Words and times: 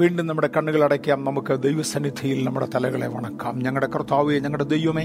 വീണ്ടും 0.00 0.26
നമ്മുടെ 0.26 0.50
കണ്ണുകൾ 0.56 0.84
അടയ്ക്കാം. 0.84 1.24
നമുക്ക് 1.24 1.62
ദൈവസന്നിധിയിൽ 1.62 2.44
നമ്മുടെ 2.44 2.66
തലകളെ 2.74 3.06
വണക്കാം. 3.06 3.58
ഞങ്ങളുടെ 3.58 3.86
കർത്താവേ 3.94 4.38
ഞങ്ങളുടെ 4.38 4.64
ദൈവമേ 4.64 5.02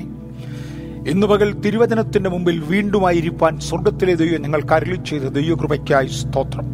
ഇന്ന് 1.08 1.28
പകൽ 1.28 1.54
തിരുവചനത്തിന്റെ 1.54 2.30
മുമ്പിൽ 2.30 2.60
വീണ്ടുമായിരിക്കാൻ 2.60 3.60
സ്വർഗത്തിലെ 3.60 4.16
ദൈവം 4.16 4.42
ഞങ്ങൾക്ക് 4.42 4.74
അരളി 4.74 4.96
ചെയ്ത 4.96 5.22
ദൈവകൃപയ്ക്കായി 5.22 6.08
സ്തോത്രം. 6.08 6.66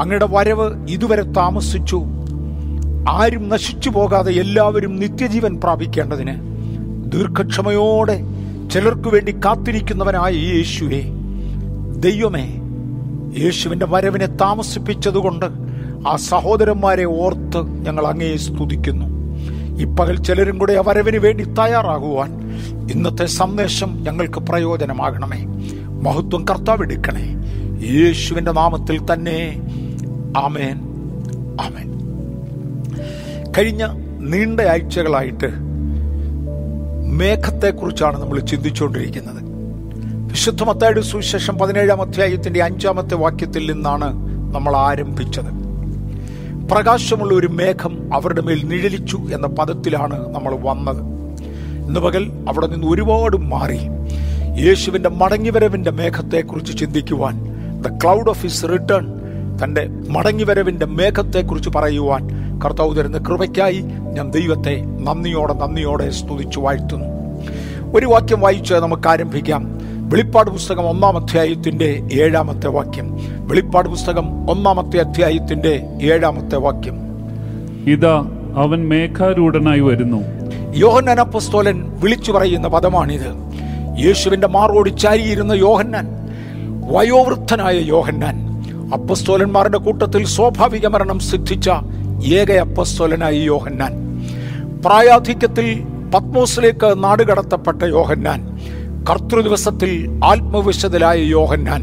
അങ്ങയുടെ 0.00 0.26
വരവ് 0.30 0.88
ഇതുവരെ 0.88 1.22
താമസിച്ചു. 1.22 2.04
ആരും 3.08 3.48
നശിച്ചു 3.48 3.90
പോകാതെ 3.90 4.32
എല്ലാവരും 4.32 4.96
നിത്യജീവൻ 4.96 5.60
പ്രാപിക്കേണ്ടതിന് 5.60 6.34
ദീർഘക്ഷമയോടെ 7.12 8.20
ചിലർക്കു 8.72 9.10
വേണ്ടി 9.10 9.32
കാത്തിരിക്കുന്നവനായ 9.32 10.32
യേശുവേ 10.32 11.02
ദൈവമേ 11.98 12.60
യേശുവിന്റെ 13.38 13.86
വരവിനെ 13.86 14.26
താമസിപ്പിച്ചതുകൊണ്ട് 14.26 15.69
ആ 16.08 16.16
സഹോദരന്മാരെ 16.16 17.04
ഓർത്ത് 17.04 17.66
ഞങ്ങൾ 17.66 18.06
അങ്ങയെ 18.06 18.36
സ്തുതിക്കുന്നു. 18.36 19.20
ഇപ്പകൽ 19.80 20.22
ചിലരും 20.22 20.58
കൂടെ 20.58 20.72
ആ 20.72 20.82
വരവിന് 20.86 21.16
വേണ്ടി 21.16 21.44
തയ്യാറാകുവാൻ 21.44 22.50
ഇന്നത്തെ 22.92 23.26
സന്ദേശം 23.26 24.02
ഞങ്ങൾക്ക് 24.02 24.38
പ്രയോജനമാകണമേ. 24.38 25.44
മഹത്വം 26.02 26.44
കർത്താവ് 26.44 26.82
എടുക്കണേ. 26.82 27.36
യേശുവിന്റെ 27.90 28.52
നാമത്തിൽ 28.52 29.12
തന്നെ. 29.12 29.62
ആമേൻ. 30.36 30.80
ആമേൻ. 31.60 32.00
കഴിഞ്ഞ 33.58 33.86
നീണ്ട 34.20 34.60
ആഴ്ചകളായിട്ട് 34.60 35.48
മേഘത്തെക്കുറിച്ചാണ് 37.06 38.22
നമ്മൾ 38.22 38.40
ചിന്തിച്ചുകൊണ്ടിരിക്കുന്നത്. 38.40 39.44
വിശുദ്ധ 40.32 40.62
മത്തായുടെ 40.62 41.00
സുവിശേഷം 41.00 41.58
പതിനേഴാം 41.58 42.02
അധ്യായത്തിന്റെ 42.02 42.62
അഞ്ചാമത്തെ 42.62 43.14
വാക്യത്തിൽ 43.14 43.72
നിന്നാണ് 43.72 44.12
നമ്മൾ 44.54 44.76
ആരംഭിച്ചത്. 44.76 45.59
പ്രകാശമുള്ള 46.70 47.34
ഒരു 47.34 47.46
മേഘം 47.46 48.14
അവരുടെ 48.14 48.40
മേൽ 48.40 48.64
നിഴലിച്ചു 48.64 49.16
എന്ന 49.16 49.46
പദത്തിലാണ് 49.46 50.34
നമ്മൾ 50.34 50.54
വന്നത്. 50.54 51.00
ഇന്ന് 51.86 52.00
പകൽ 52.00 52.32
അവിടെ 52.48 52.66
നിന്ന് 52.66 52.86
ഒരുപാട് 52.86 53.36
മാറി. 53.36 53.78
യേശുവിന്റെ 54.66 55.08
മടങ്ങിവരവിന്റെ 55.08 55.90
മേഘത്തെക്കുറിച്ച് 55.90 56.78
ചിന്തിക്കുവാൻ 56.78 57.44
the 57.82 57.98
cloud 58.02 58.28
of 58.28 58.42
his 58.42 58.64
return 58.64 59.06
തന്റെ 59.64 59.88
മടങ്ങിവരവിന്റെ 60.08 60.86
മേഘത്തെക്കുറിച്ച് 60.86 61.70
പറയുവാൻ 61.70 62.28
കർത്താവ് 62.60 62.98
തരുന്ന 62.98 63.18
കൃപയ്ക്കായി 63.18 63.80
ഞാൻ 64.12 64.30
ദൈവത്തെ 64.30 64.82
നന്ദിയോടെ 65.00 65.52
നന്ദിയോടെ 65.52 66.10
സ്തുതിച്ചു 66.10 66.60
വാഴ്ത്തുന്നു. 66.60 67.08
ഒരു 67.94 68.06
വാക്യം 68.06 68.40
വായിച്ച് 68.40 68.74
നമുക്ക് 68.74 69.08
ആരംഭിക്കാം. 69.08 69.78
വെളിപ്പാട് 70.10 70.50
പുസ്തകം 70.50 70.88
ഒന്നാം 70.88 71.16
അധ്യായത്തിന്റെ 71.16 72.08
ഏഴാമത്തെ 72.12 72.68
വാക്യം. 72.68 73.19
വെളിപ്പാട് 73.50 73.88
പുസ്തകം 73.88 74.50
ഒന്നാമത്തെ 74.50 74.98
അധ്യായത്തിന്റെ 74.98 75.86
ഏഴാമത്തെ 76.02 76.56
വാക്യം. 76.56 76.96
ഇതാ 77.86 78.14
അവൻ 78.56 78.88
മേഘാരൂഢനായി 78.88 79.80
വരുന്നു. 79.80 80.20
യോഹന്നാൻ 80.76 81.20
അപ്പസ്തോലൻ 81.20 81.92
വിളിച്ചു 82.00 82.32
പറയുന്ന 82.32 82.68
പദമാണിത്. 82.68 83.30
യേശുവിന്റെ 84.04 84.46
മാറോട് 84.46 84.96
ചാരിയിരുന്ന 84.96 85.52
യോഹന്നാൻ 85.52 86.06
വയോവൃദ്ധനായ 86.92 87.78
യോഹന്നാൻ 87.78 88.36
അപ്പസ്തോലന്മാരുടെ 88.92 89.78
കൂട്ടത്തിൽ 89.78 90.24
സ്വാഭാവിക 90.26 90.86
മരണം 90.86 91.18
സിദ്ധിച്ച 91.18 91.70
ഏക 92.24 92.52
അപ്പസ്തോലനായ 92.52 93.34
യോഹന്നാൻ 93.34 93.92
പ്രായാധിക്യത്തിൽ 94.80 95.84
പത്മോസിലേക്ക് 96.14 97.04
നാടുകടത്തപ്പെട്ട 97.04 97.82
യോഹന്നാൻ 97.82 98.58
കർത്തൃദിവസത്തിൽ 99.10 100.20
ആത്മവിശതലായ 100.24 101.18
യോഹന്നാൻ 101.18 101.82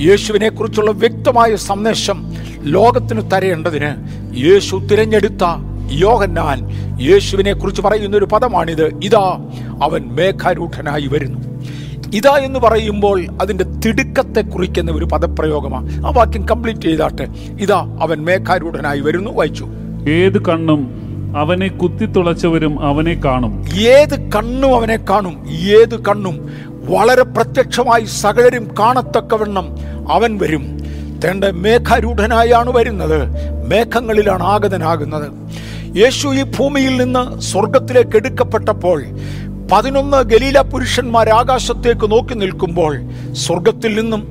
യേശുവിനെ 0.00 0.48
കുറിച്ചുള്ള 0.48 0.90
വ്യക്തമായ 0.90 1.56
സന്ദേശം 1.56 2.32
ലോകത്തിന് 2.60 3.30
തരേണ്ടതിന് 3.30 3.90
യേശു 4.36 4.76
തിരഞ്ഞെടുത്ത 4.76 5.44
യോഹന്നാൻ 5.92 6.58
യേശുവിനെ 7.00 7.52
കുറിച്ച് 7.52 7.82
പറയുന്ന 7.82 8.16
ഒരു 8.16 8.24
പദമാണിത്. 8.24 8.86
ഇതാ 9.04 9.50
അവൻ 9.82 10.02
മേഘാരൂഢനായി 10.02 11.06
വരുന്നു. 11.06 11.38
ഇതാ 12.14 12.36
എന്ന് 12.36 12.58
പറയുമ്പോൾ 12.58 13.26
അതിന്റെ 13.42 13.64
തിടുക്കത്തെ 13.64 14.40
കുറിക്കുന്ന 14.40 14.92
ഒരു 14.92 15.04
പദപ്രയോഗമാണ്. 15.04 16.06
ആ 16.06 16.10
വാക്യം 16.10 16.48
കംപ്ലീറ്റ് 16.48 16.80
ചെയ്താട്ടെ. 16.80 17.28
ഇതാ 17.60 17.98
അവൻ 18.02 18.24
മേഘാരൂഢനായി 18.24 19.00
വരുന്നു. 19.00 19.30
വായിച്ചു. 19.30 19.68
ഏത് 20.08 20.44
കണ്ണും 20.44 21.00
അവനെ 21.36 21.68
കുത്തിത്തുളച്ചവരും 21.68 22.80
അവനെ 22.80 23.20
കാണും. 23.24 23.64
ഏത് 23.80 24.30
കണ്ണും 24.30 24.76
അവനെ 24.76 24.96
കാണും. 24.96 25.46
ഏത് 25.50 26.04
കണ്ണും 26.04 26.50
വളരെ 26.92 27.22
പ്രത്യക്ഷമായി 27.22 28.04
സകലരും 28.04 28.74
കാണത്തക്കവണ്ണം 28.78 29.66
അവൻ 30.10 30.38
വരും. 30.38 30.64
തന്റെ 31.24 31.50
മേഘാരൂഢനായാണ് 31.50 32.70
വരുന്നത്. 32.70 33.20
മേഘങ്ങളിലാണ് 33.70 34.42
ആഗതനാകുന്നത്. 34.42 35.28
യേശു 35.98 36.28
ഈ 36.28 36.42
ഭൂമിയിൽ 36.42 37.02
നിന്ന് 37.02 37.40
സ്വർഗത്തിലേക്ക് 37.40 38.16
എടുക്കപ്പെട്ടപ്പോൾ 38.16 39.04
പതിനൊന്ന് 39.72 40.16
ഗലീല 40.16 40.60
പുരുഷന്മാർ 40.60 41.28
ആകാശത്തേക്ക് 41.28 42.10
നോക്കി 42.10 42.34
നിൽക്കുമ്പോൾ 42.34 42.92
സ്വർഗത്തിൽ 43.32 44.00
നിന്നും 44.00 44.22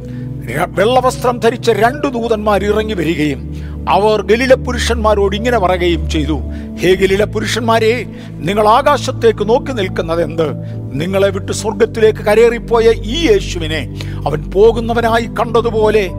വെള്ളവസ്ത്രം 0.77 1.39
ധരിച്ച 1.39 1.69
രണ്ടു 1.69 2.07
ദൂതന്മാർ 2.07 2.63
ഇറങ്ങി 2.63 2.93
വരികയും 2.93 3.41
അവർ 3.87 4.21
ഗലില 4.21 4.53
പുരുഷന്മാരോട് 4.53 5.35
ഇങ്ങനെ 5.35 5.59
പറയുകയും 5.59 6.09
ചെയ്തു. 6.09 6.39
ഹേ 6.81 6.93
ഗലില 6.93 7.23
പുരുഷന്മാരെ 7.23 8.05
നിങ്ങൾ 8.29 8.67
ആകാശത്തേക്ക് 8.67 9.49
നോക്കി 9.49 9.71
നിൽക്കുന്നത് 9.71 10.23
എന്ത്? 10.23 10.47
നിങ്ങളെ 10.93 11.29
വിട്ട് 11.29 11.51
സ്വർഗത്തിലേക്ക് 11.51 12.19
കരേറിപ്പോയ 12.19 12.83
ഈ 12.83 13.31
യേശുവിനെ 13.31 13.99
അവൻ 14.25 14.51
പോകുന്നവനായി 14.51 15.25
കണ്ടതുപോലെ 15.25 16.09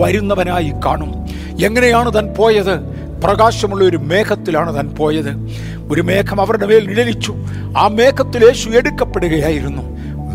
വരുന്നവനായി 0.00 0.72
കാണും. 0.86 1.12
എങ്ങനെയാണ് 1.64 2.14
താൻ 2.14 2.26
പോയത്? 2.26 2.78
പ്രകാശമുള്ള 3.24 3.84
ഒരു 3.84 3.96
മേഘത്തിലാണ് 3.96 4.76
താൻ 4.76 4.88
പോയത്. 4.88 5.30
ഒരു 5.92 6.02
മേഘം 6.02 6.40
അവരുടെ 6.40 6.66
മേൽ 6.66 6.86
നിഴലിച്ചു. 6.86 7.34
ആ 7.78 7.88
മേഘത്തിൽ 7.88 8.44
യേശു 8.44 8.68
എടുക്കപ്പെടുകയായിരുന്നു. 8.70 9.82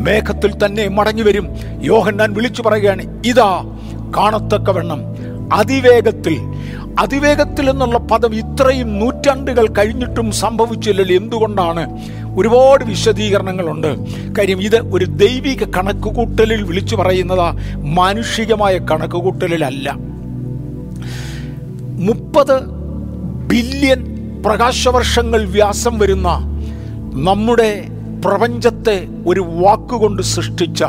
മേഘത്തിൽ 0.04 0.66
തന്നെ 0.66 0.88
മടങ്ങി 0.88 1.22
വരും. 1.22 1.48
യോഹന്നാൻ 1.82 2.34
വിളിച്ചു 2.34 2.62
പറയുകയാണ് 2.62 3.24
ഇതാ 3.26 3.80
കാണത്തക്കവണ്ണം 4.18 5.02
അതിവേഗത്തിൽ 5.54 6.40
അതിവേഗത്തിൽ 7.00 7.70
എന്നുള്ള 7.70 7.98
പദം 7.98 8.36
ഇത്രയും 8.36 9.00
നൂറ്റാണ്ടുകൾ 9.00 9.68
കഴിഞ്ഞിട്ടും 9.68 10.32
സംഭവിച്ചില്ലല്ലോ. 10.32 11.16
എന്തുകൊണ്ടാണ്? 11.16 11.92
ഒരുപാട് 12.36 12.84
വിശദീകരണങ്ങളുണ്ട്. 12.84 13.98
കാര്യം 14.36 14.62
ഇത് 14.62 14.76
ഒരു 14.76 15.06
ദൈവിക 15.06 15.64
കണക്കുകൂട്ടലിൽ 15.64 16.64
വിളിച്ചു 16.64 16.96
പറയുന്നതാ. 16.96 17.58
മാനുഷികമായ 17.76 18.78
കണക്കുകൂട്ടലിലല്ല. 18.78 19.96
മുപ്പത് 21.80 22.62
ബില്യൺ 23.48 24.14
പ്രകാശവർഷങ്ങൾ 24.46 25.46
വ്യാസം 25.46 26.00
വരുന്ന 26.00 26.30
നമ്മുടെ 27.14 27.86
പ്രപഞ്ചത്തെ 28.26 29.08
ഒരു 29.28 29.40
വാക്കുകൊണ്ട് 29.40 30.22
സൃഷ്ടിച്ച 30.22 30.84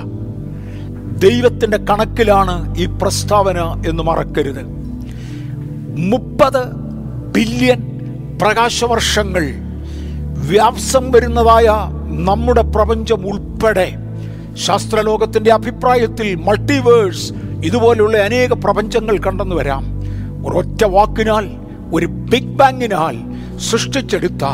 ദൈവത്തിന്റെ 1.18 1.76
കണക്കിലാണ് 1.76 2.78
ഈ 2.78 2.86
പ്രസ്താവന 2.86 3.58
എന്ന് 3.88 4.02
മറക്കരുത്. 4.02 4.64
മുപ്പത് 5.98 6.66
ബില്യൺ 7.32 7.82
പ്രകാശവർഷങ്ങൾ 8.42 9.44
വ്യാപ്സം 10.50 11.12
വരുന്നതായ 11.12 11.66
നമ്മുടെ 12.24 12.60
പ്രപഞ്ചം 12.60 13.28
ഉൾപ്പെടെ 13.28 13.94
ശാസ്ത്രലോകത്തിന്റെ 14.54 15.52
അഭിപ്രായത്തിൽ 15.52 16.34
മൾട്ടിവേഴ്സ് 16.34 17.32
ഇതുപോലെയുള്ള 17.64 18.16
അനേക 18.16 18.52
പ്രപഞ്ചങ്ങൾ 18.52 19.18
കണ്ടെന്നു 19.18 19.56
വരാം. 19.56 19.84
ഒരൊറ്റ 20.46 20.84
വാക്കിനാൽ 20.84 21.44
ഒരു 21.92 22.06
ബിഗ് 22.06 22.56
ബാങ്ങിനാൽ 22.56 23.16
സൃഷ്ടിച്ചെടുത്ത 23.58 24.44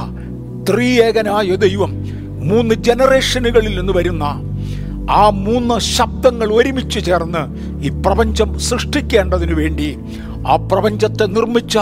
ത്രിയേകനായ 0.71 1.55
ദൈവം 1.55 1.93
മൂന്ന് 2.49 2.75
ജനറേഷനുകളിൽ 2.75 3.79
നിന്ന് 3.79 3.93
വരുന്ന 3.93 4.50
ആ 5.11 5.31
മൂന്ന് 5.31 5.81
ശബ്ദങ്ങൾ 5.81 6.53
ഒരുമിച്ച് 6.53 7.05
ചേർന്ന് 7.05 7.57
ഈ 7.85 7.89
പ്രപഞ്ചം 7.89 8.59
സൃഷ്ടിക്കേണ്ടതിനു 8.59 9.55
വേണ്ടി 9.55 9.99
ആ 10.49 10.57
പ്രപഞ്ചത്തെ 10.57 11.27
നിർമ്മിച്ച 11.27 11.79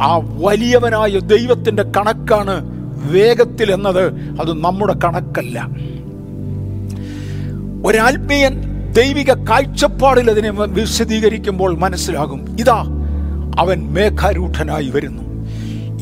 ആ 0.00 0.20
വലിയവനായ 0.24 1.18
ദൈവത്തിന്റെ 1.18 1.82
കണക്കാണ് 1.82 2.82
വേഗത്തിൽ 3.10 3.72
എന്നത്. 3.72 4.04
അത് 4.12 4.52
നമ്മുടെ 4.52 4.94
കണക്കല്ല. 5.04 5.68
ഒരാത്മീയൻ 7.86 8.62
ദൈവിക 8.92 9.32
കാഴ്ചപ്പാടിൽ 9.32 10.30
അതിനെ 10.30 10.50
വിശദീകരിക്കുമ്പോൾ 10.50 11.78
മനസ്സിലാകും. 11.78 12.56
ഇതാ 12.60 12.84
അവൻ 13.58 13.92
മേഘാരൂഢനായി 13.92 14.90
വരുന്നു. 14.90 15.22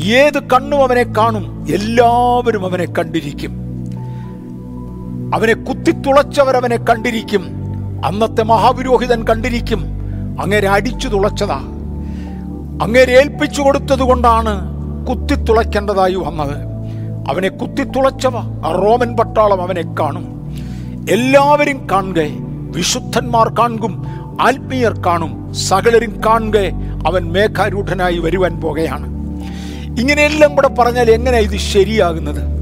ഏത് 0.03 0.43
കണ്ണും 0.43 0.79
അവനെ 0.79 1.03
കാണും. 1.03 1.67
എല്ലാവരും 1.75 2.67
അവനെ 2.67 2.85
കണ്ടിരിക്കും. 2.85 3.60
അവനെ 5.35 5.55
കുത്തിത്തുളച്ചവരവനെ 5.55 6.77
കണ്ടിരിക്കും. 6.77 7.47
അന്നത്തെ 8.07 8.43
മഹാപുരോഹിതൻ 8.43 9.25
കണ്ടിരിക്കും. 9.25 9.85
അങ്ങേരെ 10.41 10.69
അടിച്ചു 10.69 11.09
തുളച്ചതാ. 11.09 11.55
അങ്ങേരെ 12.83 13.13
ഏൽപ്പിച്ചു 13.13 13.63
കൊടുത്തത് 13.63 14.01
കൊണ്ടാണ് 14.01 14.71
കുത്തിത്തുളയ്ക്കേണ്ടതായി 15.07 16.15
വന്നത്. 16.15 16.57
അവനെ 17.31 17.49
കുത്തിത്തുളച്ചവ 17.49 18.37
ആ 18.37 18.83
റോമൻ 18.85 19.17
പട്ടാളം 19.17 19.63
അവനെ 19.63 19.95
കാണും. 20.01 20.57
എല്ലാവരും 21.11 21.89
കാണുക 21.93 22.23
വിശുദ്ധന്മാർ 22.77 23.49
കാണും 23.49 24.07
ആത്മീയർ 24.41 24.93
കാണും 25.07 25.55
സകലരും 25.55 26.21
കാണുക 26.27 26.59
അവൻ 27.07 27.33
മേഘാരൂഢനായി 27.33 28.19
വരുവാൻ 28.19 28.61
പോകുകയാണ്. 28.61 29.07
ഇങ്ങനെയെല്ലാം 30.01 30.55
കൂടെ 30.55 30.69
പറഞ്ഞാൽ 30.69 31.11
എങ്ങനെയാ 31.11 31.41
ഇത് 31.41 31.57
ശരിയാകുന്നത്? 31.57 32.60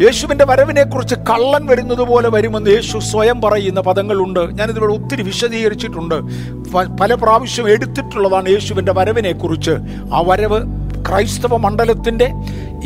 യേശുവിന്റെ 0.00 0.44
വരവിനെക്കുറിച്ച് 0.44 1.14
കള്ളൻ 1.14 1.66
വരുന്നത് 1.66 1.98
പോലെ 1.98 2.28
വരുമെന്ന് 2.28 2.70
യേശു 2.70 2.98
സ്വയം 2.98 3.42
പറയുന്ന 3.42 3.80
പദങ്ങളുണ്ട്. 3.80 4.58
ഞാനിതിവിടെ 4.58 4.92
ഒത്തിരി 4.92 5.22
വിശദീകരിച്ചിട്ടുണ്ട്. 5.22 6.14
പല 7.00 7.14
പ്രാവശ്യം 7.14 7.68
എടുത്തിട്ടുള്ളതാണ് 7.70 8.48
യേശുവിന്റെ 8.48 8.92
വരവിനെക്കുറിച്ച്. 8.92 9.70
ആ 10.14 10.22
വരവ് 10.26 10.62
ക്രൈസ്തവ 11.08 11.56
മണ്ഡലത്തിന്റെ 11.56 12.24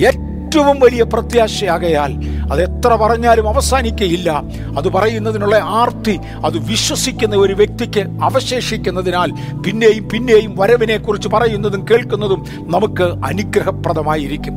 ഏറ്റവും 0.06 0.80
വലിയ 0.80 1.02
പ്രത്യാശയാകയാൽ 1.02 2.12
അത് 2.52 2.62
എത്ര 2.62 2.88
പറഞ്ഞാലും 2.88 3.48
അവസാനിക്കയില്ല. 3.48 4.30
അത് 4.78 4.88
പറയുന്നതിനുള്ള 4.88 5.56
ആർത്തി 5.56 6.18
അത് 6.44 6.58
വിശ്വസിക്കുന്ന 6.68 7.36
ഒരു 7.36 7.52
വ്യക്തിക്ക് 7.52 8.00
അവശേഷിക്കുന്നതിനാൽ 8.22 9.32
പിന്നെയും 9.66 10.08
പിന്നെയും 10.08 10.54
വരവിനെക്കുറിച്ച് 10.58 11.28
പറയുന്നതും 11.28 11.86
കേൾക്കുന്നതും 11.90 12.44
നമുക്ക് 12.60 13.26
അനുഗ്രഹപ്രദമായിരിക്കും. 13.26 14.54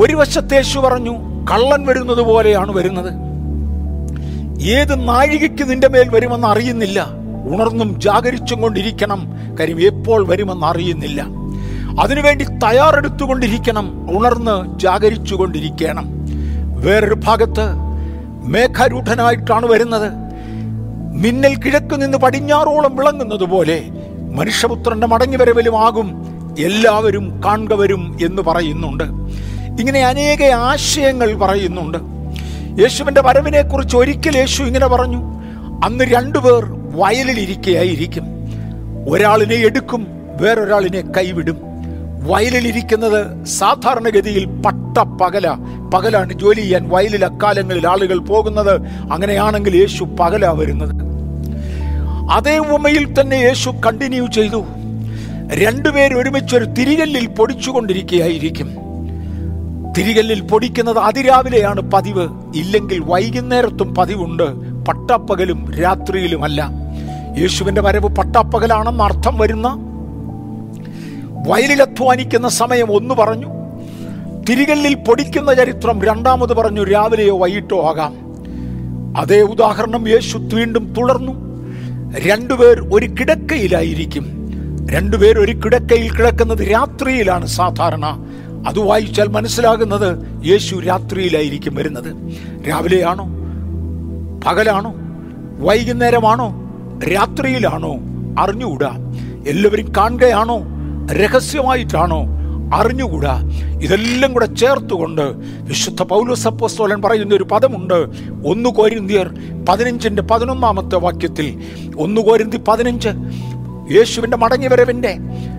ഒരു 0.00 0.16
വശത്ത് 0.16 0.54
യേശു 0.54 0.78
പറഞ്ഞു 0.78 1.12
കള്ളൻ 1.50 1.86
വരുന്നത് 1.86 2.22
പോലെയാണ് 2.22 2.72
വരുന്നത്. 2.72 3.12
ഏത് 4.62 5.08
നാഴികയ്ക്ക് 5.08 5.70
നിന്റെ 5.70 5.88
മേൽ 5.88 6.08
വരുമെന്ന് 6.08 6.46
അറിയുന്നില്ല. 6.46 7.06
ഉണർന്നും 7.48 8.00
ജാഗരിച്ചും 8.00 8.62
കൊണ്ടിരിക്കണം. 8.62 9.32
കാര്യം 9.60 9.80
എപ്പോൾ 9.80 10.28
വരുമെന്ന് 10.28 10.66
അറിയുന്നില്ല. 10.66 11.26
അതിനുവേണ്ടി 12.00 12.44
തയ്യാറെടുത്തുകൊണ്ടിരിക്കണം. 12.44 14.18
ഉണർന്ന് 14.18 14.78
ജാഗരിച്ചു 14.78 15.34
കൊണ്ടിരിക്കണം. 15.34 16.26
വേറൊരു 16.80 17.14
ഭാഗത്ത് 17.14 17.74
മേഘാരൂഢനായിട്ടാണ് 18.44 19.66
വരുന്നത്. 19.66 20.12
മിന്നൽ 21.14 21.56
കിഴക്ക് 21.56 22.02
നിന്ന് 22.02 22.18
പടിഞ്ഞാറോളം 22.18 22.96
വിളങ്ങുന്നത് 22.96 23.44
പോലെ 23.44 23.84
മനുഷ്യപുത്രന്റെ 24.32 25.06
മടങ്ങിവരവിലും 25.06 25.86
ആകും. 25.86 26.26
എല്ലാവരും 26.58 27.40
കാണുക 27.44 27.74
വരും 27.74 28.18
എന്ന് 28.24 28.42
പറയുന്നുണ്ട്. 28.42 29.04
ഇങ്ങനെ 29.80 30.00
അനേക 30.06 30.42
ആശയങ്ങൾ 30.42 31.34
പറയുന്നുണ്ട്. 31.34 31.98
യേശുവിന്റെ 32.82 33.22
വരവിനെ 33.22 33.62
കുറിച്ച് 33.62 33.96
ഒരിക്കൽ 33.96 34.36
യേശു 34.36 34.62
ഇങ്ങനെ 34.62 34.86
പറഞ്ഞു 34.86 35.18
അന്ന് 35.84 36.04
രണ്ടുപേർ 36.04 36.64
വയലിൽ 36.94 37.40
ഇരിക്കുകയായിരിക്കും 37.40 38.24
ഒരാളിനെ 39.08 39.54
എടുക്കും 39.54 40.06
വേറൊരാളിനെ 40.40 41.00
കൈവിടും. 41.00 41.56
വയലിലിരിക്കുന്നത് 42.22 43.44
സാധാരണഗതിയിൽ 43.44 44.44
പട്ട 44.44 44.98
പകല 44.98 45.56
പകലാണ് 45.94 46.32
ജോലി 46.32 46.60
ചെയ്യാൻ 46.60 46.88
വയലിൽ 46.88 47.24
അക്കാലങ്ങളിൽ 47.24 47.88
ആളുകൾ 47.88 48.18
പോകുന്നത്. 48.18 48.80
അങ്ങനെയാണെങ്കിൽ 49.12 49.76
യേശു 49.76 50.04
പകല 50.20 50.46
വരുന്നത്. 50.46 50.94
അതേ 52.30 52.58
ഉമ്മയിൽ 52.58 53.20
തന്നെ 53.20 53.36
യേശു 53.36 53.70
കണ്ടിന്യൂ 53.86 54.26
ചെയ്തു 54.26 54.64
രണ്ടുപേർ 55.54 56.14
ഒരുമിച്ചൊരു 56.14 56.64
തിരികല്ലിൽ 56.64 57.26
പൊടിച്ചുകൊണ്ടിരിക്കുകയായിരിക്കും 57.26 58.82
തിരികല്ലിൽ 59.98 60.40
പൊടിക്കുന്നത് 60.40 60.98
അതിരാവിലെയാണ് 60.98 61.80
പതിവ്. 61.80 62.28
ഇല്ലെങ്കിൽ 62.56 62.98
വൈകുന്നേരത്തും 62.98 63.94
പതിവുണ്ട്. 63.94 64.56
പട്ടാപ്പകലും 64.84 65.74
രാത്രിയിലുമല്ല. 65.74 66.70
യേശുവിന്റെ 67.38 67.80
വരവ് 67.80 68.16
പട്ടാപ്പകലാണെന്ന് 68.16 69.04
അർത്ഥം 69.04 69.38
വരുന്ന 69.38 69.76
വയലിൽ 71.48 71.82
അധ്വാനിക്കുന്ന 71.82 72.48
സമയം 72.48 72.96
ഒന്ന് 72.96 73.14
പറഞ്ഞു. 73.14 73.46
തിരികല്ലിൽ 74.48 74.94
പൊടിക്കുന്ന 74.94 75.54
ചരിത്രം 75.54 76.02
രണ്ടാമത് 76.02 76.54
പറഞ്ഞു 76.54 76.84
രാവിലെയോ 76.84 77.38
വൈകിട്ടോ 77.38 77.82
ആകാം. 77.82 78.22
അതേ 79.16 79.40
ഉദാഹരണം 79.40 80.08
യേശു 80.08 80.38
വീണ്ടും 80.38 80.94
തുടർന്നു. 80.98 81.32
രണ്ടുപേർ 82.26 82.88
ഒരു 82.92 83.06
കിടക്കയിലായിരിക്കും. 83.06 84.42
രണ്ടുപേർ 84.90 85.38
ഒരു 85.38 85.52
കിടക്കയിൽ 85.52 86.16
കിടക്കുന്നത് 86.16 86.70
രാത്രിയിലാണ് 86.70 87.46
സാധാരണ. 87.46 88.26
അത് 88.66 88.78
വായിച്ചാൽ 88.78 89.28
മനസ്സിലാകുന്നത് 89.28 90.18
യേശു 90.46 90.76
രാത്രിയിലായിരിക്കും 90.76 91.74
വരുന്നത്. 91.74 92.32
രാവിലെയാണോ? 92.68 93.26
പകലാണോ? 94.46 94.94
വൈകുന്നേരമാണോ? 95.58 96.54
രാത്രിയിലാണോ? 97.14 97.96
അറിഞ്ഞുകൂടാ. 98.38 98.90
എല്ലാവരും 99.48 99.92
കാണുകയാണോ? 99.96 100.62
രഹസ്യമായിട്ടാണോ? 101.12 102.24
അറിഞ്ഞുകൂടാ. 102.74 103.40
ഇതെല്ലാം 103.82 104.32
കൂടെ 104.32 104.46
ചേർത്തുകൊണ്ട് 104.46 105.22
വിശുദ്ധ 105.60 106.02
പൗലോസ് 106.02 106.48
അപ്പോസ്തലൻ 106.48 107.02
പറയുന്ന 107.02 107.34
ഒരു 107.34 107.44
പദമുണ്ട്. 107.44 107.94
ഒന്ന് 108.48 108.70
കോരിന്തിയർ 108.70 109.34
പതിനഞ്ചിന്റെ 109.68 110.22
പതിനൊന്നാമത്തെ 110.22 110.96
വാക്യത്തിൽ. 110.96 111.60
ഒന്ന് 111.98 112.20
കോരിന്തി 112.20 112.56
പതിനഞ്ച്. 112.68 113.08
യേശുവിന്റെ 113.90 114.36
മടങ്ങിവരവിന്റെ 114.36 115.18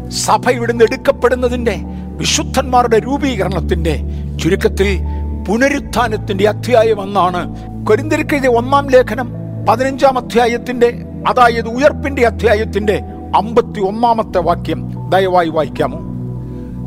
സഭ 0.10 0.50
ഇവിടുന്ന് 0.50 0.84
എടുക്കപ്പെടുന്നതിന്റെ 0.84 1.82
വിശുദ്ധന്മാരുടെ 2.18 3.00
രൂപീകരണത്തിന്റെ 3.00 4.00
ചുരുക്കത്തിൽ 4.44 5.00
പുനരുത്ഥാനത്തിന്റെ 5.48 6.50
അധ്യായം 6.50 7.04
എന്നാണ്. 7.04 7.56
കൊരിന്തിരിക്കെഴുതിയ 7.88 8.50
ഒന്നാം 8.50 8.90
ലേഖനം 8.90 9.34
പതിനഞ്ചാം 9.70 10.18
അധ്യായത്തിന്റെ 10.18 11.06
അതായത് 11.30 11.68
ഉയർപ്പിന്റെ 11.68 12.26
അധ്യായത്തിന്റെ 12.26 13.02
അമ്പത്തി 13.36 13.80
ഒന്നാമത്തെ 13.80 14.40
വാക്യം. 14.40 15.10
ദയവായി 15.10 15.50
വായിക്കാമോ? 15.50 16.00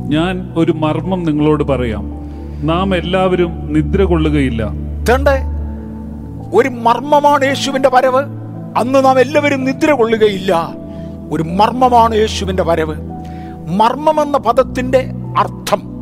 ഞാൻ 0.08 0.52
ഒരു 0.56 0.72
മർമ്മം 0.72 1.24
നിങ്ങളോട് 1.24 1.64
പറയാം. 1.64 2.12
നാം 2.66 2.94
എല്ലാവരും 2.94 3.72
നിദ്ര 3.72 4.02
കൊള്ളുകയില്ല. 4.02 4.68
തേണ്ട 5.08 5.28
ഒരു 6.54 6.68
മർമ്മമാണ് 6.68 7.44
യേശുവിന്റെ 7.44 7.88
വരവ്. 7.88 8.22
അന്ന് 8.76 9.04
നാം 9.04 9.20
എല്ലാവരും 9.20 9.64
നിദ്ര 9.64 9.92
കൊള്ളുകയില്ല. 9.92 10.68
ഒരു 11.30 11.42
മർമ്മമാണ് 11.42 12.14
യേശുവിന്റെ 12.14 12.62
വരവ്. 12.62 12.94
മർമ്മം 13.76 14.22
എന്ന 14.22 14.38
പദത്തിന്റെ 14.38 15.12
അർത്ഥം. 15.36 15.96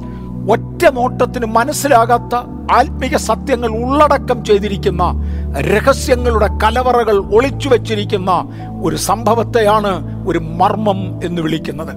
ഒറ്റ 0.51 0.87
നോട്ടത്തിന് 0.87 1.47
മനസ്സിലാകാത്ത 1.47 2.35
ആത്മീക 2.73 3.17
സത്യങ്ങൾ 3.17 3.69
ഉള്ളടക്കം 3.69 4.45
ചെയ്തിരിക്കുന്ന 4.45 5.25
രഹസ്യങ്ങളുടെ 5.61 6.47
കലവറകൾ 6.47 7.35
ഒളിച്ചു 7.35 7.69
വച്ചിരിക്കുന്ന 7.69 8.49
ഒരു 8.83 8.97
സംഭവത്തെയാണ് 8.97 10.27
ഒരു 10.29 10.39
മർമ്മം 10.39 11.21
എന്ന് 11.25 11.43
വിളിക്കുന്നത്. 11.43 11.97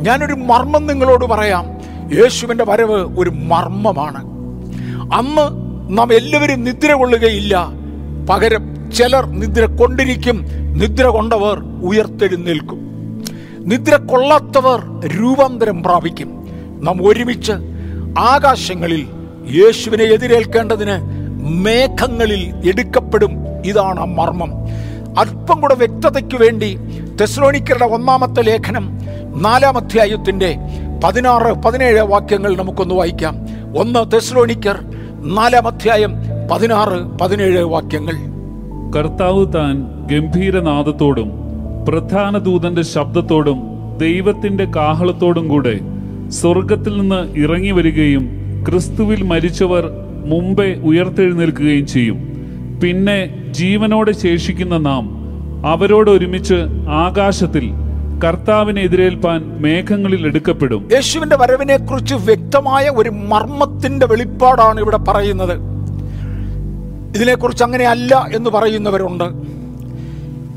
ഞാനൊരു 0.00 0.32
മർമ്മം 0.32 0.86
നിങ്ങളോട് 0.86 1.24
പറയാം. 1.24 1.66
യേശുവിന്റെ 2.12 2.64
വരവ് 2.64 3.18
ഒരു 3.18 3.30
മർമ്മമാണ്. 3.30 4.24
അന്ന് 5.14 5.70
നാം 5.98 6.12
എല്ലാവരും 6.12 6.64
നിദ്ര 6.64 6.92
കൊള്ളുകയില്ല. 6.92 7.68
പകരം 8.30 8.92
ചിലർ 8.92 9.26
നിദ്ര 9.26 9.64
കൊണ്ടിരിക്കും. 9.64 10.42
നിദ്ര 10.78 11.06
കൊണ്ടവർ 11.06 11.58
ഉയർത്തെഴുന്നേൽക്കും. 11.84 12.78
നിദ്ര 13.58 13.96
കൊള്ളാത്തവർ 13.96 15.08
രൂപാന്തരം 15.08 15.82
പ്രാപിക്കും. 15.82 16.39
നാം 16.82 17.08
ഒരുമിച്ച് 17.08 17.52
ആകാശങ്ങളിൽ 18.18 19.06
യേശുവിനെ 19.58 20.04
എതിരേൽക്കേണ്ടതിന് 20.04 20.96
മേഘങ്ങളിൽ 21.64 22.68
എടുക്കപ്പെടും 22.68 23.30
ഇതാണ് 23.66 24.00
ആ 24.00 24.04
മർമ്മം. 24.04 24.50
അല്പം 25.18 25.60
കൂടെ 25.60 25.74
വ്യക്തതയ്ക്ക് 25.74 26.42
വേണ്ടി 26.42 26.78
തെസ്ലോണിക്കരുടെ 27.20 27.84
ഒന്നാമത്തെ 27.84 28.42
ലേഖനം 28.42 28.98
നാലാം 29.36 29.76
അധ്യായത്തിന്റെ 29.76 30.56
പതിനാറ് 31.04 31.52
പതിനേഴ് 31.52 32.00
വാക്യങ്ങൾ 32.00 32.56
നമുക്കൊന്ന് 32.56 32.94
വായിക്കാം. 32.94 33.36
ഒന്ന് 33.78 34.12
തെസ്ലോണിക്കർ 34.12 34.78
നാലാം 35.24 35.66
അധ്യായം 35.66 36.14
പതിനാറ് 36.52 37.18
പതിനേഴ് 37.18 37.62
വാക്യങ്ങൾ. 37.64 38.16
കർത്താവ് 38.96 39.46
താൻ 39.54 39.74
ഗംഭീരനാദത്തോടും 40.10 41.30
പ്രധാന 41.88 42.38
ദൂതന്റെ 42.38 42.82
ശബ്ദത്തോടും 42.82 43.58
ദൈവത്തിന്റെ 43.98 44.64
കാഹളത്തോടും 44.64 45.48
കൂടെ 45.48 45.80
സ്വർഗത്തിൽ 46.30 47.00
നിന്ന് 47.00 47.38
ഇറങ്ങി 47.38 47.70
വരികയും 47.70 48.40
ക്രിസ്തുവിൽ 48.68 49.22
മരിച്ചവർ 49.22 49.90
മുമ്പേ 50.26 50.74
ഉയർത്തെഴുന്നേൽക്കുകയും 50.74 51.86
ചെയ്യും. 51.86 52.30
പിന്നെ 52.82 53.34
ജീവനോടെ 53.50 54.12
ശേഷിക്കുന്ന 54.12 54.76
നാം 54.78 55.20
അവരോട് 55.66 56.10
ഒരുമിച്ച് 56.10 56.54
ആകാശത്തിൽ 56.88 57.70
കർത്താവിനെ 58.24 58.82
എതിരേൽപ്പാൻ 58.82 59.58
മേഘങ്ങളിൽ 59.60 60.26
എടുക്കപ്പെടും. 60.26 60.88
യേശുവിന്റെ 60.92 61.36
വരവിനെ 61.36 61.76
കുറിച്ച് 61.76 62.14
വ്യക്തമായ 62.14 62.88
ഒരു 62.88 63.10
മർമ്മത്തിന്റെ 63.10 64.06
വെളിപ്പാടാണ് 64.06 64.80
ഇവിടെ 64.80 64.96
പറയുന്നത്. 64.96 65.54
ഇതിനെക്കുറിച്ച് 67.16 67.64
അങ്ങനെ 67.64 67.86
അല്ല 67.86 68.26
എന്ന് 68.34 68.50
പറയുന്നവരുണ്ട്. 68.50 69.24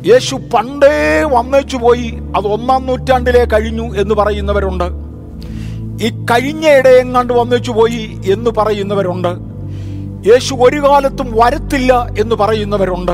യേശു 0.10 0.36
പണ്ടേ 0.36 1.24
വന്നേച്ചു 1.32 1.78
പോയി 1.78 2.14
അത് 2.38 2.48
ഒന്നാം 2.48 2.86
നൂറ്റാണ്ടിലെ 2.86 3.46
കഴിഞ്ഞു 3.46 3.96
എന്ന് 3.96 4.16
പറയുന്നവരുണ്ട്. 4.16 5.03
ഈ 6.02 6.26
കഴിഞ്ഞ 6.32 6.68
ഇടയെങ്ങാണ്ട് 6.68 7.34
വന്നേച്ചു 7.34 7.72
പോയി 7.72 8.20
എന്ന് 8.32 8.50
പറയുന്നവരുണ്ട്. 8.50 9.54
യേശു 10.30 10.56
ഒരു 10.56 10.90
കാലത്തും 10.90 11.32
വരത്തില്ല 11.32 12.08
എന്ന് 12.20 12.36
പറയുന്നവരുണ്ട്. 12.36 13.12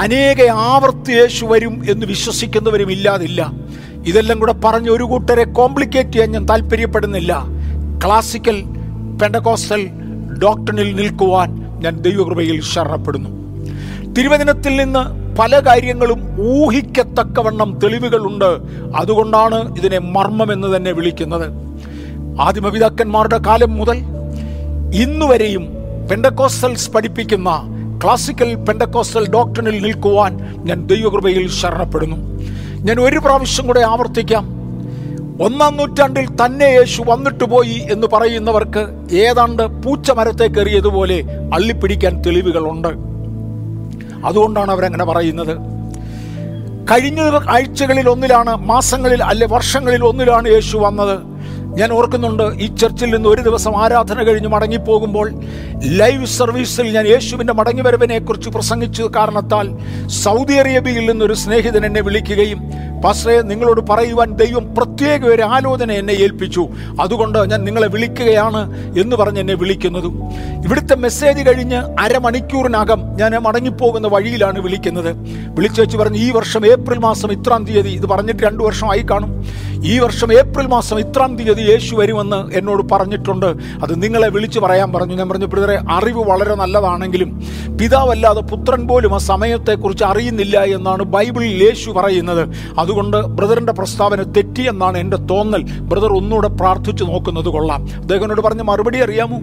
അനേക 0.00 0.48
ആവർത്തി 0.50 1.12
യേശു 1.12 1.46
വരും 1.46 1.82
എന്ന് 1.90 2.06
വിശ്വസിക്കുന്നവരും 2.06 2.92
ഇല്ലാതില്ല. 2.92 3.52
ഇതെല്ലാം 4.06 4.38
കൂടെ 4.38 4.54
പറഞ്ഞ് 4.64 4.90
ഒരു 4.90 5.04
കൂട്ടരെ 5.04 5.44
കോംപ്ലിക്കേറ്റ് 5.44 6.10
ചെയ്യാൻ 6.10 6.32
ഞാൻ 6.32 6.48
താല്പര്യപ്പെടുന്നില്ല. 6.48 7.44
ക്ലാസിക്കൽ 8.04 8.62
പെൻഡകോസ്റ്റൽ 9.22 9.88
ഡോക്ടറിനിൽ 10.42 10.96
നിൽക്കുവാൻ 10.96 11.80
ഞാൻ 11.80 12.00
ദൈവകൃപയിൽ 12.00 12.62
ശരണപ്പെടുന്നു. 12.62 13.30
തിരുവചനത്തിൽ 14.14 14.84
നിന്ന് 14.84 15.24
പല 15.36 15.60
കാര്യങ്ങളും 15.66 16.20
ഊഹിക്കത്തക്കവണ്ണം 16.40 17.78
തെളിവുകളുണ്ട്. 17.82 18.58
അതുകൊണ്ടാണ് 18.96 19.76
ഇതിനെ 19.76 19.98
മർമ്മം 19.98 20.52
എന്ന് 20.52 20.76
തന്നെ 20.76 20.92
വിളിക്കുന്നത്. 20.92 21.73
ആദിമപിതാക്കന്മാരുടെ 22.40 23.38
കാലം 23.38 23.74
മുതൽ 23.74 23.96
ഇന്നുവരെയും 24.94 25.68
പെൻഡക്കോസ്റ്റൽസ് 26.10 26.90
പഠിപ്പിക്കുന്ന 26.90 27.50
ക്ലാസിക്കൽ 28.04 28.54
പെൻഡക്കോസ്റ്റൽ 28.54 29.30
ഡോക്ടറിനിൽ 29.30 29.82
നിൽക്കുവാൻ 29.82 30.54
ഞാൻ 30.56 30.86
ദൈവകൃപയിൽ 30.86 31.50
ശരണപ്പെടുന്നു. 31.50 32.16
ഞാൻ 32.76 33.00
ഒരു 33.00 33.18
പ്രാവശ്യം 33.18 33.66
കൂടെ 33.66 33.80
ആവർത്തിക്കാം. 33.80 34.44
ഒന്നാം 35.42 35.76
നൂറ്റാണ്ടിൽ 35.76 36.26
തന്നെ 36.26 36.64
യേശു 36.64 37.02
വന്നിട്ട് 37.06 37.44
പോയി 37.44 37.86
എന്ന് 37.90 38.06
പറയുന്നവർക്ക് 38.06 39.14
ഏതാണ്ട് 39.14 39.62
പൂച്ചമരത്തെ 39.82 40.44
കയറിയതുപോലെ 40.44 41.24
അള്ളിപ്പിടിക്കാൻ 41.54 42.22
തെളിവുകളുണ്ട്. 42.22 42.88
അതുകൊണ്ടാണ് 44.26 44.70
അവരങ്ങനെ 44.70 45.04
പറയുന്നത്. 45.04 45.56
കഴിഞ്ഞ 46.92 47.20
ആഴ്ചകളിൽ 47.50 48.08
ഒന്നിലാണ് 48.08 48.56
മാസങ്ങളിൽ 48.56 49.24
അല്ലെ 49.24 49.46
വർഷങ്ങളിൽ 49.46 50.04
ഒന്നിലാണ് 50.04 50.48
യേശു 50.48 50.78
വന്നത്. 50.78 51.33
ഞാൻ 51.74 51.92
ഓർക്കുന്നുണ്ട് 51.92 52.42
ഈ 52.42 52.66
ചർച്ചിൽ 52.74 53.14
നിന്ന് 53.14 53.28
ഒരു 53.28 53.42
ദിവസം 53.42 53.84
ആരാധന 53.84 54.22
കഴിഞ്ഞ് 54.22 54.48
മടങ്ങിപ്പോകുമ്പോൾ 54.48 55.32
ലൈവ് 55.84 56.26
സർവീസിൽ 56.26 56.88
ഞാൻ 56.94 57.06
യേശുവിന്റെ 57.06 57.52
മടങ്ങിവരവിനെ 57.52 58.18
കുറിച്ച് 58.18 58.50
പ്രസംഗിച്ച 58.50 59.02
കാരണത്താൽ 59.02 59.76
സൗദി 60.08 60.52
അറേബ്യയിൽ 60.52 61.10
നിന്നൊരു 61.10 61.34
സ്നേഹിതൻ 61.34 61.86
എന്നെ 61.86 62.02
വിളിക്കുകയും 62.02 62.60
പാസ്റ്ററെ 63.04 63.42
നിങ്ങളോട് 63.42 63.80
പറയുവാൻ 63.90 64.30
ദൈവം 64.30 64.74
പ്രത്യേക 64.74 65.24
ഒരു 65.24 65.42
ആലോചന 65.42 65.92
എന്നെ 65.92 66.12
ഏൽപ്പിച്ചു. 66.12 66.68
അതുകൊണ്ട് 67.00 67.50
ഞാൻ 67.50 67.64
നിങ്ങളെ 67.64 67.88
വിളിക്കുകയാണ് 67.88 68.62
എന്ന് 69.00 69.16
പറഞ്ഞ് 69.16 69.40
എന്നെ 69.40 69.54
വിളിക്കുന്നതും. 69.54 70.22
ഇവിടുത്തെ 70.64 70.94
മെസ്സേജ് 70.94 71.46
കഴിഞ്ഞ് 71.46 71.76
അരമണിക്കൂറിനകം 71.76 73.16
ഞാൻ 73.16 73.32
മടങ്ങിപ്പോകുന്ന 73.32 74.08
വഴിയിലാണ് 74.08 74.60
വിളിക്കുന്നത്. 74.60 75.16
വിളിച്ചു 75.54 75.82
വെച്ച് 75.82 75.96
പറഞ്ഞ് 75.96 76.18
ഈ 76.18 76.30
വർഷം 76.30 76.66
ഏപ്രിൽ 76.66 76.98
മാസം 76.98 77.32
ഇത്രാം 77.32 77.64
തീയതി 77.64 77.88
ഇത് 77.88 78.06
പറഞ്ഞിട്ട് 78.06 78.42
രണ്ടു 78.42 78.64
വർഷമായി 78.64 79.02
കാണും. 79.10 79.44
ഈ 79.84 79.98
വർഷം 79.98 80.32
ഏപ്രിൽ 80.32 80.66
മാസം 80.66 80.98
ഇത്രാം 81.00 81.36
തീയതി 81.36 81.60
യേശു 81.60 81.96
വരുമെന്ന് 81.96 82.56
എന്നോട് 82.58 82.82
പറഞ്ഞിട്ടുണ്ട്. 82.92 83.46
അത് 83.82 84.02
നിങ്ങളെ 84.02 84.28
വിളിച്ചു 84.28 84.60
പറയാൻ 84.60 84.92
പറഞ്ഞു. 84.92 85.14
ഞാൻ 85.14 85.28
പറഞ്ഞു 85.28 85.46
ബ്രദറെ 85.46 85.78
അറിവ് 85.90 86.22
വളരെ 86.24 86.54
നല്ലതാണെങ്കിലും 86.54 87.30
പിതാവല്ലാതെ 87.80 88.40
പുത്രൻ 88.40 88.88
പോലും 88.88 89.14
ആ 89.14 89.18
സമയത്തെക്കുറിച്ച് 89.18 90.04
അറിയുന്നില്ല 90.04 90.58
എന്നാണ് 90.60 91.02
ബൈബിളിൽ 91.02 91.64
യേശു 91.64 91.90
പറയുന്നത്. 91.90 92.48
അതുകൊണ്ട് 92.78 93.16
ബ്രദറിന്റെ 93.16 93.72
പ്രസ്താവന 93.72 94.22
തെറ്റിയെന്നാണ് 94.22 94.98
എന്റെ 94.98 95.16
തോന്നൽ. 95.16 95.64
ബ്രദർ 95.80 96.12
ഒന്നുകൂടെ 96.12 96.48
പ്രാർത്ഥിച്ചു 96.48 97.04
നോക്കുന്നത് 97.04 97.48
കൊള്ളാം. 97.48 97.84
അദ്ദേഹത്തിനോട് 98.00 98.40
പറഞ്ഞ 98.40 98.62
മറുപടി 98.62 98.98
അറിയാമോ? 98.98 99.40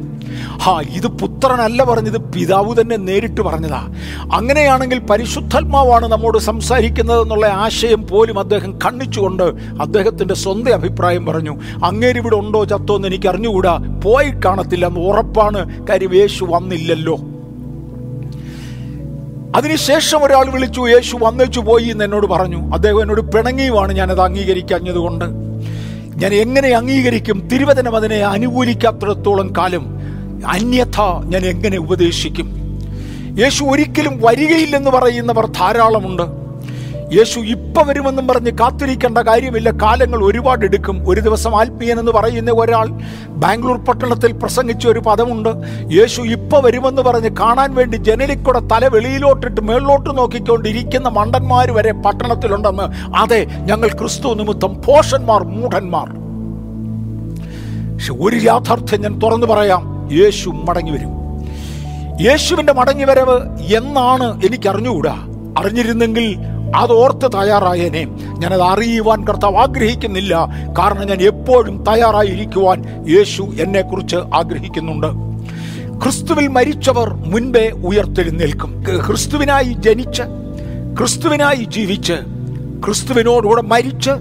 ഹാ 0.58 0.82
ഇത് 0.96 1.08
പുത്രനല്ല 1.08 1.84
പറഞ്ഞത് 1.84 2.22
പിതാവ് 2.22 2.82
തന്നെ 2.82 2.96
നേരിട്ട് 2.96 3.42
പറഞ്ഞതാ. 3.42 3.88
അങ്ങനെയാണെങ്കിൽ 4.34 5.00
പരിശുദ്ധാത്മാവാണ് 5.00 6.08
നമ്മോട് 6.08 6.38
സംസാരിക്കുന്നത് 6.38 7.22
എന്നുള്ള 7.22 7.46
ആശയം 7.46 8.08
പോലും 8.08 8.40
അദ്ദേഹം 8.40 8.80
കണ്ണിച്ചുകൊണ്ട് 8.86 9.44
അദ്ദേഹത്തിന്റെ 10.32 10.72
സ്വന്തം 10.72 10.88
അഭിപ്രായം 10.88 11.26
പറഞ്ഞു. 11.26 11.60
അങ്ങേരിവിടെ 11.84 12.36
ഉണ്ടോ 12.36 12.64
ചത്തോ 12.64 12.96
എന്ന് 12.96 13.08
എനിക്ക് 13.08 13.30
അറിഞ്ഞുകൂടാ. 13.30 13.78
പോയി 14.04 14.30
കാണത്തില്ല 14.46 14.88
എന്ന് 14.88 15.00
ഉറപ്പാണ്. 15.00 15.88
കാര്യം 15.88 16.16
യേശു 16.16 16.46
വന്നില്ലല്ലോ. 16.46 17.20
അതിനുശേഷം 19.56 20.24
ഒരാൾ 20.24 20.52
വിളിച്ചു 20.52 20.82
യേശു 20.82 21.18
വന്നേച്ചു 21.22 21.60
പോയി 21.60 21.84
എന്ന് 21.84 22.04
എന്നോട് 22.04 22.28
പറഞ്ഞു. 22.28 22.74
അദ്ദേഹം 22.74 23.02
എന്നോട് 23.02 23.22
പിണങ്ങിയുമാണ് 23.22 23.94
ഞാനത് 23.94 24.22
അംഗീകരിക്കാഞ്ഞതുകൊണ്ട്. 24.22 25.26
ഞാൻ 26.16 26.34
എങ്ങനെ 26.34 26.70
അംഗീകരിക്കും? 26.70 27.48
തിരുവചനം 27.48 27.96
അതിനെ 27.96 28.16
അനുകൂലിക്കാത്തിടത്തോളം 28.16 29.54
കാലം 29.58 29.86
അന്യഥ 30.48 31.02
ഞാൻ 31.26 31.46
എങ്ങനെ 31.46 31.78
ഉപദേശിക്കും? 31.80 32.50
യേശു 33.40 33.64
ഒരിക്കലും 33.64 34.22
വരികയില്ലെന്ന് 34.22 34.92
പറയുന്നവർ 34.92 35.46
ധാരാളമുണ്ട്. 35.46 36.41
യേശു 37.14 37.40
ഇപ്പൊ 37.40 37.82
വരുമെന്നും 37.84 38.28
പറഞ്ഞ് 38.28 38.52
കാത്തിരിക്കേണ്ട 38.52 39.18
കാര്യമില്ല. 39.18 39.72
കാലങ്ങൾ 39.72 40.24
ഒരുപാട് 40.26 40.66
എടുക്കും 40.66 41.10
ഒരു 41.10 41.22
ദിവസം 41.22 41.60
ആത്മീയൻ 41.60 42.00
എന്ന് 42.00 42.12
പറയുന്ന 42.12 42.52
ഒരാൾ 42.52 42.88
ബാംഗ്ലൂർ 43.30 43.78
പട്ടണത്തിൽ 43.78 44.32
പ്രസംഗിച്ച 44.32 44.88
ഒരു 44.88 45.00
പദമുണ്ട്. 45.00 45.50
യേശു 45.94 46.22
ഇപ്പൊ 46.22 46.60
വരുമെന്ന് 46.60 47.02
പറഞ്ഞ് 47.02 47.38
കാണാൻ 47.38 47.76
വേണ്ടി 47.76 47.98
ജനലിക്കൂടെ 47.98 48.60
തല 48.60 48.88
വെളിയിലോട്ടിട്ട് 48.88 49.62
മേളിലോട്ട് 49.62 50.18
നോക്കിക്കൊണ്ടിരിക്കുന്ന 50.18 51.10
മണ്ടന്മാർ 51.10 51.72
വരെ 51.72 51.92
പട്ടണത്തിലുണ്ടെന്ന്. 51.92 53.16
അതെ 53.16 53.46
ഞങ്ങൾ 53.46 53.88
ക്രിസ്തു 53.88 54.34
നിമിത്തം 54.34 54.82
പോഷന്മാർ 54.88 55.44
മൂഢന്മാർ. 55.44 56.10
പക്ഷെ 57.94 58.14
ഒരു 58.14 58.36
യാഥാർത്ഥ്യം 58.36 59.02
ഞാൻ 59.02 59.20
തുറന്നു 59.24 59.48
പറയാം. 59.48 60.10
യേശു 60.14 60.50
മടങ്ങി 60.50 60.92
വരും. 60.92 61.12
യേശുവിന്റെ 62.22 62.74
മടങ്ങിവരവ് 62.74 63.38
എന്നാണ് 63.76 64.46
എനിക്ക് 64.46 64.70
അറിഞ്ഞുകൂടാ 64.70 65.16
അറിഞ്ഞിരുന്നെങ്കിൽ 65.58 66.38
അത് 66.76 66.92
ഓർത്ത് 66.92 67.32
തയ്യാറായേനെ. 67.36 68.04
ഞാനത് 68.40 68.62
അറിയുവാൻ 68.62 69.28
കർത്താവ് 69.28 69.58
ആഗ്രഹിക്കുന്നില്ല. 69.58 70.48
കാരണം 70.80 71.08
ഞാൻ 71.08 71.22
എപ്പോഴും 71.22 71.84
തയ്യാറായിരിക്കുവാൻ 71.84 73.06
യേശു 73.10 73.42
എന്നെക്കുറിച്ച് 73.60 74.16
ആഗ്രഹിക്കുന്നുണ്ട്. 74.16 75.08
ക്രിസ്തുവിൽ 76.02 76.48
മരിച്ചവർ 76.48 77.14
മുൻപേ 77.14 77.70
ഉയർത്തെഴുന്നേൽക്കും. 77.70 78.84
ക്രിസ്തുവിനായി 79.08 79.76
ജനിച്ച് 79.80 80.24
ക്രിസ്തുവിനായി 80.98 81.64
ജീവിച്ച് 81.64 82.14
ക്രിസ്തുവിനോടുകൂടെ 82.86 83.62
മരിച്ച് 83.62 84.12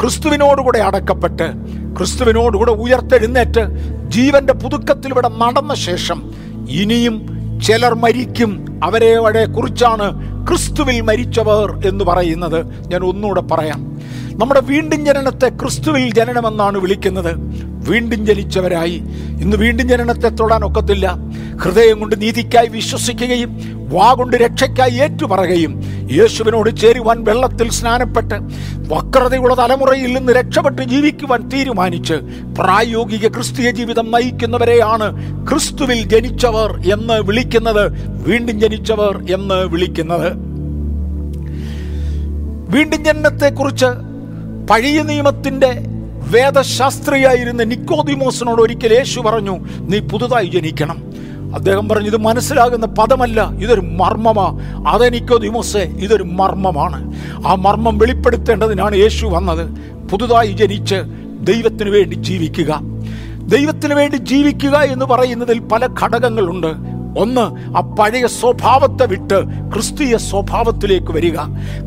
ക്രിസ്തുവിനോടുകൂടെ 0.00 0.78
അടക്കപ്പെട്ട് 0.78 1.52
ക്രിസ്തുവിനോടുകൂടെ 1.96 2.70
ഉയർത്തെഴുന്നേറ്റ് 2.70 3.60
ജീവന്റെ 4.08 4.52
പുതുക്കത്തിലൂടെ 4.52 5.28
നടന്ന 5.28 5.74
ശേഷം 5.74 6.32
ഇനിയും 6.70 7.37
ചിലർ 7.62 7.94
മരിക്കും. 7.94 8.80
അവരെ 8.84 9.16
അവിടെ 9.16 9.44
കുറിച്ചാണ് 9.46 10.38
ക്രിസ്തുവിൽ 10.48 11.00
മരിച്ചവർ 11.00 11.86
എന്ന് 11.86 12.04
പറയുന്നത്. 12.04 12.86
ഞാൻ 12.88 13.04
ഒന്നുകൂടെ 13.04 13.40
പറയാം. 13.40 13.98
നമ്മുടെ 14.32 14.60
വീണ്ടും 14.60 15.06
ജനനത്തെ 15.06 15.48
ക്രിസ്തുവിൽ 15.48 16.14
ജനനമെന്നാണ് 16.14 16.78
വിളിക്കുന്നത്. 16.78 17.47
വീണ്ടും 17.86 18.26
ജനിച്ചവരായി. 18.26 19.02
ഇന്ന് 19.40 19.56
വീണ്ടും 19.56 19.88
ജനനത്തെ 19.88 20.28
തൊടാൻ 20.28 20.64
ഒക്കത്തില്ല. 20.64 21.16
ഹൃദയം 21.62 22.00
കൊണ്ട് 22.00 22.22
നീതിക്കായി 22.22 22.66
വിശ്വസിക്കുകയും 22.66 23.78
വാ 23.90 24.12
കൊണ്ട് 24.12 24.36
രക്ഷയ്ക്കായി 24.36 24.90
ഏറ്റുപറയുകയും 24.90 25.82
യേശുവിനോട് 26.12 26.76
ചേരുവാൻ 26.76 27.24
വെള്ളത്തിൽ 27.24 27.70
സ്നാനപ്പെട്ട് 27.70 28.34
വക്രതയുള്ള 28.88 29.54
തലമുറയിൽ 29.54 30.18
നിന്ന് 30.18 30.32
രക്ഷപ്പെട്ട് 30.32 30.82
ജീവിക്കുവാൻ 30.82 31.48
തീരുമാനിച്ച് 31.48 32.14
പ്രായോഗിക 32.58 33.28
ക്രിസ്തീയ 33.28 33.70
ജീവിതം 33.70 34.10
നയിക്കുന്നവരെയാണ് 34.10 35.08
ക്രിസ്തുവിൽ 35.48 36.08
ജനിച്ചവർ 36.08 36.92
എന്ന് 36.92 37.14
വിളിക്കുന്നത്. 37.14 37.90
വീണ്ടും 38.28 38.60
ജനിച്ചവർ 38.60 39.34
എന്ന് 39.34 39.54
വിളിക്കുന്നത്. 39.54 40.32
വീണ്ടും 42.76 43.04
ജനനത്തെക്കുറിച്ച് 43.04 43.86
പഴയ 44.70 45.02
നിയമത്തിന്റെ 45.02 45.87
വേദശാസ്ത്രിയായിരുന്ന 46.30 47.62
നിക്കോദിമോസിനോട് 47.62 48.62
ഒരിക്കൽ 48.62 48.92
യേശു 48.92 49.20
പറഞ്ഞു 49.20 49.58
നീ 49.80 49.98
പുതുതായി 49.98 50.46
ജനിക്കണം. 50.46 51.02
അദ്ദേഹം 51.54 51.88
പറഞ്ഞു 51.88 52.08
ഇത് 52.08 52.16
മനസ്സിലാകുന്ന 52.16 52.86
പദമല്ല 52.86 53.50
ഇതൊരു 53.50 53.80
മർമ്മമാ. 53.80 54.58
അതെനിക്കോദിമോസെ 54.88 55.78
ഇതൊരു 55.78 56.22
മർമ്മമാണ്. 56.22 57.12
ആ 57.46 57.54
മർമ്മം 57.54 57.98
വെളിപ്പെടുത്തേണ്ടതിനാണ് 57.98 58.96
യേശു 58.96 59.26
വന്നത്. 59.26 59.70
പുതുതായി 60.08 60.52
ജനിച്ച് 60.52 60.94
ദൈവത്തിനു 61.40 61.90
വേണ്ടി 61.90 62.14
ജീവിക്കുക. 62.14 62.80
ദൈവത്തിനു 63.46 63.94
വേണ്ടി 63.94 64.16
ജീവിക്കുക 64.16 64.76
എന്ന് 64.76 65.04
പറയുന്നതിൽ 65.04 65.58
പല 65.58 65.88
ഘടകങ്ങളുണ്ട്. 66.02 66.97
ഒന്ന് 67.18 67.76
ആ 67.76 67.80
പഴയ 67.80 68.26
സ്വഭാവത്തെ 68.26 69.06
വിട്ട് 69.06 69.44
ക്രിസ്തീയ 69.72 70.16
സ്വഭാവത്തിലേക്ക് 70.16 71.12
വരിക. 71.12 71.36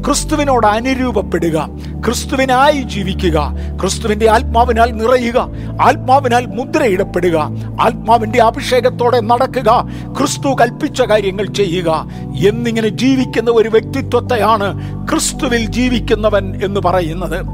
ക്രിസ്തുവിനോട് 0.06 0.68
അനുരൂപപ്പെടുക. 0.68 1.70
ക്രിസ്തുവിനായി 2.06 2.82
ജീവിക്കുക. 2.82 3.56
ക്രിസ്തുവിന്റെ 3.82 4.30
ആത്മാവിനാൽ 4.30 4.92
നിറയുക. 4.92 5.50
ആത്മാവിനാൽ 5.82 6.46
മുദ്രയിടപ്പെടുക. 6.46 7.38
ആത്മാവിന്റെ 7.82 8.42
അഭിഷേകത്തോടെ 8.42 9.20
നടക്കുക. 9.20 9.90
ക്രിസ്തു 10.20 10.48
കൽപ്പിച്ച 10.62 11.02
കാര്യങ്ങൾ 11.02 11.46
ചെയ്യുക. 11.46 12.06
എന്നിങ്ങനെ 12.48 12.88
ജീവിക്കുന്ന 12.88 13.50
ഒരു 13.50 13.70
വ്യക്തിത്വത്തെയാണ് 13.70 15.02
ക്രിസ്തുവിൽ 15.12 15.66
ജീവിക്കുന്നവൻ 15.66 16.62
എന്ന് 16.64 16.80
പറയുന്നത്. 16.80 17.46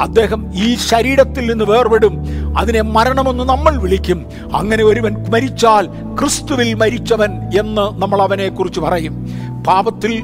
അദ്ദേഹം 0.00 0.54
ഈ 0.54 0.74
ശരീരത്തിൽ 0.74 1.50
നിന്ന് 1.50 1.64
വേർപെടും. 1.64 2.24
അതിനെ 2.58 2.80
മരണമെന്ന് 2.80 3.44
നമ്മൾ 3.44 3.76
വിളിക്കും. 3.76 4.26
അങ്ങനെ 4.54 4.84
ഒരുവൻ 4.84 5.24
മരിച്ചാൽ 5.30 5.86
ക്രിസ്തുവിൽ 6.20 6.74
മരിച്ചവൻ 6.74 7.30
എന്ന് 7.58 8.02
നമ്മൾ 8.02 8.22
അവനെ 8.22 8.48
കുറിച്ച് 8.48 8.80
പറയും. 8.80 9.28
പാപത്തിൽ 9.66 10.22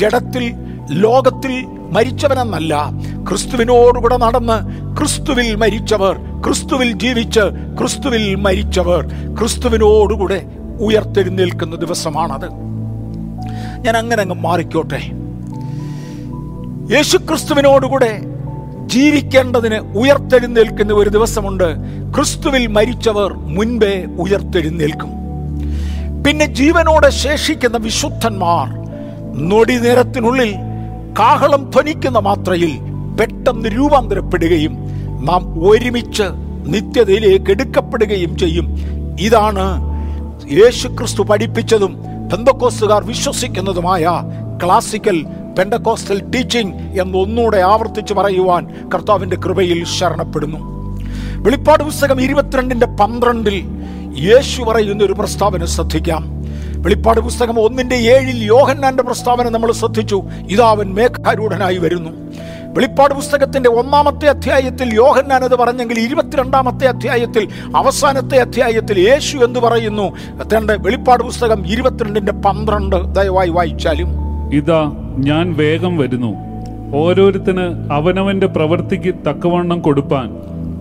ജഡത്തിൽ 0.00 0.54
ലോകത്തിൽ 0.90 1.66
മരിച്ചവനെന്നല്ല. 1.92 2.90
ക്രിസ്തുവിനോടുകൂടെ 3.28 4.16
നടന്ന് 4.16 4.56
ക്രിസ്തുവിൽ 4.96 5.54
മരിച്ചവർ 5.54 6.16
ക്രിസ്തുവിൽ 6.46 6.92
ജീവിച്ച് 6.92 7.40
ക്രിസ്തുവിൽ 7.78 8.34
മരിച്ചവർ 8.34 9.06
ക്രിസ്തുവിനോടുകൂടെ 9.38 10.42
ഉയർത്തെഴുന്നേൽക്കുന്ന 10.80 11.76
ദിവസമാണത്. 11.76 12.50
ഞാൻ 13.84 13.96
അങ്ങനെ 13.96 14.22
അങ്ങ് 14.22 14.34
മാറിക്കോട്ടെ. 14.34 15.00
യേശുക്രിസ്തുവിനോടുകൂടെ 16.96 18.20
ജീവിക്കേണ്ടതിന് 18.92 19.78
ഉയർത്തെഴുന്നേൽക്കുന്ന 19.98 20.92
ഒരു 20.92 21.10
ദിവസമുണ്ട്. 21.10 21.68
ക്രിസ്തുവിൽ 22.14 22.66
മരിച്ചവർ 22.66 23.32
മുൻപേ 23.56 24.04
ഉയർത്തെഴുന്നേൽക്കും. 24.18 25.10
പിന്നെ 26.24 26.46
ജീവനോടെ 26.46 27.10
ശേഷിക്കുന്ന 27.10 27.76
വിശുദ്ധന്മാർ 27.76 28.66
നൊടി 29.50 29.76
നേരത്തിനുള്ളിൽ 29.78 30.54
കാഹളം 31.18 31.70
ധ്വനിക്കുന്ന 31.70 32.18
മാത്രയിൽ 32.18 32.72
പെട്ടെന്ന് 33.20 33.68
രൂപാന്തരപ്പെടുകയും 33.68 34.74
നാം 35.28 35.42
ഒരുമിച്ച് 35.68 36.26
നിത്യതയിലേക്ക് 36.74 37.50
എടുക്കപ്പെടുകയും 37.50 38.38
ചെയ്യും. 38.38 38.66
ഇതാണ് 39.20 39.66
യേശു 40.60 40.88
ക്രിസ്തു 40.88 41.22
പഠിപ്പിച്ചതും 41.22 41.92
ബന്ധക്കോസുകാർ 42.32 43.04
വിശ്വസിക്കുന്നതുമായ 43.04 44.04
ക്ലാസിക്കൽ 44.64 45.26
പെന്തക്കോസ്റ്റൽ 45.60 46.30
ടീച്ചിങ് 46.30 46.72
എന്നൊന്നുകൂടെ 47.00 47.58
ആവർത്തിച്ച് 47.58 48.14
പറയുവാൻ 48.14 48.90
കർത്താവിന്റെ 48.94 49.36
കൃപയിൽ 49.36 49.84
ശരണപ്പെടുന്നു. 49.84 50.58
വെളിപ്പാട് 51.36 51.82
പുസ്തകം 51.82 52.20
ഇരുപത്തിരണ്ടിന്റെ 52.20 52.86
പന്ത്രണ്ടിൽ 52.86 53.64
യേശു 54.18 54.62
പറയുന്ന 54.62 55.04
ഒരു 55.04 55.12
പ്രസ്താവന 55.12 55.64
ശ്രദ്ധിക്കാം. 55.64 56.44
വെളിപ്പാട് 56.82 57.20
പുസ്തകം 57.20 57.60
ഒന്നിന്റെ 57.60 57.96
ഏഴിൽ 57.96 58.44
യോഹന്നാന്റെ 58.44 59.02
പ്രസ്താവന 59.02 59.48
നമ്മൾ 59.48 59.72
ശ്രദ്ധിച്ചു. 59.72 60.22
ഇതാവൻ 60.48 60.94
മേഘാരൂഢനായി 60.94 61.78
വരുന്നു. 61.78 62.10
വെളിപ്പാട് 62.74 63.14
പുസ്തകത്തിന്റെ 63.14 63.70
ഒന്നാമത്തെ 63.70 64.26
അധ്യായത്തിൽ 64.26 64.94
യോഹന്നാൻ 64.94 65.44
അത് 65.44 65.56
പറഞ്ഞെങ്കിൽ 65.56 65.98
ഇരുപത്തിരണ്ടാമത്തെ 65.98 66.86
അധ്യായത്തിൽ 66.86 67.48
അവസാനത്തെ 67.76 68.36
അധ്യായത്തിൽ 68.36 69.00
യേശു 69.00 69.36
എന്ന് 69.36 69.60
പറയുന്നു? 69.60 70.16
തന്റെ 70.42 70.76
വെളിപ്പാട് 70.76 71.22
പുസ്തകം 71.22 71.66
ഇരുപത്തിരണ്ടിന്റെ 71.66 72.32
പന്ത്രണ്ട് 72.32 73.14
ദയവായി 73.14 73.48
വായിച്ചാലും. 73.48 74.08
ഇതാ 74.52 74.92
ഞാൻ 75.28 75.56
വേഗം 75.56 75.98
വരുന്നു. 75.98 76.32
ഓരോരുത്തന് 76.96 77.92
അവനവന്റെ 77.92 78.46
പ്രവൃത്തിക്ക് 78.46 79.14
തക്കവണ്ണം 79.14 79.80
കൊടുപ്പാൻ 79.80 80.28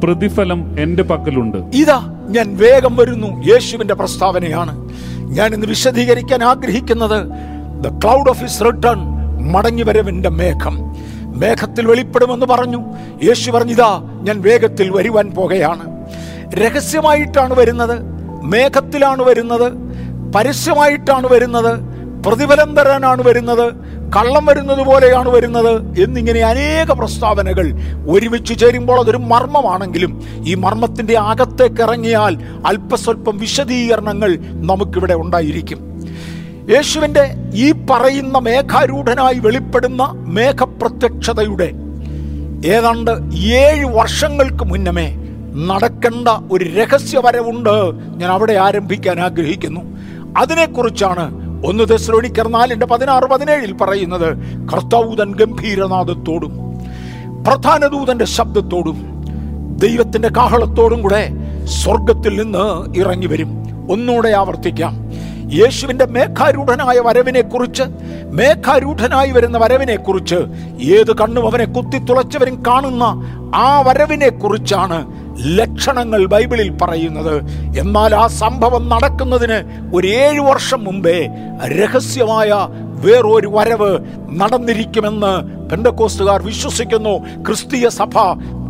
പ്രതിഫലം 0.04 0.80
എന്റെ 0.80 1.04
പക്കലുണ്ട്. 1.04 1.58
ഇതാ 1.76 2.00
ഞാൻ 2.30 2.58
വേഗം 2.58 2.96
വരുന്നു 2.96 3.44
യേശുവിന്റെ 3.52 3.94
പ്രസ്താവനയാണ്. 3.94 4.90
ഞാൻ 5.38 5.54
ഇന്ന് 5.54 5.68
വിശദീകരിക്കാൻ 5.68 6.44
ആഗ്രഹിക്കുന്നത് 6.44 7.20
ദ 7.86 7.88
ക്ലൗഡ് 8.04 8.30
ഓഫ് 8.30 8.66
റിട്ടേൺ 8.66 9.00
മടങ്ങി 9.52 9.84
വരവിന്റെ 9.84 10.30
മേഘം. 10.30 10.78
മേഘത്തിൽ 11.42 11.88
വെളിപ്പെടുമെന്ന് 11.88 12.46
പറഞ്ഞു. 12.46 12.82
യേശു 13.24 13.52
പറഞ്ഞിതാ 13.52 13.92
ഞാൻ 14.22 14.42
വേഗത്തിൽ 14.42 14.92
വരുവാൻ 14.92 15.32
പോകുകയാണ് 15.38 15.86
രഹസ്യമായിട്ടാണ് 16.54 17.54
വരുന്നത് 17.54 17.96
മേഘത്തിലാണ് 18.44 19.22
വരുന്നത് 19.24 19.68
പരസ്യമായിട്ടാണ് 20.36 21.28
വരുന്നത് 21.28 22.00
പ്രതിഫലം 22.26 22.76
തരാനാണ് 22.76 23.22
വരുന്നത് 23.24 23.68
കള്ളം 24.16 24.46
വരുന്നത് 24.46 24.82
പോലെയാണ് 24.88 25.30
വരുന്നത് 25.30 26.02
എന്നിങ്ങനെ 26.04 26.40
അനേക 26.40 26.92
പ്രസ്താവനകൾ 26.92 27.68
ഒരുമിച്ച് 28.08 28.54
ചേരുമ്പോൾ 28.60 29.00
അതൊരു 29.00 29.18
മർമ്മമാണെങ്കിലും 29.18 30.22
ഈ 30.48 30.54
മർമ്മത്തിന്റെ 30.54 31.18
അകത്തേക്ക് 31.18 31.82
ഇറങ്ങിയാൽ 31.82 32.34
അല്പസ്വല്പം 32.66 33.38
വിശദീകരണങ്ങൾ 33.38 34.38
നമുക്കിവിടെ 34.70 35.14
ഉണ്ടായിരിക്കും. 35.14 35.80
യേശുവിന്റെ 36.74 37.26
ഈ 37.54 37.72
പറയുന്ന 37.90 38.38
മേഘാരൂഢനായി 38.38 39.40
വെളിപ്പെടുന്ന 39.40 40.04
മേഘപ്രത്യക്ഷതയുടെ 40.38 41.70
ഏതാണ്ട് 42.76 43.12
ഏഴ് 43.36 43.86
വർഷങ്ങൾക്ക് 43.86 44.64
മുന്നമേ 44.64 45.08
നടക്കേണ്ട 45.70 46.30
ഒരു 46.52 46.66
രഹസ്യവരവുണ്ട് 46.78 47.76
ഞാൻ 48.20 48.30
അവിടെ 48.32 48.54
ആരംഭിക്കാൻ 48.54 49.20
ആഗ്രഹിക്കുന്നു. 49.20 49.82
അതിനെക്കുറിച്ചാണ് 50.38 51.49
ഒന്ന് 51.64 51.84
ദശ്രോണിക്കർ 51.86 52.48
നാലിന്റെ 52.50 52.86
പതിനാറ് 52.86 53.26
പതിനേഴിൽ 53.26 53.72
പറയുന്നത് 53.78 54.30
കർത്താവൂതൻ 54.72 55.30
ഗംഭീരനാഥത്തോടും 55.40 56.54
പ്രധാന 57.46 57.88
ദൂതന്റെ 57.88 58.26
ശബ്ദത്തോടും 58.28 58.98
ദൈവത്തിന്റെ 59.78 60.30
കാഹളത്തോടും 60.30 61.02
കൂടെ 61.02 61.24
സ്വർഗത്തിൽ 61.74 62.34
നിന്ന് 62.36 62.66
ഇറങ്ങി 62.98 63.28
വരും 63.28 63.52
ഒന്നുകൂടെ 63.90 64.32
ആവർത്തിക്കാം. 64.34 64.94
യേശുവിന്റെ 65.54 66.06
മേഘാരൂഢനായ 66.08 66.98
വരവിനെ 67.00 67.42
കുറിച്ച് 67.44 67.86
മേഘാരൂഢനായി 68.32 69.32
വരുന്ന 69.32 69.58
വരവിനെ 69.58 69.96
കുറിച്ച് 69.98 70.40
ഏത് 70.90 71.12
കണ്ണും 71.12 71.46
അവനെ 71.48 71.66
കുത്തി 71.68 72.00
തുളച്ചവരും 72.00 72.58
കാണുന്ന 72.68 73.04
ആ 73.60 73.70
വരവിനെ 73.82 74.30
കുറിച്ചാണ് 74.36 75.00
ലക്ഷണങ്ങൾ 75.46 76.26
ബൈബിളിൽ 76.26 76.78
പറയുന്നത്. 76.82 77.42
എന്നാൽ 77.80 78.16
ആ 78.16 78.28
സംഭവം 78.28 78.90
നടക്കുന്നതിന് 78.90 79.90
ഒരു 79.96 80.08
ഏഴു 80.08 80.42
വർഷം 80.42 80.84
മുമ്പേ 80.84 81.30
രഹസ്യമായ 81.66 82.54
വേറൊരു 82.94 83.48
വരവ് 83.48 84.00
നടന്നിരിക്കുമെന്ന് 84.30 85.60
പെന്തക്കോസ്റ്റുകാർ 85.70 86.42
വിശ്വസിക്കുന്നു. 86.42 87.18
ക്രിസ്തീയ 87.18 87.90
സഭ 87.90 88.18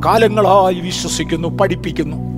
കാലങ്ങളായി 0.06 0.80
വിശ്വസിക്കുന്നു 0.80 1.58
പഠിപ്പിക്കുന്നു. 1.58 2.30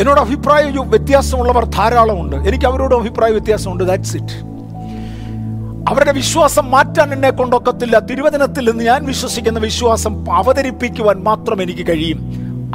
എന്നോട് 0.00 0.20
അഭിപ്രായ 0.20 0.62
വ്യത്യാസമുള്ളവർ 0.86 1.64
ധാരാളമുണ്ട്. 1.64 2.36
എനിക്ക് 2.36 2.64
അവരോട് 2.64 2.94
അഭിപ്രായ 2.94 3.30
വ്യത്യാസമുണ്ട്. 3.30 3.84
ദാറ്റ്സ് 3.84 4.16
ഇറ്റ് 4.16 4.55
അവരുടെ 5.88 6.12
വിശ്വാസം 6.12 6.70
മാറ്റാൻ 6.70 7.12
എന്നെ 7.12 7.30
കൊണ്ടൊക്കത്തില്ല 7.30 7.98
തിരുവചനത്തിൽ 7.98 8.70
നിന്ന് 8.70 8.84
ഞാൻ 8.84 9.04
വിശ്വസിക്കുന്ന 9.04 9.58
വിശ്വാസം 9.58 10.32
അവതരിപ്പിക്കുവാൻ 10.32 11.22
മാത്രം 11.22 11.62
എനിക്ക് 11.62 11.86
കഴിയും. 11.88 12.20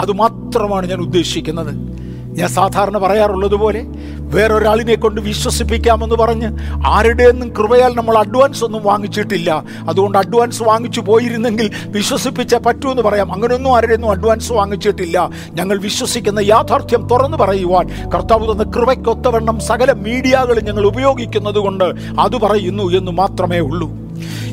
അതുമാത്രമാണ് 0.02 0.90
ഞാൻ 0.90 1.00
ഉദ്ദേശിക്കുന്നത്. 1.00 2.01
ഞാൻ 2.32 2.50
സാധാരണ 2.50 2.98
പറയാറുള്ളത് 2.98 3.56
പോലെ 3.56 3.86
വേറൊരാളിനെ 4.20 4.96
കൊണ്ട് 4.96 5.22
വിശ്വസിപ്പിക്കാമെന്ന് 5.22 6.16
പറഞ്ഞ് 6.16 6.58
ആരുടെയൊന്നും 6.88 7.50
കൃപയാൽ 7.50 7.96
നമ്മൾ 7.96 8.18
അഡ്വാൻസ് 8.18 8.64
ഒന്നും 8.66 8.84
വാങ്ങിച്ചിട്ടില്ല. 8.84 9.64
അതുകൊണ്ട് 9.90 10.18
അഡ്വാൻസ് 10.18 10.64
വാങ്ങിച്ചു 10.64 11.02
പോയിരുന്നെങ്കിൽ 11.02 11.72
വിശ്വസിപ്പിച്ചേ 11.86 12.58
പറ്റുമെന്ന് 12.58 13.02
പറയാം. 13.02 13.34
അങ്ങനെയൊന്നും 13.34 13.76
ആരുടെയൊന്നും 13.76 14.12
അഡ്വാൻസ് 14.12 14.54
വാങ്ങിച്ചിട്ടില്ല. 14.54 15.30
ഞങ്ങൾ 15.52 15.78
വിശ്വസിക്കുന്ന 15.80 16.40
യാഥാർത്ഥ്യം 16.40 17.08
തുറന്നു 17.08 17.38
പറയുവാൻ 17.38 18.10
കർത്താവ് 18.16 18.52
തന്ന 18.52 18.64
കൃപയ്ക്കൊത്തവണ്ണം 18.64 19.60
സകല 19.60 19.92
മീഡിയകൾ 19.92 20.60
ഞങ്ങൾ 20.60 20.86
ഉപയോഗിക്കുന്നത് 20.86 21.60
കൊണ്ട് 21.60 21.84
അത് 22.20 22.38
പറയുന്നു 22.42 22.84
എന്ന് 22.84 23.12
മാത്രമേ 23.12 23.60
ഉള്ളൂ. 23.60 23.92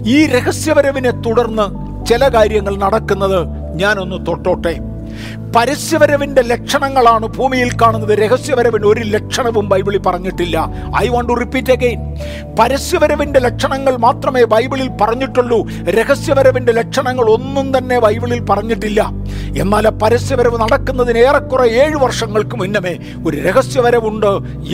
ഈ 0.06 0.26
രഹസ്യവരവിനെ 0.26 1.10
തുടർന്ന് 1.10 1.88
ചില 2.06 2.28
കാര്യങ്ങൾ 2.28 2.76
നടക്കുന്നത് 2.76 3.46
ഞാനൊന്ന് 3.76 4.26
തൊട്ടോട്ടെ. 4.26 4.97
പരസ്യവരവിന്റെ 5.56 6.42
ലക്ഷണങ്ങളാണ് 6.42 7.26
ഭൂമിയിൽ 7.26 7.70
കാണുന്നത്. 7.82 8.18
രഹസ്യവരവിന് 8.18 8.86
ഒരു 8.86 9.00
ലക്ഷണവും 9.00 9.68
ബൈബിളിൽ 9.68 9.98
പറഞ്ഞിട്ടില്ല. 9.98 10.68
I 11.02 11.08
want 11.08 11.32
to 11.32 11.38
repeat 11.38 11.72
again 11.72 12.14
പരസ്യവരവിന്റെ 12.60 13.40
ലക്ഷണങ്ങൾ 13.40 13.96
മാത്രമേ 13.96 14.44
ബൈബിളിൽ 14.44 14.90
പറഞ്ഞിട്ടുള്ളൂ. 15.00 15.68
രഹസ്യവരവിന്റെ 15.68 16.72
ലക്ഷണങ്ങൾ 16.72 17.30
ഒന്നും 17.30 17.78
തന്നെ 17.78 17.98
ബൈബിളിൽ 17.98 18.40
പറഞ്ഞിട്ടില്ല. 18.40 19.10
എന്നാൽ 19.58 19.88
പരസ്യവരവ് 19.88 20.60
നടക്കുന്നതിന് 20.60 21.18
ഏറെക്കുറെ 21.18 21.68
ഏഴ് 21.68 21.96
വർഷങ്ങൾക്ക് 21.96 22.56
മുന്നമേ 22.56 22.98
ഒരു 23.26 23.36
രഹസ്യവരവുണ്ട് 23.36 24.26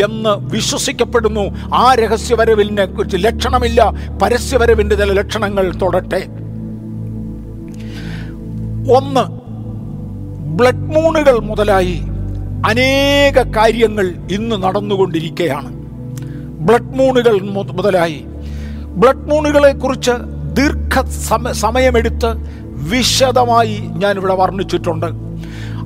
എന്ന് 0.05 0.55
വിശ്വസിക്കപ്പെടുന്നു. 0.55 1.57
ആ 1.75 1.95
രഹസ്യവരവിനെ 1.95 2.85
കുറിച്ച് 2.85 3.17
ലക്ഷണമില്ല. 3.21 3.93
പരസ്യവരവിന്റെ 4.23 4.97
ചില 4.97 5.13
ലക്ഷണങ്ങൾ 5.13 5.75
തൊടട്ടെ. 5.83 6.27
ഒന്ന് 8.93 9.44
ബ്ലഡ് 10.55 10.95
മൂണുകൾ 10.95 11.39
മുതലായി 11.39 12.03
അനേക 12.67 13.43
കാര്യങ്ങൾ 13.57 14.15
ഇന്ന് 14.31 14.63
നടന്നുകൊണ്ടിരിക്കുകയാണ് 14.63 15.75
ബ്ലഡ് 16.61 16.99
മൂണുകൾ 16.99 17.41
മുതലായി. 17.41 18.25
ബ്ലഡ് 18.87 19.31
മൂണുകളെ 19.31 19.73
കുറിച്ച് 19.73 20.11
ദീർഘ 20.53 21.05
സമ- 21.09 21.53
സമയമെടുത്ത് 21.53 22.35
വിശദമായി 22.89 23.83
ഞാനിവിടെ 23.97 24.35
വർണിച്ചിട്ടുണ്ട്. 24.35 25.24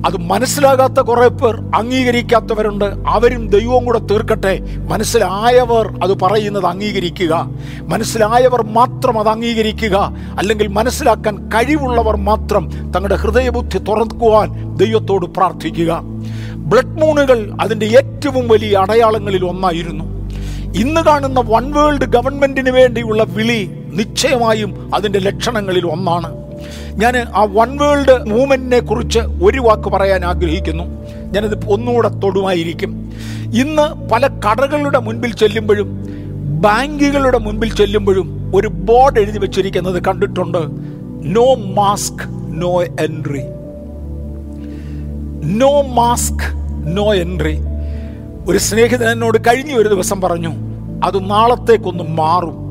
അത് 0.05 0.17
മനസ്സിലാകാത്ത 0.17 0.93
കുറെ 0.93 1.27
പേർ 1.27 1.55
അംഗീകരിക്കാത്തവരുണ്ട്. 1.75 2.85
അവരും 2.85 3.47
ദൈവവും 3.47 3.85
കൂടെ 3.85 3.99
തീർക്കട്ടെ. 3.99 4.59
മനസ്സിലായവർ 4.89 6.03
അത് 6.03 6.19
പറയുന്നത് 6.19 6.65
അംഗീകരിക്കുക. 6.65 7.49
മനസ്സിലായവർ 7.81 8.63
മാത്രം 8.63 9.19
അത് 9.19 9.27
അംഗീകരിക്കുക. 9.27 10.15
അല്ലെങ്കിൽ 10.39 10.67
മനസ്സിലാക്കാൻ 10.67 11.49
കഴിവുള്ളവർ 11.49 12.15
മാത്രം 12.15 12.91
തങ്ങളുടെ 12.91 13.15
ഹൃദയബുദ്ധി 13.15 13.77
തുറക്കുവാൻ 13.77 14.75
ദൈവത്തോട് 14.75 15.25
പ്രാർത്ഥിക്കുക. 15.25 16.01
ബ്ലഡ് 16.55 17.01
മൂണുകൾ 17.01 17.57
അതിന്റെ 17.61 17.85
ഏറ്റവും 17.85 18.47
വലിയ 18.47 18.77
അടയാളങ്ങളിൽ 18.77 19.45
ഒന്നായിരുന്നു. 19.45 20.19
ഇന്ന് 20.75 21.01
കാണുന്ന 21.01 21.39
വൺ 21.39 21.71
വേൾഡ് 21.71 22.05
ഗവൺമെന്റിന് 22.05 22.69
വേണ്ടിയുള്ള 22.69 23.23
വിളി 23.23 23.78
നിശ്ചയമായും 23.95 24.95
അതിന്റെ 24.95 25.19
ലക്ഷണങ്ങളിൽ 25.19 25.85
ഒന്നാണ്. 25.85 26.37
ഞാൻ 26.93 27.17
ആ 27.17 27.43
വൺ 27.43 27.77
വേൾഡ് 27.77 28.23
മൂവ്മെന്റിനെ 28.23 28.79
കുറിച്ച് 28.79 29.19
ഒരു 29.19 29.59
വാക്ക് 29.59 29.89
പറയാൻ 29.89 30.25
ആഗ്രഹിക്കുന്നു. 30.25 30.83
ഞാനത് 31.31 31.65
ഒന്നുകൂടെ 31.69 32.09
തൊടുമായിരിക്കും. 32.09 33.13
ഇന്ന് 33.53 34.09
പല 34.09 34.27
കടകളുടെ 34.27 34.99
മുൻപിൽ 34.99 35.33
ചെല്ലുമ്പോഴും 35.33 36.07
ബാങ്കുകളുടെ 36.61 37.37
മുൻപിൽ 37.37 37.75
ചെല്ലുമ്പോഴും 37.75 38.51
ഒരു 38.55 38.67
ബോർഡ് 38.67 39.19
എഴുതി 39.19 39.39
വെച്ചിരിക്കുന്നത് 39.39 40.03
കണ്ടിട്ടുണ്ട്. 40.03 40.57
No 41.23 41.53
mask 41.53 42.29
no 42.61 42.83
entry 42.83 43.41
no 45.57 45.81
mask 45.81 46.43
no 46.97 47.13
entry 47.13 47.57
ഒരു 48.49 48.57
സ്നേഹിതൻ 48.57 49.09
എന്നോട് 49.09 49.37
കഴിഞ്ഞ 49.37 49.73
ഒരു 49.73 49.89
ദിവസം 49.89 50.21
പറഞ്ഞു 50.21 50.51
അത് 51.03 51.29
നാളത്തേക്കൊന്ന് 51.29 52.03
മാറും. 52.03 52.68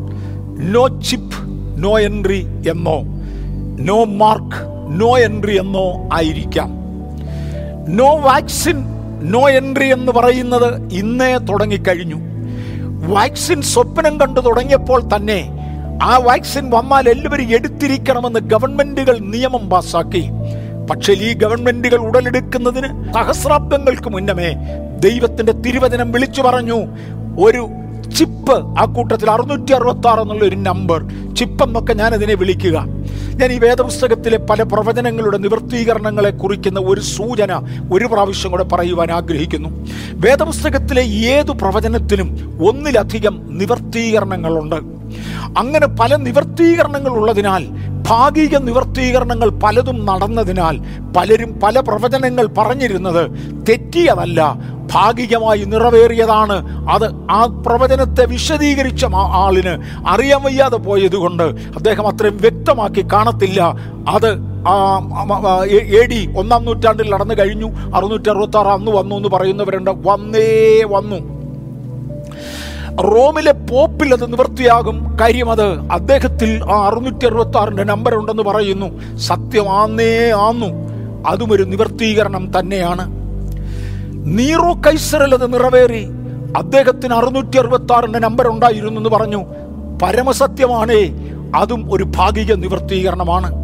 നോ 0.61 0.89
ചിപ്പ് 0.89 1.37
നോ 1.79 1.99
എൻട്രി 1.99 2.47
എന്നോ 2.71 3.03
നോ 3.81 4.05
മാർക്ക് 4.05 4.61
നോ 5.01 5.19
എൻട്രി 5.19 5.59
എന്നോ 5.59 6.09
ആയിരിക്കാം. 6.13 6.71
നോ 7.89 8.19
വാക്സിൻ 8.19 8.77
നോ 9.23 9.49
എൻട്രി 9.49 9.93
എന്ന് 9.93 10.13
പറയുന്നത് 10.13 10.93
ഇന്നേ 10.93 11.39
തുടങ്ങിക്കഴിഞ്ഞു. 11.39 12.17
വാക്സിൻ 13.07 13.63
സ്വപ്നം 13.63 14.21
കണ്ടു 14.21 14.41
തുടങ്ങിയപ്പോൾ 14.41 15.03
തന്നെ 15.17 15.49
ആ 16.03 16.17
വാക്സിൻ 16.17 16.71
വന്നാൽ 16.71 17.09
എല്ലാവരും 17.09 17.49
എടുത്തിരിക്കണമെന്ന് 17.49 18.41
ഗവൺമെന്റുകൾ 18.41 19.19
നിയമം 19.19 19.71
പാസാക്കി. 19.71 20.31
പക്ഷേ 20.91 21.13
ഈ 21.13 21.33
ഗവൺമെന്റുകൾ 21.35 21.97
ഉടലെടുക്കുന്നതിന് 21.97 23.13
സഹസ്രാബ്ദങ്ങൾക്ക് 23.15 24.11
മുന്നമേ 24.11 24.55
ദൈവത്തിന്റെ 25.01 25.53
തിരുവചനം 25.53 26.13
വിളിച്ചു 26.13 26.43
പറഞ്ഞു 26.43 26.87
ഒരു 27.45 27.69
ചിപ്പ് 28.19 28.57
ആ 28.81 28.85
കൂട്ടത്തിൽ 28.97 29.31
അറുന്നൂറ്റി 29.31 29.73
അറുപത്തി 29.73 30.09
ആറ് 30.09 30.21
എന്നുള്ള 30.21 30.45
ഒരു 30.45 30.57
നമ്പർ 30.57 31.01
ചിപ്പ് 31.35 31.65
എന്നൊക്കെ 31.65 31.93
ഞാൻ 31.93 32.15
അതിനെ 32.15 32.35
വിളിക്കുക. 32.35 32.77
ഞാൻ 33.41 33.53
ഈ 33.53 33.59
വേദപുസ്തകത്തിലെ 33.59 34.39
പല 34.39 34.63
പ്രവചനങ്ങളുടെ 34.63 35.39
നിവർത്തീകരണങ്ങളെ 35.39 36.31
കുറിക്കുന്ന 36.31 36.81
ഒരു 36.81 37.01
സൂചന 37.01 37.53
ഒരു 37.93 38.05
പ്രാവശ്യം 38.05 38.51
കൂടെ 38.51 38.65
പറയുവാൻ 38.65 39.11
ആഗ്രഹിക്കുന്നു. 39.11 39.69
വേദപുസ്തകത്തിലെ 40.13 41.03
ഏതു 41.03 41.53
പ്രവചനത്തിനും 41.53 42.29
ഒന്നിലധികം 42.69 43.59
നിവർത്തീകരണങ്ങളുണ്ട്. 43.59 44.79
അങ്ങനെ 45.59 45.87
പല 46.01 46.17
നിവർത്തീകരണങ്ങൾ 46.17 47.11
ഉള്ളതിനാൽ 47.11 47.63
ഭാഗിക 48.09 48.57
നിവർത്തീകരണങ്ങൾ 48.57 49.49
പലതും 49.63 50.07
നടന്നതിനാൽ 50.07 50.77
പലരും 51.17 51.61
പല 51.61 51.81
പ്രവചനങ്ങൾ 51.81 52.47
പറഞ്ഞിരുന്നത് 52.59 53.23
തെറ്റിയതല്ല 53.69 54.41
ഭാഗികമായി 54.95 55.65
നിറവേറിയതാണ്. 55.65 56.89
അത് 56.91 57.15
ആ 57.31 57.63
പ്രവചനത്തെ 57.67 58.27
വിശദീകരിച്ച 58.27 59.05
ആളിന് 59.15 59.83
അറിയാൻ 60.09 60.43
വയ്യാതെ 60.43 60.77
പോയതുകൊണ്ട് 60.77 61.43
അദ്ദേഹം 61.45 62.07
അത്രയും 62.07 62.37
വ്യക്തമാക്കി 62.37 63.05
കാണത്തില്ല. 63.13 63.75
അത് 64.09 64.49
എ- 65.71 66.07
ഡി 66.07 66.35
ഒന്നാം 66.39 66.65
നൂറ്റാണ്ടിൽ 66.65 67.11
നടന്നു 67.11 67.35
കഴിഞ്ഞു. 67.35 67.73
അറുന്നൂറ്റി 67.95 68.31
അറുപത്തി 68.31 68.59
ആറ് 68.59 68.67
അന്ന് 68.67 68.91
വന്നു 68.91 69.15
എന്ന് 69.15 69.29
പറയുന്നവരുണ്ട്. 69.29 69.91
വന്നേ 69.91 70.83
വന്നു. 70.87 71.39
റോമിലെ 73.03 73.53
പോപ്പിൽ 73.53 74.13
അത് 74.13 74.33
നിവൃത്തിയാകും. 74.33 75.17
കാര്യം 75.21 75.51
അത് 75.51 75.93
അദ്ദേഹത്തിൽ 75.93 76.65
ആ 76.73 76.87
അറുന്നൂറ്റി 76.87 77.27
അറുപത്തി 77.27 77.83
നമ്പർ 77.83 78.15
ഉണ്ടെന്ന് 78.15 78.43
പറയുന്നു. 78.43 79.17
സത്യം 79.17 79.69
ആന്നേ 79.69 80.31
ആന്നു. 80.31 80.67
അതും 81.29 81.53
ഒരു 81.53 81.63
നിവർത്തീകരണം 81.63 82.59
തന്നെയാണ്. 82.59 83.18
നീറോ 84.37 84.75
കൈസറിൽ 84.87 85.35
അത് 85.35 85.55
നിറവേറി. 85.55 86.07
അദ്ദേഹത്തിന് 86.57 87.15
അറുന്നൂറ്റി 87.15 87.59
അറുപത്തി 87.59 87.93
ആറിന്റെ 87.93 88.19
നമ്പർ 88.19 88.49
ഉണ്ടായിരുന്നു 88.49 89.01
എന്ന് 89.01 89.11
പറഞ്ഞു. 89.11 89.45
പരമസത്യമാണേ. 90.03 91.11
അതും 91.57 91.93
ഒരു 91.93 92.05
ഭാഗിക 92.05 92.53
നിവർത്തീകരണമാണ്. 92.53 93.55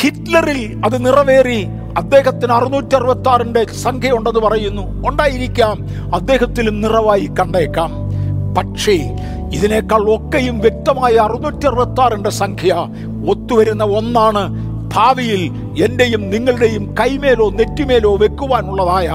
ഹിറ്റ്ലറിൽ 0.00 0.82
അത് 0.84 1.06
നിറവേറി. 1.06 1.66
അദ്ദേഹത്തിന് 1.96 2.52
അറുന്നൂറ്റി 2.52 2.94
അറുപത്തി 2.94 3.28
ആറിന്റെ 3.28 3.64
സംഖ്യ 3.64 4.12
ഉണ്ടെന്ന് 4.12 4.40
പറയുന്നു. 4.40 5.08
ഉണ്ടായിരിക്കാം. 5.08 5.86
അദ്ദേഹത്തിലും 6.14 6.80
നിറവായി 6.80 7.30
കണ്ടേക്കാം. 7.40 7.90
പക്ഷേ 8.54 9.16
ഇതിനേക്കാൾ 9.52 10.14
ഒക്കെയും 10.14 10.58
വ്യക്തമായ 10.58 11.12
അറുന്നൂറ്റി 11.12 11.66
അറുപത്തി 11.66 12.00
ആറിന്റെ 12.00 12.30
സംഖ്യ 12.30 12.86
ഒത്തുവരുന്ന 13.30 13.84
ഒന്നാണ് 13.84 14.65
ഭാവിയിൽ 14.92 15.50
എന്റെയും 15.84 16.30
നിങ്ങളുടെയും 16.30 16.94
കൈമേലോ 17.00 17.50
നെറ്റിമേലോ 17.50 18.16
വെക്കുവാനുള്ളതായ 18.16 19.08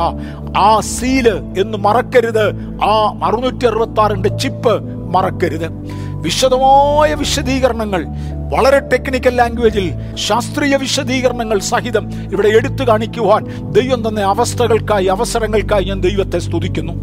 ആ 0.57 0.79
സീൽ 0.79 1.29
എന്ന് 1.59 1.77
മറക്കരുത്. 1.77 2.45
ആ 2.83 3.19
അറുന്നൂറ്റി 3.23 3.65
അറുപത്തി 3.65 4.01
ആറിന്റെ 4.01 4.29
ചിപ്പ് 4.29 4.81
മറക്കരുത്. 5.13 5.67
വിശദമായ 6.21 7.13
വിശദീകരണങ്ങൾ 7.13 8.05
വളരെ 8.51 8.79
ടെക്നിക്കൽ 8.79 9.35
ലാംഗ്വേജിൽ 9.35 9.85
ശാസ്ത്രീയ 10.15 10.75
വിശദീകരണങ്ങൾ 10.75 11.59
സഹിതം 11.59 12.05
ഇവിടെ 12.31 12.47
എടുത്തു 12.47 12.83
കാണിക്കുവാൻ 12.83 13.43
ദൈവം 13.71 14.07
തന്ന 14.07 14.19
അവസ്ഥകൾക്കായി 14.19 15.05
അവസരങ്ങൾക്കായി 15.05 15.83
ഞാൻ 15.83 16.01
ദൈവത്തെ 16.01 16.39
സ്തുതിക്കുന്നു. 16.39 16.93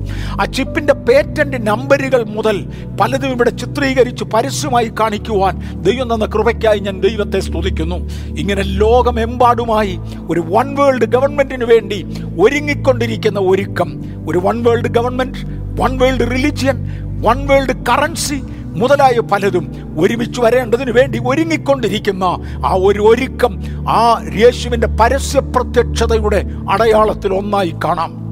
ആ 0.40 0.44
ചിപ്പിന്റെ 0.44 0.92
പേറ്റന്റ് 0.92 1.66
നമ്പരുകൾ 1.66 2.24
മുതൽ 2.24 2.56
പലതും 3.00 3.30
ഇവിടെ 3.30 3.50
ചിത്രീകരിച്ച് 3.50 4.24
പരസ്യമായി 4.24 4.90
കാണിക്കുവാൻ 5.00 5.54
ദൈവം 5.82 6.14
തന്ന 6.14 6.26
കൃപയ്ക്കായി 6.26 6.78
ഞാൻ 6.78 7.00
ദൈവത്തെ 7.00 7.40
സ്തുതിക്കുന്നു. 7.40 7.98
ഇങ്ങനെ 8.38 8.62
ലോകമെമ്പാടുമായി 8.62 9.98
ഒരു 10.30 10.40
വൺ 10.40 10.76
വേൾഡ് 10.76 11.04
ഗവൺമെന്റിന് 11.04 11.64
വേണ്ടി 11.64 12.00
ഒരുങ്ങിക്കൊണ്ടിരിക്കുന്ന 12.40 13.40
ഒരുക്കം 13.40 13.90
ഒരു 14.28 14.38
one 14.38 14.64
world 14.64 14.88
government 14.88 15.38
one 15.82 15.98
world 15.98 16.30
religion 16.30 16.78
one 17.22 17.38
world 17.46 17.74
currency 17.86 18.38
മുതലായ 18.78 19.20
പലതും 19.20 19.96
ഒരുമിച്ച് 19.98 20.40
വരേണ്ടതിന് 20.40 20.90
വേണ്ടി 20.90 21.20
ഒരുങ്ങിക്കൊണ്ടിരിക്കുന്ന 21.26 22.24
ആ 22.66 22.74
ഒരു 22.78 23.00
ഒരുക്കം 23.00 23.58
ആ 23.88 24.24
യേശുവിന്റെ 24.36 24.86
പരസ്യപ്രത്യക്ഷതയുടെ 24.86 26.44
അടയാളത്തിൽ 26.70 27.34
ഒന്നായി 27.34 27.74
കാണാം. 27.84 28.28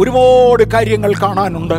ഒരുപാട് 0.00 0.70
കാര്യങ്ങൾ 0.70 1.12
കാണാനുണ്ട്. 1.22 1.74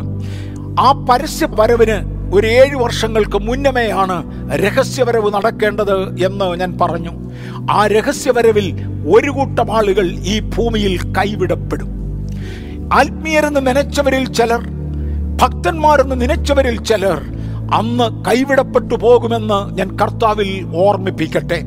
ആ 0.81 0.91
പരസ്യ 0.91 1.47
വരവിന് 1.49 2.17
ഒരു 2.33 2.47
ഏഴ് 2.47 2.75
വർഷങ്ങൾക്ക് 2.75 3.37
മുന്നമേയാണ് 3.41 4.49
രഹസ്യവരവ് 4.55 5.33
നടക്കേണ്ടത് 5.33 6.25
എന്ന് 6.25 6.45
ഞാൻ 6.45 6.77
പറഞ്ഞു. 6.81 7.11
ആ 7.71 7.87
രഹസ്യവരവിൽ 7.87 8.79
ഒരു 9.15 9.29
കൂട്ടം 9.29 9.77
ആളുകൾ 9.77 10.09
ഈ 10.09 10.39
ഭൂമിയിൽ 10.39 11.13
കൈവിടപ്പെടും. 11.13 11.87
ആത്മീയരെന്ന് 12.93 13.67
നനച്ചവരിൽ 13.67 14.33
ചിലർ 14.33 14.61
ഭക്തന്മാരെന്ന് 15.41 16.21
നനച്ചവരിൽ 16.21 16.83
ചിലർ 16.83 17.36
അന്ന് 17.73 18.23
കൈവിടപ്പെട്ടു 18.29 18.95
പോകുമെന്ന് 18.95 19.77
ഞാൻ 19.77 19.99
കർത്താവിൽ 19.99 20.67
ഓർമ്മിപ്പിക്കട്ടെ. 20.75 21.61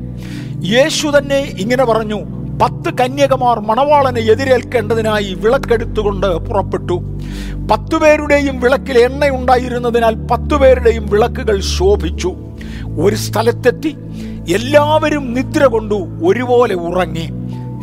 യേശു 0.62 1.12
തന്നെ 1.18 1.36
ഇങ്ങനെ 1.36 1.84
പറഞ്ഞു 1.84 2.20
പത്ത് 2.62 2.94
കന്യകമാർ 2.98 3.60
മണവാളനെ 3.60 4.20
എതിരേൽക്കേണ്ടതിനായി 4.20 5.34
വിളക്കെടുത്തുകൊണ്ട് 5.34 6.36
പുറപ്പെട്ടു. 6.36 7.02
പത്തുപേരുടെയും 7.72 8.60
വിളക്കിൽ 8.60 8.98
എണ്ണയുണ്ടായിരുന്നതിനാൽ 8.98 10.14
പത്തു 10.14 10.54
പേരുടെയും 10.54 11.06
വിളക്കുകൾ 11.10 11.60
ശോഭിച്ചു. 11.60 12.34
ഒരു 13.00 13.16
സ്ഥലത്തെത്തി 13.16 13.96
എല്ലാവരും 14.54 15.34
നിദ്ര 15.34 15.64
കൊണ്ടു 15.64 16.08
ഒരുപോലെ 16.24 16.74
ഉറങ്ങി. 16.74 17.28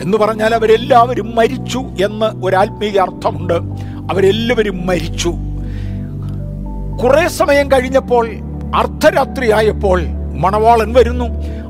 എന്ന് 0.04 0.18
പറഞ്ഞാൽ 0.18 0.56
അവരെല്ലാവരും 0.56 1.36
മരിച്ചു 1.36 1.80
എന്ന് 1.80 2.46
ഒരാത്മീയ 2.46 3.00
അർത്ഥമുണ്ട്. 3.00 3.54
അവരെല്ലാവരും 4.14 4.86
മരിച്ചു. 4.86 5.34
കുറെ 7.04 7.28
സമയം 7.28 7.72
കഴിഞ്ഞപ്പോൾ 7.72 8.30
അർദ്ധരാത്രിയായപ്പോൾ 8.76 10.02
മണവാളൻ 10.40 10.94
വരുന്നു. 10.94 11.26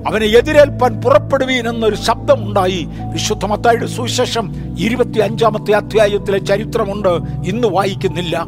അവനെ 0.08 0.26
എതിരേൽപ്പാൻ 0.26 1.02
പുറപ്പെടുവീൻ 1.02 1.70
എന്നൊരു 1.70 1.96
ശബ്ദമുണ്ടായി. 1.96 2.88
വിശുദ്ധ 3.12 3.46
മത്തായുടെ 3.46 3.88
സുവിശേഷം 3.88 4.56
ഇരുപത്തി 4.80 5.20
അഞ്ചാമത്തെ 5.20 5.72
അധ്യായത്തിലെ 5.72 6.40
ചരിത്രമുണ്ട്. 6.40 7.10
ഇന്ന് 7.46 7.68
വായിക്കുന്നില്ല. 7.68 8.48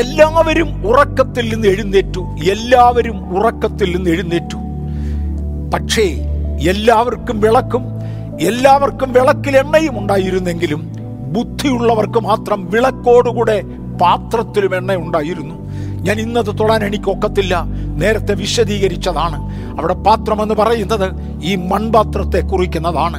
എല്ലാവരും 0.00 0.88
ഉറക്കത്തിൽ 0.88 1.54
നിന്ന് 1.54 1.68
എഴുന്നേറ്റു. 1.68 2.20
എല്ലാവരും 2.50 3.38
ഉറക്കത്തിൽ 3.38 3.96
നിന്ന് 3.96 4.10
എഴുന്നേറ്റു. 4.10 4.56
പക്ഷേ 5.74 6.02
എല്ലാവർക്കും 6.68 7.40
വിളക്കും 7.40 7.84
എല്ലാവർക്കും 8.40 9.12
വിളക്കിൽ 9.12 9.56
എണ്ണയും 9.56 9.98
ഉണ്ടായിരുന്നെങ്കിലും 9.98 10.92
ബുദ്ധിയുള്ളവർക്ക് 11.32 12.20
മാത്രം 12.20 12.70
വിളക്കോടുകൂടെ 12.70 13.62
പാത്രത്തിലും 14.00 14.76
എണ്ണ 14.76 14.94
ഉണ്ടായിരുന്നു 14.94 15.54
ഞാൻ 16.06 16.20
ഇന്നത് 16.20 16.58
തൊടാൻ 16.58 16.84
എനിക്ക് 16.84 17.10
ഒക്കത്തില്ല 17.10 17.64
നേരത്തെ 17.96 18.34
വിശദീകരിച്ചതാണ്. 18.34 19.38
അവിടെ 19.78 19.94
പാത്രം 19.94 20.42
എന്ന് 20.42 20.54
പറയുന്നത് 20.54 21.12
ഈ 21.42 21.56
മൺപാത്രത്തെ 21.56 22.40
കുറിക്കുന്നതാണ്. 22.40 23.18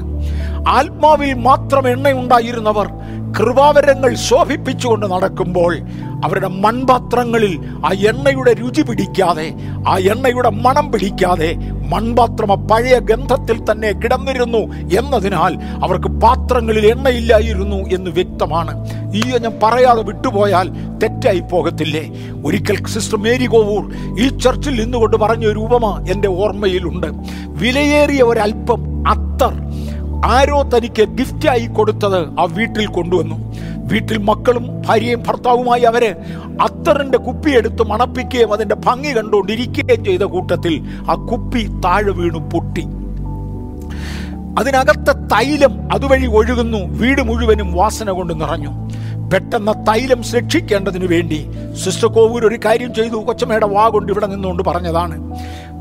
ആത്മാവിൽ 0.68 1.34
മാത്രം 1.34 1.88
എണ്ണയുണ്ടായിരുന്നവർ 1.90 2.88
കൃപാവരങ്ങൾ 3.36 4.16
ശോഭിപ്പിച്ചുകൊണ്ട് 4.16 5.06
നടക്കുമ്പോൾ 5.06 5.78
അവരുടെ 6.24 6.48
മൺപാത്രങ്ങളിൽ 6.48 7.60
ആ 7.86 7.90
എണ്ണയുടെ 7.90 8.54
രുചി 8.54 8.82
പിടിക്കാതെ 8.82 9.54
ആ 9.88 9.98
എണ്ണയുടെ 9.98 10.50
മണം 10.50 10.92
പിടിക്കാതെ 10.92 11.56
മൺപാത്രം 11.92 12.52
ആ 12.52 12.56
പഴയ 12.56 13.00
ഗന്ധത്തിൽ 13.00 13.72
തന്നെ 13.72 13.92
കിടന്നിരുന്നു 13.92 14.58
എന്നതിനാൽ 15.00 15.54
അവർക്ക് 15.84 16.08
പാത്രങ്ങളിൽ 16.08 16.88
എണ്ണയില്ലായിരുന്നു 16.88 17.76
എന്ന് 17.76 18.12
വ്യക്തമാണ്. 18.12 18.90
ഈ 19.16 19.20
ഞാൻ 19.20 19.60
പറയാതെ 19.64 20.04
വിട്ടുപോയാൽ 20.04 20.70
തെറ്റായി 21.04 21.40
പോകത്തില്ലേ? 21.40 22.12
ഒരിക്കൽ 22.46 22.86
സിസ്റ്റർ 22.86 23.18
മേരി 23.18 23.46
കോവൂർ 23.46 23.94
ഈ 24.20 24.28
ചർച്ചിൽ 24.38 24.82
നിന്നുകൊണ്ട് 24.82 25.18
പറഞ്ഞ 25.18 25.46
ഒരു 25.46 25.60
ഉപമ 25.60 26.06
എന്റെ 26.12 26.28
ഓർമ്മയിലുണ്ട്. 26.28 27.08
വിലയേറിയ 27.48 28.22
ഒരൽപ്പം 28.22 29.10
അത്തർ 29.10 29.67
ആരോ 30.26 30.62
തനിക്ക് 30.62 31.04
ഗിഫ്റ്റായി 31.04 31.66
കൊടുത്തത് 31.66 32.40
ആ 32.40 32.44
വീട്ടിൽ 32.44 32.86
കൊണ്ടുവന്നു. 32.86 33.54
വീട്ടിൽ 33.78 34.18
മക്കളും 34.18 34.82
ഭാര്യയും 34.88 35.24
ഭർത്താവുമായി 35.28 35.82
അവർ 35.82 36.16
അത്തറിന്റെ 36.62 37.18
കുപ്പി 37.18 37.52
എടുത്ത് 37.52 37.84
മണപ്പിക്കുകയും 37.84 38.54
അതിന്റെ 38.54 38.76
ഭംഗി 38.76 39.18
കണ്ടുകൊണ്ടിരിക്കുകയും 39.18 40.06
ചെയ്ത 40.06 40.22
കൂട്ടത്തിൽ 40.22 40.82
ആ 41.12 41.14
കുപ്പി 41.14 41.68
താഴെ 41.86 42.12
വീണു 42.12 42.38
പൊട്ടി. 42.38 42.86
അതിനകത്തെ 44.60 45.12
തൈലം 45.12 45.94
അതുവഴി 45.94 46.26
ഒഴുകുന്നു. 46.26 46.78
വീട് 46.78 47.22
മുഴുവനും 47.22 47.74
വാസന 47.74 48.10
കൊണ്ട് 48.10 48.42
നിറഞ്ഞു. 48.42 48.72
പെട്ടെന്ന് 49.34 49.72
തൈലം 49.88 50.22
രക്ഷിക്കേണ്ടതിന് 50.36 51.06
വേണ്ടി 51.06 51.48
സിസ്റ്റർ 51.84 52.08
കോവൂർ 52.08 52.46
ഒരു 52.46 52.60
കാര്യം 52.66 52.94
ചെയ്തു. 52.94 53.16
കൊച്ചമ്മയുടെ 53.16 53.66
വാ 53.66 53.88
കൊണ്ട് 53.88 54.12
ഇവിടെ 54.12 54.28
നിന്നുകൊണ്ട് 54.28 54.64
പറഞ്ഞതാണ്. 54.64 55.40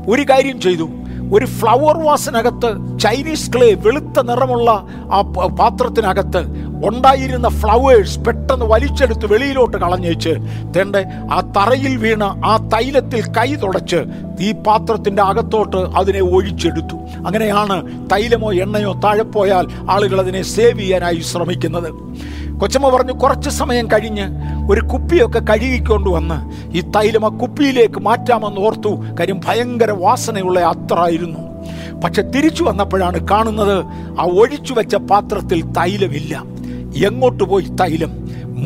ഒരു 0.09 0.21
കാര്യം 0.21 0.61
ചെയ്തു. 0.61 0.89
ഒരു 1.35 1.45
ഫ്ലവർ 1.57 1.95
വാസിനകത്ത് 2.07 2.69
ചൈനീസ് 3.03 3.49
ക്ലേ 3.53 3.67
വെളുത്ത 3.85 4.19
നിറമുള്ള 4.29 4.69
ആ 5.15 5.19
പാത്രത്തിനകത്ത് 5.59 6.41
ഉണ്ടായിരുന്ന 6.87 7.47
ഫ്ലവേഴ്സ് 7.61 8.19
പെട്ടെന്ന് 8.25 8.65
വലിച്ചെടുത്ത് 8.65 9.25
വെളിയിലോട്ട് 9.31 9.77
കളഞ്ഞേച്ച് 9.83 10.33
തേണ്ട 10.75 10.95
ആ 11.35 11.39
തറയിൽ 11.55 11.93
വീണ 12.03 12.23
ആ 12.51 12.53
തൈലത്തിൽ 12.73 13.23
കൈ 13.37 13.49
തുടച്ച് 13.63 13.99
ഈ 14.47 14.51
പാത്രത്തിന്റെ 14.67 15.21
അകത്തോട്ട് 15.21 15.77
അതിനെ 15.77 16.21
ഒഴിച്ചെടുത്തു. 16.35 16.97
അങ്ങനെയാണ് 17.25 17.77
തൈലമോ 18.11 18.51
എണ്ണയോ 18.63 18.93
താഴെ 19.05 19.25
പോയാൽ 19.35 19.67
ആളുകൾ 19.89 20.19
അതിനെ 20.19 20.41
സേവ് 20.55 20.79
ചെയ്യാനായി 20.79 21.21
ശ്രമിക്കുന്നത്. 21.31 21.89
കൊച്ചമ്മ 22.59 22.89
പറഞ്ഞു 22.89 23.13
കുറച്ച് 23.13 23.49
സമയം 23.49 23.87
കഴിഞ്ഞ് 23.87 24.25
ഒരു 24.71 24.81
കുപ്പിയൊക്കെ 24.81 25.39
കഴുകിക്കൊണ്ട് 25.39 26.09
വന്ന് 26.09 26.37
ഈ 26.77 26.81
തൈലം 26.81 27.25
ആ 27.25 27.37
കുപ്പിയിലേക്ക് 27.37 27.99
മാറ്റാമെന്ന് 27.99 28.61
ഓർത്തു. 28.61 28.91
കാര്യം 29.19 29.41
ഭയങ്കര 29.45 29.91
വാസനയുള്ള 29.91 30.59
അത്രായിരുന്നു 30.59 31.39
പക്ഷെ 32.03 32.21
തിരിച്ചു 32.21 32.63
വന്നപ്പോഴാണ് 32.63 33.27
കാണുന്നത് 33.27 33.85
ആ 34.19 34.23
ഒഴിച്ചു 34.23 34.73
വെച്ച 34.73 34.95
പാത്രത്തിൽ 34.95 35.61
തൈലമില്ല. 35.71 36.43
എങ്ങോട്ട് 37.05 37.43
പോയി 37.43 37.65
തൈലം? 37.81 38.11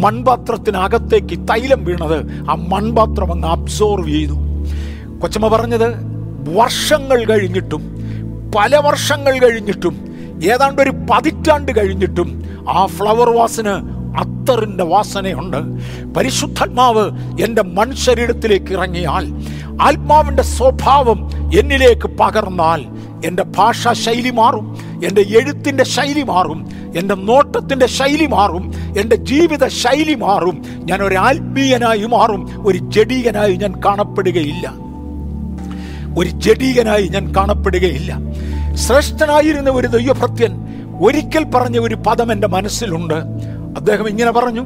മൺപാത്രത്തിനകത്തേക്ക് 0.02 1.36
തൈലം 1.48 1.86
വീണത് 1.86 2.18
ആ 2.52 2.56
മൺപാത്രം 2.68 3.32
അങ്ങ് 3.32 3.48
അബ്സോർവ് 3.48 4.10
ചെയ്തു. 4.10 4.38
കൊച്ചമ്മ 5.22 5.48
പറഞ്ഞത് 5.48 5.90
വർഷങ്ങൾ 6.58 7.26
കഴിഞ്ഞിട്ടും 7.26 7.82
പല 8.56 8.76
വർഷങ്ങൾ 8.76 9.40
കഴിഞ്ഞിട്ടും 9.40 9.96
ഏതാണ്ട് 10.44 10.82
ഒരു 10.82 10.90
പതിറ്റാണ്ട് 10.90 11.72
കഴിഞ്ഞിട്ടും 11.80 12.30
ആ 12.70 12.86
ഫ്ലവർ 12.86 13.30
വാസിന് 13.30 14.02
അത്തറിന്റെ 14.18 14.84
വാസനയുണ്ട്. 14.84 15.58
പരിശുദ്ധാത്മാവ് 16.14 17.12
എന്റെ 17.42 17.62
മൺശരീരത്തിലേക്ക് 17.62 18.72
ഇറങ്ങിയാൽ 18.72 19.34
ആത്മാവിന്റെ 19.82 20.44
സ്വഭാവം 20.44 21.30
എന്നിലേക്ക് 21.60 22.08
പകർന്നാൽ 22.08 22.86
എന്റെ 23.26 23.44
ഭാഷാ 23.44 23.94
ശൈലി 23.94 24.30
മാറും 24.30 24.78
എന്റെ 25.06 25.22
എഴുത്തിന്റെ 25.22 25.84
ശൈലി 25.84 26.22
മാറും 26.22 26.70
എന്റെ 26.98 27.16
നോട്ടത്തിന്റെ 27.16 27.86
ശൈലി 27.86 28.26
മാറും 28.26 28.74
എന്റെ 29.00 29.16
ജീവിത 29.16 29.68
ശൈലി 29.68 30.14
മാറും. 30.14 30.66
ഞാൻ 30.76 31.02
ഒരു 31.02 31.16
ആത്മീയനായി 31.16 32.06
മാറും 32.06 32.68
ഒരു 32.68 32.78
ജഡീകനായി 32.78 33.56
ഞാൻ 33.56 33.74
കാണപ്പെടുകയില്ല. 33.86 34.74
ഒരു 36.18 36.30
ജഡീകനായി 36.30 37.08
ഞാൻ 37.08 37.36
കാണപ്പെടുകയില്ല. 37.36 38.18
ശ്രേഷ്ഠനായിരുന്ന 38.76 39.70
ഒരു 39.70 39.88
ദൈവഭൃത്യൻ 39.88 40.71
ഒരിക്കൽ 41.02 41.44
പറഞ്ഞ 41.44 41.80
ഒരു 41.80 41.96
പദം 41.96 42.32
എന്റെ 42.32 42.48
മനസ്സിലുണ്ട്. 42.48 43.14
അദ്ദേഹം 43.78 44.10
ഇങ്ങനെ 44.10 44.32
പറഞ്ഞു 44.32 44.66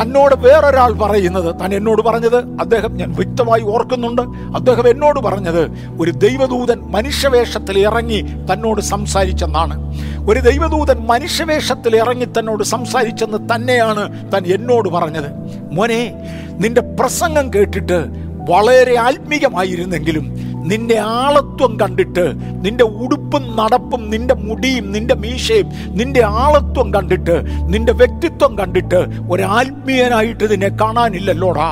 തന്നോട് 0.00 0.34
വേറൊരാൾ 0.34 0.92
പറയുന്നത് 0.92 1.60
താൻ 1.60 1.74
എന്നോട് 1.74 2.02
പറഞ്ഞത് 2.02 2.36
അദ്ദേഹം 2.36 2.96
ഞാൻ 2.96 3.12
വ്യക്തമായി 3.12 3.62
ഓർക്കുന്നുണ്ട്. 3.62 4.22
അദ്ദേഹം 4.56 4.88
എന്നോട് 4.88 5.20
പറഞ്ഞത് 5.20 5.70
ഒരു 6.00 6.10
ദൈവദൂതൻ 6.10 6.80
മനുഷ്യവേഷത്തിൽ 6.80 7.78
ഇറങ്ങി 7.78 8.20
തന്നോട് 8.52 8.80
സംസാരിച്ചെന്നാണ്. 8.80 9.96
ഒരു 10.30 10.40
ദൈവദൂതൻ 10.40 11.06
മനുഷ്യവേഷത്തിൽ 11.06 11.96
ഇറങ്ങി 11.96 12.24
തന്നോട് 12.24 12.64
സംസാരിച്ചെന്ന് 12.64 13.54
തന്നെയാണ് 13.54 14.32
താൻ 14.32 14.42
എന്നോട് 14.46 14.88
പറഞ്ഞത്. 14.88 15.30
മോനെ 15.72 16.14
നിന്റെ 16.50 16.80
പ്രസംഗം 16.80 17.50
കേട്ടിട്ട് 17.54 18.30
വളരെ 18.50 18.98
ആത്മീകമായിരുന്നെങ്കിലും 18.98 20.24
നിന്റെ 20.62 20.98
ആളത്വം 20.98 21.78
കണ്ടിട്ട് 21.80 22.32
നിന്റെ 22.60 22.84
ഉടുപ്പും 22.84 23.56
നടപ്പും 23.56 24.10
നിന്റെ 24.10 24.34
മുടിയും 24.34 24.92
നിന്റെ 24.92 25.14
മീശയും 25.14 25.68
നിന്റെ 25.92 26.22
ആളത്വം 26.22 26.94
കണ്ടിട്ട് 26.94 27.42
നിന്റെ 27.68 27.92
വ്യക്തിത്വം 27.92 28.58
കണ്ടിട്ട് 28.58 29.00
ഒരാത്മീയനായിട്ട് 29.30 30.50
നിന്നെ 30.50 30.68
കാണാനില്ലല്ലോടാ. 30.68 31.70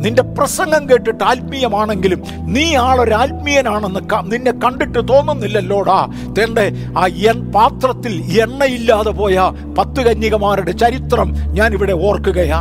നിന്റെ 0.00 0.22
പ്രസംഗം 0.22 0.90
കേട്ടിട്ട് 0.90 1.24
ആത്മീയമാണെങ്കിലും 1.24 2.22
നീ 2.44 2.74
ആളൊരു 2.76 3.14
ആത്മീയനാണെന്ന് 3.14 4.00
നിന്നെ 4.32 4.52
കണ്ടിട്ട് 4.52 5.08
തോന്നുന്നില്ലല്ലോടാ. 5.08 6.06
തന്റെ 6.38 6.72
ആ 6.98 7.06
എൻ 7.06 7.52
പാത്രത്തിൽ 7.52 8.40
എണ്ണയില്ലാതെ 8.42 9.10
പോയ 9.10 9.52
പത്ത് 9.78 10.00
കന്യകമാരുടെ 10.00 10.70
ചരിത്രം 10.70 11.34
ഞാൻ 11.52 11.72
ഇവിടെ 11.72 11.92
ഓർക്കുകയാ. 11.92 12.60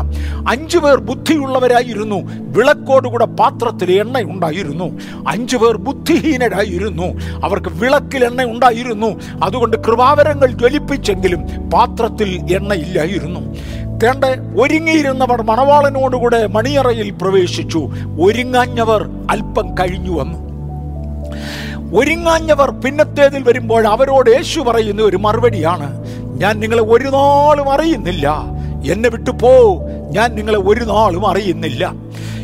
അഞ്ചു 0.50 0.78
പേർ 0.78 0.98
ബുദ്ധിയുള്ളവരായിരുന്നു. 1.00 2.16
വിളക്കോടുകൂടെ 2.58 3.26
പാത്രത്തിൽ 3.26 3.92
എണ്ണ 3.92 4.20
ഉണ്ടായിരുന്നു. 4.20 5.00
അഞ്ചു 5.28 5.58
പേർ 5.58 5.78
ബുദ്ധിഹീനരായിരുന്നു. 5.78 7.08
അവർക്ക് 7.46 7.70
വിളക്കിൽ 7.70 8.26
എണ്ണ 8.26 8.44
ഉണ്ടായിരുന്നു. 8.44 9.20
അതുകൊണ്ട് 9.44 9.78
കൃപാവരങ്ങൾ 9.78 10.52
ജ്വലിപ്പിച്ചെങ്കിലും 10.52 11.70
പാത്രത്തിൽ 11.70 12.54
എണ്ണയില്ലായിരുന്നു. 12.54 13.42
തേണ്ട 14.04 14.26
ഒരുങ്ങിയിരുന്നവർ 14.62 15.42
മണവാളനോടുകൂടെ 15.42 16.48
മണിയറയിൽ 16.48 17.12
പ്രവേശിച്ചു. 17.12 17.90
ഒരുങ്ങാഞ്ഞവർ 18.22 19.08
അല്പം 19.32 19.76
കഴിഞ്ഞു 19.76 20.20
വന്നു. 20.20 20.46
ഒരുങ്ങാഞ്ഞവർ 21.98 22.70
പിന്നത്തേതിൽ 22.70 23.44
വരുമ്പോൾ 23.44 23.88
അവരോട് 23.88 24.30
യേശു 24.30 24.60
പറയുന്ന 24.60 25.02
ഒരു 25.02 25.18
മറുപടിയാണ് 25.18 26.06
ഞാൻ 26.42 26.60
നിങ്ങളെ 26.60 26.84
ഒരു 26.84 27.08
നാളും 27.08 27.72
അറിയുന്നില്ല. 27.72 28.44
എന്നെ 28.92 29.10
വിട്ടു 29.10 29.32
പോ 29.32 29.80
ഞാൻ 30.12 30.36
നിങ്ങളെ 30.36 30.58
ഒരു 30.58 30.84
നാളും 30.86 31.28
അറിയുന്നില്ല. 31.28 31.92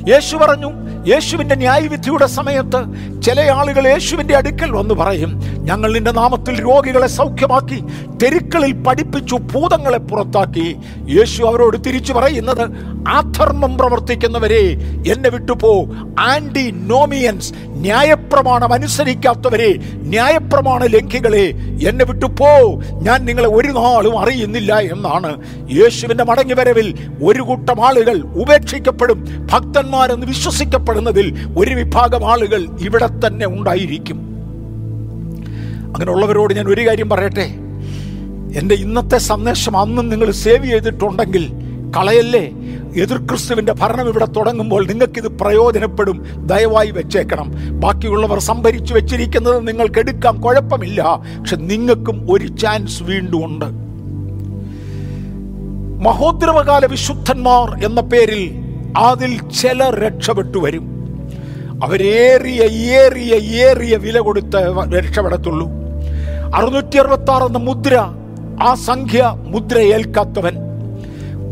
യേശു 0.09 0.37
പറഞ്ഞു 0.37 0.80
യേശുവിന്റെ 1.07 1.55
ന്യായവിധിയുടെ 1.55 2.25
സമയത്ത് 2.25 2.79
ചില 3.21 3.51
ആളുകൾ 3.51 3.87
യേശുവിന്റെ 3.87 4.35
അടുക്കൽ 4.35 4.71
വന്ന് 4.71 4.93
പറയും 4.93 5.41
ഞങ്ങൾ 5.63 5.93
നിന്റെ 5.93 6.11
നാമത്തിൽ 6.11 6.69
രോഗികളെ 6.69 7.07
സൗഖ്യമാക്കി 7.07 7.83
തെരുക്കളിൽ 8.23 8.71
പഠിപ്പിച്ചു 8.83 9.35
ഭൂതങ്ങളെ 9.35 9.97
പുറത്താക്കി. 9.97 10.75
യേശു 11.09 11.43
അവരോട് 11.43 11.77
തിരിച്ചു 11.87 12.13
പറയുന്നത് 12.13 12.69
ആധർമ്മം 13.07 13.77
പ്രവർത്തിക്കുന്നവരെ 13.77 14.63
എന്നെ 15.07 15.29
വിട്ടുപോ. 15.29 15.85
ആന്റി 16.19 16.71
നോമിയൻസ് 16.71 17.53
ന്യായപ്രമാണം 17.65 18.73
അനുസരിക്കാത്തവരെ 18.73 19.75
ന്യായപ്രമാണ 19.93 20.83
ലംഘികളെ 20.83 21.45
എന്നെ 21.89 22.05
വിട്ടുപോ. 22.05 22.81
ഞാൻ 22.93 23.25
നിങ്ങളെ 23.25 23.47
ഒരു 23.47 23.67
നാളും 23.67 24.19
അറിയുന്നില്ല 24.19 24.79
എന്നാണ്. 24.79 25.31
യേശുവിന്റെ 25.71 26.23
മടങ്ങിവരവിൽ 26.23 27.11
ഒരു 27.23 27.41
കൂട്ടം 27.41 27.87
ആളുകൾ 27.87 28.21
ഉപേക്ഷിക്കപ്പെടും 28.41 29.47
ഭക്തന്മാരെന്ന് 29.51 30.25
വിശ്വസിക്കപ്പെടുന്നതിൽ 30.91 31.59
ഒരു 31.59 31.75
വിഭാഗം 31.75 32.31
ആളുകൾ 32.31 32.67
ഇവിടെ 32.79 33.07
തന്നെ 33.27 33.47
ഉണ്ടായിരിക്കും. 33.47 34.17
അങ്ങനെയുള്ളവരോട് 35.93 36.53
ഞാൻ 36.53 36.67
ഒരു 36.67 36.87
കാര്യം 36.87 37.09
പറയട്ടെ. 37.09 37.55
എന്റെ 38.59 38.75
ഇന്നത്തെ 38.75 39.17
സന്ദേശം 39.17 39.77
അന്നും 39.77 40.09
നിങ്ങൾ 40.09 40.31
സേവ് 40.31 40.65
ചെയ്തിട്ടുണ്ടെങ്കിൽ 40.65 41.51
കളയല്ലേ? 41.97 42.51
എതിർ 42.95 43.17
ക്രിസ്തുവിന്റെ 43.17 43.73
ഭരണം 43.73 44.07
ഇവിടെ 44.07 44.25
തുടങ്ങുമ്പോൾ 44.25 44.87
നിങ്ങൾക്കിത് 44.87 45.27
പ്രയോജനപ്പെടും. 45.27 46.25
ദയവായി 46.45 46.91
വെച്ചേക്കണം. 46.91 47.51
ബാക്കിയുള്ളവർ 47.79 48.39
സംഭരിച്ചു 48.39 48.93
വെച്ചിരിക്കുന്നത് 48.93 49.67
നിങ്ങൾക്ക് 49.67 49.99
എടുക്കാം. 49.99 50.41
കുഴപ്പമില്ല. 50.41 51.19
പക്ഷെ 51.39 51.55
നിങ്ങൾക്കും 51.55 52.27
ഒരു 52.31 52.47
ചാൻസ് 52.47 53.03
വീണ്ടും 53.03 53.45
ഉണ്ട്. 53.45 53.65
മഹോദ്രവകാല 56.05 56.85
വിശുദ്ധന്മാർ 56.85 57.85
എന്ന 57.85 58.01
പേരിൽ 58.01 58.60
അതിൽ 58.97 59.49
ചില 59.49 59.95
രക്ഷപ്പെട്ടു 59.95 60.57
വരും. 60.57 61.01
അവരേറിയ 61.83 62.61
ഏറിയ 62.95 63.33
ഏറിയ 63.35 63.95
വില 63.95 64.19
കൊടുത്ത് 64.19 64.91
രക്ഷപ്പെടത്തുള്ളൂ 64.97 65.69
അറുന്നൂറ്റി 66.55 66.97
അറുപത്തി 66.97 67.31
ആറ് 67.31 67.43
എന്ന 67.43 67.57
മുദ്ര 67.57 67.95
ആ 68.63 68.73
സംഖ്യ 68.73 69.35
മുദ്ര 69.35 69.77
ഏൽക്കാത്തവൻ 69.77 70.57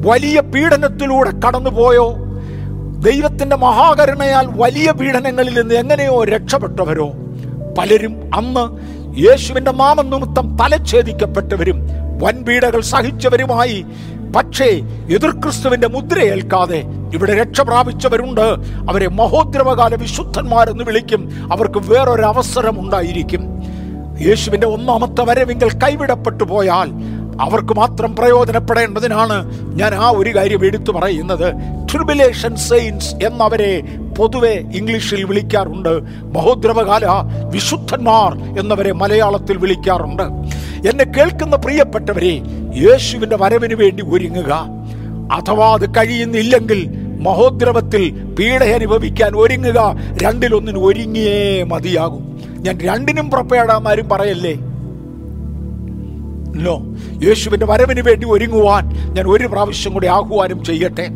വലിയ 0.06 0.42
പീഡനത്തിലൂടെ 0.42 1.32
കടന്നുപോയോ? 1.48 2.16
ദൈവത്തിന്റെ 3.00 3.56
മഹാകരുണയാൽ 3.56 4.48
വലിയ 4.48 4.92
പീഡനങ്ങളിൽ 4.92 5.62
നിന്ന് 5.62 5.76
എങ്ങനെയോ 5.76 6.24
രക്ഷപ്പെട്ടവരോ? 6.24 7.12
പലരും 7.78 8.32
അന്ന് 8.36 8.90
യേശുവിന്റെ 9.20 9.72
മാമനിമിത്തം 9.72 10.58
തലച്ഛേദിക്കപ്പെട്ടവരും 10.62 11.88
വൻപീഡകൾ 12.22 12.82
സഹിച്ചവരുമായി. 12.82 13.86
പക്ഷേ 14.36 14.82
എതിർക്രിസ്തുവിന്റെ 15.16 15.88
മുദ്രയേൽക്കാതെ 15.88 16.84
ഇവിടെ 17.14 17.34
രക്ഷ 17.36 17.62
പ്രാപിച്ചവരുണ്ട്. 17.62 18.56
അവരെ 18.90 19.10
മഹോദ്രവകാല 19.10 19.96
വിശുദ്ധന്മാരെന്ന് 19.96 20.84
വിളിക്കും. 20.84 21.50
അവർക്ക് 21.52 21.80
വേറൊരു 21.80 22.22
അവസരം 22.22 22.80
ഉണ്ടായിരിക്കും. 22.80 23.64
യേശുവിന്റെ 24.22 24.68
ഒന്നാമത്തെ 24.68 25.22
വരവിങ്കൽ 25.22 25.70
കൈവിടപ്പെട്ടു 25.72 26.44
പോയാൽ 26.44 26.90
അവർക്ക് 27.42 27.74
മാത്രം 27.74 28.16
പ്രയോജനപ്പെടേണ്ടതിനാണ് 28.16 29.52
ഞാൻ 29.76 29.96
ആ 29.96 30.10
ഒരു 30.10 30.36
കാര്യം 30.36 30.66
എടുത്തു 30.66 30.92
പറയുന്നത്. 30.92 31.54
ട്രിബുലേഷൻ 31.92 32.56
സെയിൻസ് 32.56 33.16
എന്നവരെ 33.16 33.84
പൊതുവെ 34.18 34.50
ഇംഗ്ലീഷിൽ 34.50 35.24
വിളിക്കാറുണ്ട്. 35.24 36.00
മഹോദ്രവകാല 36.36 37.06
വിശുദ്ധന്മാർ 37.50 38.60
എന്നവരെ 38.60 38.92
മലയാളത്തിൽ 38.92 39.58
വിളിക്കാറുണ്ട്. 39.58 40.24
എന്നെ 40.90 41.04
കേൾക്കുന്ന 41.04 41.56
പ്രിയപ്പെട്ടവരെ 41.56 42.42
യേശുവിന്റെ 42.76 43.38
വരവിന് 43.38 43.74
വേണ്ടി 43.74 44.04
ഒരുങ്ങുക. 44.04 44.79
അഥവാ 45.32 45.74
അത് 45.74 45.90
കഴിയുന്നില്ലെങ്കിൽ 45.90 46.90
മഹോദ്രവത്തിൽ 47.22 48.24
പീഡ 48.40 48.64
അനുഭവിക്കാൻ 48.64 49.32
ഒരുങ്ങുക. 49.36 49.96
രണ്ടിലൊന്നിന് 50.24 50.78
ഒരുങ്ങിയേ 50.78 51.64
മതിയാകും. 51.64 52.40
ഞാൻ 52.60 52.78
രണ്ടിനും 52.78 53.30
പ്രപ്പേടാമാരും 53.30 54.10
പറയല്ലേ? 54.10 54.54
ലോ 56.62 56.82
യേശുവിന്റെ 57.28 57.66
വരവിന് 57.66 58.02
വേണ്ടി 58.02 58.28
ഒരുങ്ങുവാൻ 58.30 59.14
ഞാൻ 59.14 59.28
ഒരു 59.28 59.48
പ്രാവശ്യം 59.48 59.94
കൂടി 59.94 60.08
ആഹ്വാനം 60.08 60.64
ചെയ്യട്ടെ. 60.64 61.08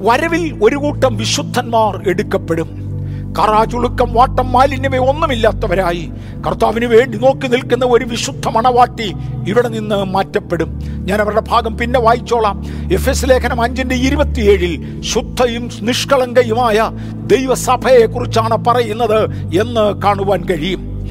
വരവിൽ 0.00 0.58
ഒരു 0.62 0.76
കൂട്ടം 0.76 1.16
വിശുദ്ധന്മാർ 1.16 2.08
എടുക്കപ്പെടും. 2.08 2.89
കറാചുളുക്കം 3.38 4.12
വാട്ടം 4.12 4.52
മാലിന്യമേ 4.52 4.98
ഒന്നുമില്ലാത്തവരായി. 4.98 6.12
കർത്താവിന് 6.46 6.84
വേണ്ടി 6.84 7.18
നോക്കി 7.18 7.46
നിൽക്കുന്ന 7.46 7.84
ഒരു 7.84 8.04
വിശുദ്ധ 8.04 8.48
മണവാട്ടി 8.48 9.14
ഇവിടെ 9.48 9.68
നിന്ന് 9.68 10.04
മാറ്റപ്പെടും. 10.04 10.80
ഞാൻ 10.84 11.20
അവരുടെ 11.20 11.40
ഭാഗം 11.40 11.78
പിന്നെ 11.78 12.00
വായിച്ചോളാം. 12.00 12.64
എഫ് 12.92 13.10
എസ് 13.10 13.30
ലേഖനം 13.30 13.60
അഞ്ചിന്റെ 13.60 13.94
ഇരുപത്തിയേഴിൽ 13.94 15.00
ശുദ്ധയും 15.02 15.70
നിഷ്കളങ്കയുമായ 15.80 16.90
ദൈവസഭയെ 17.26 18.06
കുറിച്ചാണ് 18.06 18.64
പറയുന്നത് 18.64 19.24
എന്ന് 19.60 20.02
കാണുവാൻ 20.02 20.44
കഴിയും. 20.44 21.06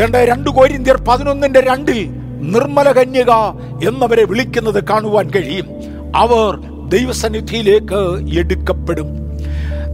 തേണ്ട 0.00 0.16
രണ്ട് 0.16 0.50
കോരിന്ത്യർ 0.50 0.96
പതിനൊന്നിന്റെ 0.96 1.60
രണ്ടിൽ 1.60 2.10
നിർമ്മല 2.40 2.92
കന്യക 2.92 3.30
എന്നവരെ 3.88 4.24
വിളിക്കുന്നത് 4.24 4.84
കാണുവാൻ 4.84 5.30
കഴിയും. 5.30 5.66
അവർ 6.16 6.58
ദൈവസന്നിധിയിലേക്ക് 6.88 8.00
എടുക്കപ്പെടും. 8.38 9.27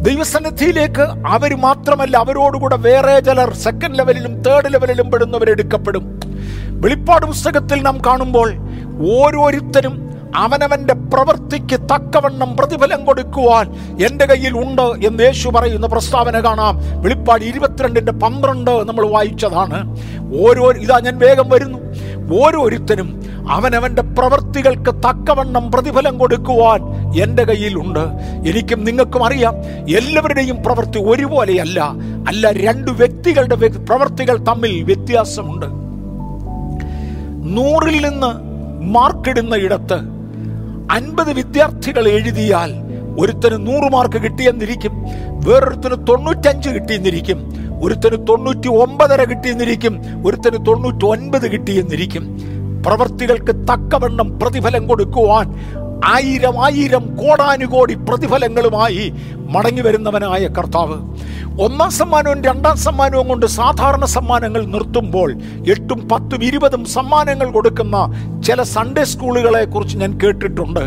ദൈവസന്നിധിയിലേക്ക് 0.06 1.04
അവർ 1.26 1.56
മാത്രമല്ല 1.56 2.16
അവരോടുകൂടെ 2.16 2.76
വേറെ 2.76 3.20
ചിലർ 3.20 3.54
സെക്കൻഡ് 3.54 3.98
ലെവലിലും 3.98 4.42
തേർഡ് 4.42 4.74
ലെവലിലും 4.74 5.10
പെടുന്നവരെടുക്കപ്പെടും 5.10 6.20
വെളിപ്പാട് 6.82 7.26
പുസ്തകത്തിൽ 7.26 7.82
നാം 7.82 7.98
കാണുമ്പോൾ 8.06 8.48
ഓരോരുത്തരും 9.18 9.94
അവനവന്റെ 10.36 10.94
പ്രവൃത്തിക്ക് 10.94 11.76
തക്കവണ്ണം 11.90 12.56
പ്രതിഫലം 12.56 13.04
കൊടുക്കുവാൻ 13.04 13.66
എന്റെ 14.06 14.24
കയ്യിൽ 14.26 14.54
ഉണ്ട് 14.64 15.06
എന്ന് 15.06 15.22
യേശു 15.22 15.48
പറയുന്ന 15.48 15.86
പ്രസ്താവന 15.86 16.36
കാണാം. 16.44 16.74
വെളിപ്പാട് 17.02 17.44
ഇരുപത്തിരണ്ടിന്റെ 17.44 18.12
പന്ത്രണ്ട് 18.12 18.88
നമ്മൾ 18.88 19.06
വായിച്ചതാണ്. 19.06 19.78
ഓരോ 20.46 20.72
ഇതാ 20.72 20.98
ഞാൻ 21.00 21.18
വേഗം 21.18 21.48
വരുന്നു. 21.48 21.78
ഓരോരുത്തരും 22.32 23.22
അവനവന്റെ 23.50 24.02
പ്രവൃത്തികൾക്ക് 24.02 24.94
തക്കവണ്ണം 24.94 25.72
പ്രതിഫലം 25.72 26.18
കൊടുക്കുവാൻ 26.18 26.80
എന്റെ 27.22 27.44
കയ്യിലുണ്ട്. 27.44 28.00
എനിക്കും 28.48 28.84
നിങ്ങൾക്കും 28.84 29.24
അറിയാം 29.24 29.54
എല്ലാവരുടെയും 29.96 30.62
പ്രവൃത്തി 30.62 30.98
ഒരുപോലെയല്ല. 30.98 31.80
അല്ല 32.28 32.52
രണ്ട് 32.52 32.90
വ്യക്തികളുടെ 32.90 33.54
പ്രവൃത്തികൾ 33.68 34.36
തമ്മിൽ 34.36 34.82
വ്യത്യാസമുണ്ട്. 34.82 35.66
നൂറിൽ 37.56 38.08
നിന്ന് 38.08 38.54
മാർക്കിടുന്ന 38.94 39.54
ഇടത്ത് 39.56 39.98
അൻപത് 40.90 41.32
വിദ്യാർത്ഥികൾ 41.32 42.08
എഴുതിയാൽ 42.08 42.74
ഒരുത്തന് 43.18 43.66
നൂറ് 43.66 43.92
മാർക്ക് 43.92 44.22
കിട്ടിയെന്നിരിക്കും 44.22 44.92
വേറൊരുത്തന് 45.44 46.06
തൊണ്ണൂറ്റഞ്ച് 46.06 46.68
കിട്ടിയെന്നിരിക്കും. 46.68 47.63
ഒരുത്തന് 47.82 48.26
തൊണ്ണൂറ്റി 48.28 48.68
ഒമ്പതര 48.68 49.24
കിട്ടിയെന്നിരിക്കും 49.24 50.02
ഒരുത്തന് 50.26 50.66
തൊണ്ണൂറ്റി 50.66 51.04
ഒൻപത് 51.04 51.52
കിട്ടിയെന്നിരിക്കും. 51.52 52.24
പ്രവർത്തികൾക്ക് 52.86 53.54
തക്കവണ്ണം 53.54 54.38
പ്രതിഫലം 54.38 54.86
കൊടുക്കുവാൻ 54.86 55.74
ആയിരം 56.04 56.64
ആയിരം 56.64 57.16
കോടാനുകോടി 57.16 57.94
പ്രതിഫലങ്ങളുമായി 57.94 59.12
മടങ്ങി 59.50 59.80
വരുന്നവനായ 59.80 60.48
കർത്താവ്. 60.48 60.96
ഒന്നാം 61.60 61.90
സമ്മാനവും 61.90 62.44
രണ്ടാം 62.44 62.76
സമ്മാനവും 62.76 63.28
കൊണ്ട് 63.28 63.46
സാധാരണ 63.46 64.04
സമ്മാനങ്ങൾ 64.04 64.64
നിർത്തുമ്പോൾ 64.64 65.32
എട്ടും 65.70 66.08
പത്തും 66.08 66.44
ഇരുപതും 66.44 66.84
സമ്മാനങ്ങൾ 66.84 67.50
കൊടുക്കുന്ന 67.50 67.96
ചില 68.46 68.62
സൺഡേ 68.62 69.04
സ്കൂളുകളെ 69.04 69.64
കുറിച്ച് 69.64 69.96
ഞാൻ 69.96 70.20
കേട്ടിട്ടുണ്ട്. 70.22 70.84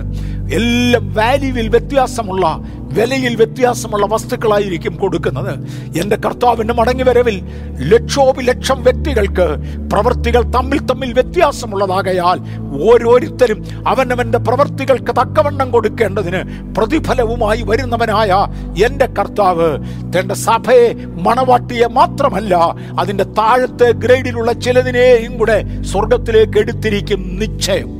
എല്ലാം 0.53 1.13
വാല്യൂവിൽ 1.13 1.69
വ്യത്യാസമുള്ള 1.69 2.59
വിലയിൽ 2.93 3.35
വ്യത്യാസമുള്ള 3.35 4.05
വസ്തുക്കളായിരിക്കും 4.05 4.95
കൊടുക്കുന്നത്. 4.95 5.59
എന്റെ 5.97 6.15
കർത്താവിന്റെ 6.15 6.73
മടങ്ങിവരവിൽ 6.73 7.41
ലക്ഷോപിലക്ഷം 7.79 8.83
വ്യക്തികൾക്ക് 8.83 9.57
പ്രവൃത്തികൾ 9.89 10.43
തമ്മിൽ 10.43 10.79
തമ്മിൽ 10.79 11.13
വ്യത്യാസമുള്ളതാകയാൽ 11.13 12.39
ഓരോരുത്തരും 12.83 13.65
അവനവന്റെ 13.87 14.37
പ്രവൃത്തികൾക്ക് 14.37 15.11
തക്കവണ്ണം 15.11 15.71
കൊടുക്കേണ്ടതിന് 15.71 16.73
പ്രതിഫലവുമായി 16.73 17.61
വരുന്നവനായ 17.61 18.47
എന്റെ 18.85 19.05
കർത്താവ്. 19.05 19.77
തന്റെ 20.17 20.35
സഭയെ 20.35 20.93
മണവാട്ടിയെ 21.05 21.87
മാത്രമല്ല 21.87 22.75
അതിന്റെ 22.99 23.23
താഴത്തെ 23.23 23.91
ഗ്രേഡിലുള്ള 23.91 24.53
ചിലതിനെയും 24.53 25.37
കൂടെ 25.37 25.65
സ്വർഗത്തിലേക്ക് 25.81 26.57
എടുത്തിരിക്കും 26.59 27.35
നിശ്ചയം. 27.39 27.96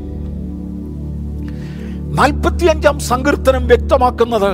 നാൽപ്പത്തിയഞ്ചാം 2.18 3.00
സങ്കീർത്തനം 3.00 3.68
വ്യക്തമാക്കുന്നത് 3.68 4.52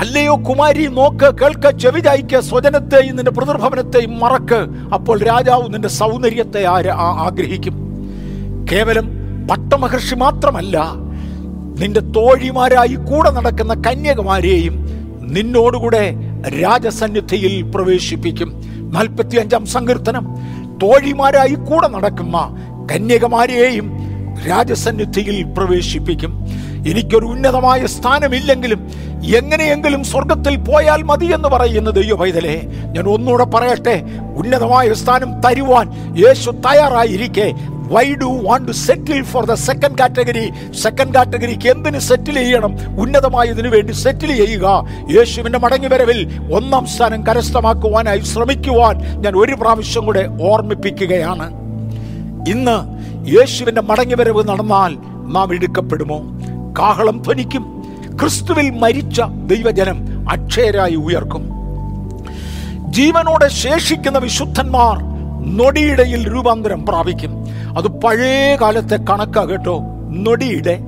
അല്ലയോ 0.00 0.36
കുമാരി 0.36 0.86
നോക്ക് 0.86 1.34
കേൾക്ക 1.34 1.70
ചെവിചായിക്ക് 1.70 2.40
സ്വജനത്തെയും 2.40 3.16
നിന്റെ 3.16 3.30
പ്രതിർഭവനത്തെയും 3.30 4.18
മറക്ക് 4.20 4.66
അപ്പോൾ 4.94 5.18
രാജാവ് 5.24 5.74
നിന്റെ 5.74 5.88
സൗന്ദര്യത്തെ 5.88 6.64
ആര് 6.64 6.90
ആഗ്രഹിക്കും? 6.96 7.74
കേവലം 8.72 9.06
പട്ടമഹർഷി 9.50 10.14
മാത്രമല്ല 10.14 10.92
നിന്റെ 11.80 12.00
തോഴിമാരായി 12.00 12.94
കൂടെ 12.94 13.30
നടക്കുന്ന 13.30 13.74
കന്യകുമാരെയും 13.74 14.74
നിന്നോടുകൂടെ 15.34 16.14
രാജസന്നിധിയിൽ 16.62 17.62
പ്രവേശിപ്പിക്കും. 17.62 18.62
നാൽപ്പത്തി 18.94 19.36
അഞ്ചാം 19.36 19.66
സങ്കീർത്തനം 19.66 20.26
തോഴിമാരായി 20.82 21.54
കൂടെ 21.54 21.88
നടക്കുന്ന 21.88 22.36
കന്യകമാരെയും 22.92 23.99
രാജസന്നിധിയിൽ 24.48 25.42
പ്രവേശിപ്പിക്കും. 25.42 26.46
എനിക്കൊരു 26.88 27.24
ഉന്നതമായ 27.24 27.86
സ്ഥാനമില്ലെങ്കിലും 27.86 28.90
എങ്ങനെയെങ്കിലും 29.36 30.04
സ്വർഗത്തിൽ 30.04 30.56
പോയാൽ 30.56 31.02
മതി 31.02 31.26
എന്ന് 31.26 31.48
പറയുന്ന 31.48 31.90
ദൈവപൈതലെ. 31.90 32.62
ഞാൻ 32.66 33.04
ഒന്നുകൂടെ 33.04 33.44
പറയട്ടെ 33.44 34.02
ഉന്നതമായ 34.36 34.92
സ്ഥാനം 34.92 35.40
തരുവാൻ 35.40 36.16
യേശു 36.26 36.50
തയ്യാറായിരിക്കെ. 36.50 37.52
Why 37.92 38.14
do 38.14 38.24
want 38.24 38.68
to 38.68 38.72
settle 38.72 39.22
for 39.22 39.44
the 39.46 39.54
second 39.54 39.98
category 39.98 40.52
second 40.72 41.14
കാറ്റഗറിക്ക് 41.14 41.68
എന്തിന് 41.68 41.98
സെറ്റിൽ 41.98 42.34
ചെയ്യണം? 42.34 43.00
ഉന്നതമായതിനു 43.00 43.68
വേണ്ടി 43.68 43.92
സെറ്റിൽ 43.92 44.44
ചെയ്യുക. 44.44 44.86
യേശുവിന്റെ 45.16 45.58
മടങ്ങിവരവിൽ 45.58 46.40
ഒന്നാം 46.52 46.86
സ്ഥാനം 46.86 47.26
കരസ്ഥമാക്കുവാനായി 47.26 48.20
ശ്രമിക്കുവാൻ 48.20 49.22
ഞാൻ 49.22 49.36
ഒരു 49.36 49.54
പ്രാവശ്യം 49.54 50.06
കൂടെ 50.06 50.28
ഓർമ്മിപ്പിക്കുകയാണ്. 50.42 51.60
ഇന്ന് 52.48 52.99
യേശുവിന്റെ 53.28 53.80
മടങ്ങിവരവ് 53.80 54.48
നടന്നാൽ 54.48 54.96
നാം 55.32 55.54
എടുക്കപ്പെടുമോ? 55.54 56.20
കാഹളം 56.78 57.22
ധ്വനിക്കും. 57.22 57.82
ക്രിസ്തുവിൽ 58.20 58.70
മരിച്ച 58.70 59.20
ദൈവജനം 59.20 60.26
അക്ഷയരായി 60.30 60.94
ഉയർക്കും. 60.94 61.50
ജീവനോടെ 62.88 63.48
ശേഷിക്കുന്ന 63.48 64.18
വിശുദ്ധന്മാർ 64.18 64.98
നൊടിയിടയിൽ 65.56 66.34
രൂപാന്തരം 66.34 66.86
പ്രാപിക്കും. 66.86 67.30
അത് 67.78 67.88
പഴയ 67.88 68.56
കാലത്തെ 68.56 68.96
കണക്കാ 68.96 69.44
കേട്ടോ. 69.44 69.80
നൊടിയിടെ 70.10 70.80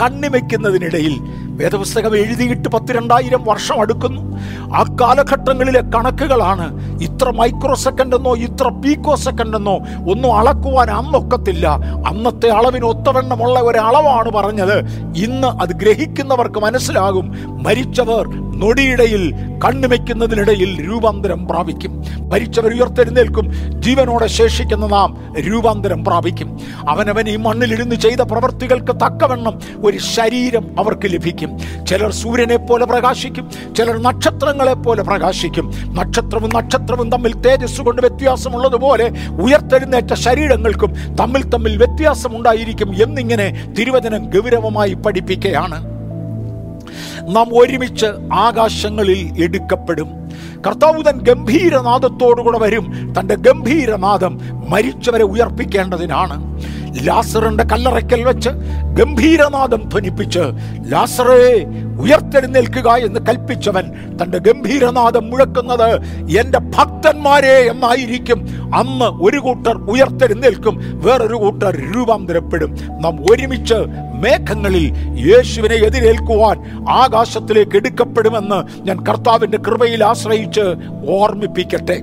കണ്ണിമയ്ക്കുന്നതിനിടയിൽ 0.00 1.16
വേദപുസ്തകം 1.46 2.16
എഴുതിയിട്ട് 2.16 2.68
പത്തിരണ്ടായിരം 2.68 3.44
വർഷം 3.44 3.80
അടുക്കുന്നു. 3.80 4.31
ആ 4.74 4.96
കാലഘട്ടങ്ങളിലെ 5.00 5.80
കണക്കുകളാണ്. 5.80 6.66
ഇത്ര 7.02 7.30
മൈക്രോ 7.30 7.74
സെക്കൻഡ് 7.74 8.16
എന്നോ 8.16 8.36
ഇത്ര 8.36 8.68
പീക്കോ 8.68 9.14
സെക്കൻഡ് 9.14 9.56
എന്നോ 9.56 9.78
ഒന്നും 10.10 10.38
അളക്കുവാൻ 10.38 10.90
അന്നൊക്കത്തില്ല. 10.90 11.68
അന്നത്തെ 12.06 12.48
അളവിന് 12.48 12.84
ഒത്തവണ്ണമുള്ള 12.84 13.60
ഒരളവാണ് 13.60 14.30
പറഞ്ഞത്. 14.30 14.78
ഇന്ന് 15.16 15.48
അത് 15.48 15.68
ഗ്രഹിക്കുന്നവർക്ക് 15.68 16.58
മനസ്സിലാകും. 16.58 17.36
മരിച്ചവർ 17.62 18.52
നൊടിയിടയിൽ 18.60 19.34
കണ്ണുമയ്ക്കുന്നതിനിടയിൽ 19.64 20.88
രൂപാന്തരം 20.88 21.48
പ്രാപിക്കും. 21.48 22.04
മരിച്ചവർ 22.30 22.72
ഉയർത്തെഴുന്നേൽക്കും. 22.72 23.52
ജീവനോടെ 23.82 24.26
ശേഷിക്കുന്ന 24.26 24.86
നാം 24.86 25.34
രൂപാന്തരം 25.38 26.04
പ്രാപിക്കും. 26.04 26.60
അവനവൻ 26.88 27.28
ഈ 27.28 27.36
മണ്ണിലിരുന്ന് 27.36 27.96
ചെയ്ത 27.96 28.20
പ്രവൃത്തികൾക്ക് 28.20 28.92
തക്കവണ്ണം 28.92 29.58
ഒരു 29.84 29.98
ശരീരം 29.98 30.66
അവർക്ക് 30.78 31.12
ലഭിക്കും. 31.12 31.58
ചിലർ 31.86 32.12
സൂര്യനെ 32.12 32.56
പോലെ 32.56 32.86
പ്രകാശിക്കും. 32.86 33.50
ചിലർ 33.76 34.02
നക്ഷത്രങ്ങളെ 34.32 34.74
പോലെ 34.74 35.02
പ്രകാശിക്കും. 35.02 35.72
നക്ഷത്രവും 35.92 36.50
നക്ഷത്രവും 36.54 37.10
തമ്മിൽ 37.10 37.34
തേജസ് 37.34 37.82
കൊണ്ട് 37.82 38.02
വ്യത്യാസമുള്ളതുപോലെ 38.02 39.12
ഉയർത്തെഴുന്നേറ്റ 39.30 40.14
ശരീരങ്ങൾക്കും 40.14 41.16
തമ്മിൽ 41.20 41.48
തമ്മിൽ 41.50 41.76
വ്യത്യാസമുണ്ടായിരിക്കും 41.76 43.02
എന്നിങ്ങനെ 43.02 43.74
തിരുവചനം 43.78 44.30
ഗൗരവമായി 44.30 44.94
പഠിപ്പിക്കുകയാണ്. 44.94 45.84
നാം 47.36 47.48
ഒരുമിച്ച് 47.52 48.06
ആകാശങ്ങളിൽ 48.32 49.44
എടുക്കപ്പെടും. 49.44 50.08
കർത്താവുതൻ 50.66 51.18
ഗംഭീരനാദത്തോടുകൂടെ 51.18 52.58
വരും. 52.58 53.14
തന്റെ 53.20 53.34
ഗംഭീരനാദം 53.34 54.40
മരിച്ചവരെ 54.68 55.24
ഉയർപ്പിക്കേണ്ടതിനാണ്. 55.24 56.51
ലാസറിന്റെ 57.04 57.64
കല്ലറയ്ക്കൽ 57.64 58.22
വെച്ച് 58.22 58.50
ഗംഭീരനാദം 58.94 59.88
ധ്വനിപ്പിച്ച് 59.88 60.42
ലാസറേ 60.92 61.64
ഉയർത്തെഴുന്നേൽക്കുക 62.00 62.88
എന്ന് 62.90 63.20
കൽപ്പിച്ചവൻ 63.28 63.84
തന്റെ 64.22 64.38
ഗംഭീരനാദം 64.38 65.30
മുഴക്കുന്നത് 65.30 65.88
എന്റെ 66.38 66.58
ഭക്തന്മാരെ 66.58 67.54
എന്നായിരിക്കും. 67.70 68.40
അന്ന് 68.74 69.04
ഒരു 69.04 69.38
കൂട്ടർ 69.38 69.76
ഉയർത്തെഴുന്നേൽക്കും 69.76 70.80
വേറൊരു 71.04 71.34
കൂട്ടർ 71.34 71.76
രൂപാന്തരപ്പെടും. 71.94 72.78
നാം 73.00 73.20
ഒരുമിച്ച് 73.30 73.78
മേഘങ്ങളിൽ 74.22 74.92
യേശുവിനെ 75.28 75.74
എതിരേൽക്കുവാൻ 75.74 76.58
ആകാശത്തിലേക്ക് 76.88 77.76
എടുക്കപ്പെടുമെന്ന് 77.76 78.86
ഞാൻ 78.86 79.04
കർത്താവിന്റെ 79.04 79.58
കൃപയിൽ 79.58 80.04
ആശ്രയിച്ച് 80.04 80.66
ഓർമ്മിപ്പിക്കട്ടെ. 81.08 82.00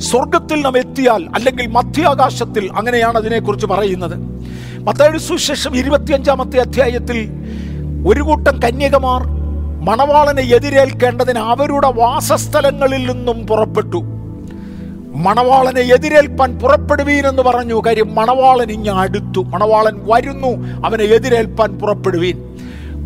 സ്വർഗത്തിൽ 0.00 0.62
നാം 0.62 0.78
എത്തിയാൽ 0.78 1.28
അല്ലെങ്കിൽ 1.34 1.66
മധ്യാകാശത്തിൽ 1.66 2.70
അങ്ങനെയാണ് 2.76 3.16
അതിനെക്കുറിച്ച് 3.16 3.66
പറയുന്നത്. 3.66 4.16
മത്തായുടെ 4.78 5.18
സുശേഷം 5.18 5.76
ഇരുപത്തിയഞ്ചാമത്തെ 5.76 6.58
അധ്യായത്തിൽ 6.58 7.30
ഒരു 8.08 8.22
കൂട്ടം 8.22 8.58
കന്യകമാർ 8.58 9.22
മണവാളനെ 9.84 10.42
എതിരേൽക്കേണ്ടതിന് 10.42 11.38
അവരുടെ 11.38 11.92
വാസസ്ഥലങ്ങളിൽ 11.92 13.12
നിന്നും 13.12 13.46
പുറപ്പെട്ടു. 13.46 13.96
മണവാളനെ 15.14 15.80
എതിരേൽപ്പാൻ 15.80 16.58
പുറപ്പെടുവീനെന്ന് 16.58 17.42
പറഞ്ഞു. 17.42 17.82
കാര്യം 17.86 18.14
മണവാളൻ 18.14 18.70
ഇങ്ങ് 18.70 18.90
അടുത്തു. 18.90 19.42
മണവാളൻ 19.42 20.00
വരുന്നു 20.04 20.66
അവനെ 20.86 21.04
എതിരേൽപ്പാൻ 21.04 21.78
പുറപ്പെടുവീൻ. 21.78 22.56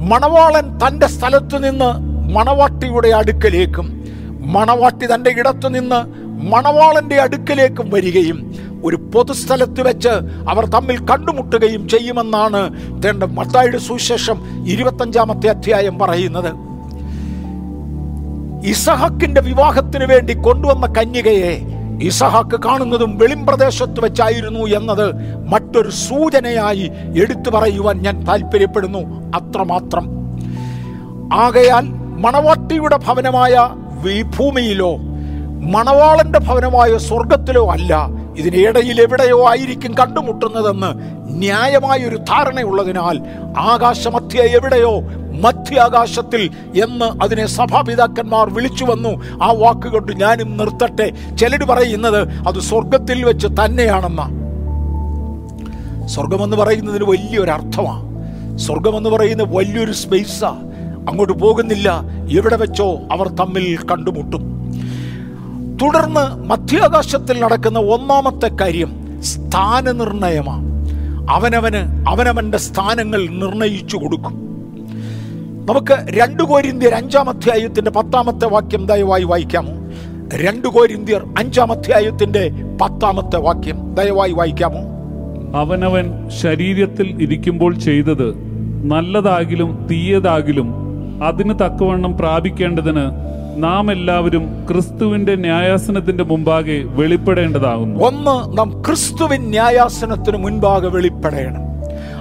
മണവാളൻ 0.09 0.79
തന്റെ 0.79 1.07
സ്ഥലത്തു 1.07 1.57
നിന്ന് 1.57 1.99
മണവാട്ടിയുടെ 2.35 3.09
അടുക്കലേക്കും. 3.09 4.05
മണവാട്ടി 4.47 5.07
തന്റെ 5.15 5.31
ഇടത്തു 5.31 5.69
നിന്ന് 5.69 6.24
മണവാളന്റെ 6.51 7.17
അടുക്കലേക്കും 7.21 7.91
വരികയും 7.91 8.39
ഒരു 8.85 8.97
പൊതുസ്ഥലത്ത് 8.97 9.83
വെച്ച് 9.89 10.13
അവർ 10.51 10.65
തമ്മിൽ 10.65 10.97
കണ്ടുമുട്ടുകയും 11.11 11.89
ചെയ്യുമെന്നാണ് 11.89 12.63
തേണ്ട 13.03 13.23
മത്തായുടെ 13.23 13.79
സുവിശേഷം 13.79 14.39
ഇരുപത്തഞ്ചാമത്തെ 14.67 15.49
അധ്യായം 15.49 15.99
പറയുന്നത്. 15.99 16.53
ഇസഹാക്കിന്റെ 18.67 19.41
വിവാഹത്തിന് 19.41 20.05
വേണ്ടി 20.05 20.35
കൊണ്ടുവന്ന 20.35 20.87
കന്യകയെ 20.87 21.55
ഇസഹാക്ക് 22.03 22.57
കാണുന്നതും 22.65 23.19
വെളിംപ്രദേശത്ത് 23.19 24.01
വെച്ചായിരുന്നു 24.05 24.63
എന്നത് 24.79 25.07
മറ്റൊരു 25.49 25.91
സൂചനയായി 25.91 26.87
എടുത്തു 27.23 27.51
പറയുവാൻ 27.51 27.97
ഞാൻ 28.03 28.27
താല്പര്യപ്പെടുന്നു 28.27 29.03
അത്രമാത്രം. 29.35 30.07
ആകയാൽ 31.33 31.85
മണവാട്ടിയുടെ 32.25 32.97
ഭവനമായ 32.97 33.55
ഭൂമിയിലോ 34.37 34.93
മണവാളന്റെ 35.65 36.39
ഭവനമായ 36.39 36.99
സ്വർഗത്തിലോ 36.99 37.71
അല്ല 37.71 38.07
ഇതിനിടയിൽ 38.37 39.01
എവിടെയോ 39.01 39.49
ആയിരിക്കും 39.49 39.95
കണ്ടുമുട്ടുന്നതെന്ന് 39.95 40.87
ന്യായമായൊരു 41.39 42.17
ധാരണയുള്ളതിനാൽ 42.17 43.21
ആകാശമധ്യ 43.59 44.41
എവിടെയോ 44.41 45.01
മധ്യാകാശത്തിൽ 45.41 46.51
എന്ന് 46.85 47.23
അതിനെ 47.23 47.47
സഭാപിതാക്കന്മാർ 47.47 48.55
വിളിച്ചു 48.55 48.85
വന്നു. 48.85 49.25
ആ 49.43 49.53
വാക്കുകൊണ്ട് 49.53 50.13
ഞാനും 50.13 50.57
നിർത്തട്ടെ. 50.57 51.37
ചിലര് 51.37 51.65
പറയുന്നത് 51.65 52.29
അത് 52.29 52.61
സ്വർഗത്തിൽ 52.61 53.25
വെച്ച് 53.25 53.47
തന്നെയാണെന്ന. 53.47 54.23
സ്വർഗമെന്ന് 56.07 56.57
പറയുന്നതിന് 56.57 57.05
വലിയൊരു 57.05 57.51
അർത്ഥമാണ് 57.51 58.15
സ്വർഗമെന്ന് 58.59 59.11
പറയുന്ന 59.11 59.43
വലിയൊരു 59.43 59.93
സ്പേസാ 59.93 60.49
അങ്ങോട്ട് 61.09 61.33
പോകുന്നില്ല. 61.33 62.01
എവിടെ 62.31 62.57
വെച്ചോ 62.57 62.99
അവർ 63.13 63.29
തമ്മിൽ 63.29 63.79
കണ്ടുമുട്ടും. 63.91 64.64
തുടർന്ന് 65.85 66.49
മധ്യാകാശത്തിൽ 66.51 67.41
നടക്കുന്ന 67.41 67.79
ഒന്നാമത്തെ 67.79 68.51
കാര്യം 68.61 69.21
സ്ഥാനനിർണയമാണ്. 69.21 70.65
അവനവന് 71.31 72.09
അവനവന്റെ 72.09 72.59
സ്ഥാനങ്ങൾ 72.59 73.27
നിർണയിച്ചു 73.27 73.97
കൊടുക്കും. 73.97 74.35
നമുക്ക് 75.67 76.07
രണ്ട് 76.11 76.43
കോരിന്ത്യർ 76.43 76.95
അഞ്ചാം 76.95 77.29
അധ്യായത്തിന്റെ 77.31 77.91
പത്താമത്തെ 77.91 78.47
വാക്യം 78.47 78.87
ദയവായി 78.87 79.25
വായിക്കാമോ? 79.25 79.73
രണ്ട് 80.35 80.69
കോരിന്ത്യർ 80.69 81.25
അഞ്ചാം 81.39 81.73
അധ്യായത്തിന്റെ 81.73 82.51
പത്താമത്തെ 82.81 83.37
വാക്യം 83.37 83.95
ദയവായി 83.95 84.33
വായിക്കാമോ? 84.33 84.81
അവനവൻ 85.59 86.29
ശരീരത്തിൽ 86.29 87.23
ഇരിക്കുമ്പോൾ 87.23 87.75
ചെയ്തത് 87.79 88.35
നല്ലതാകിലും 88.85 89.87
തീയതാകിലും 89.91 90.75
അതിന് 91.25 91.55
തക്കവണ്ണം 91.55 92.19
പ്രാപിക്കേണ്ടതിന് 92.19 93.34
നാം 93.57 93.93
എല്ലാവരും 93.93 94.67
ക്രിസ്തുവിന്റെ 94.71 95.35
ന്യായാസനത്തിന്റെ 95.35 96.25
മുമ്പാകെ 96.25 96.83
വെളിപ്പെടേണ്ടതാകുന്നു. 96.85 98.05
ഒന്ന് 98.05 98.59
നാം 98.59 98.83
ക്രിസ്തുവിൻ 98.87 99.43
ന്യായാസനത്തിന് 99.43 100.37
മുൻപാകെ 100.37 100.89
വെളിപ്പെടേണം. 100.89 101.65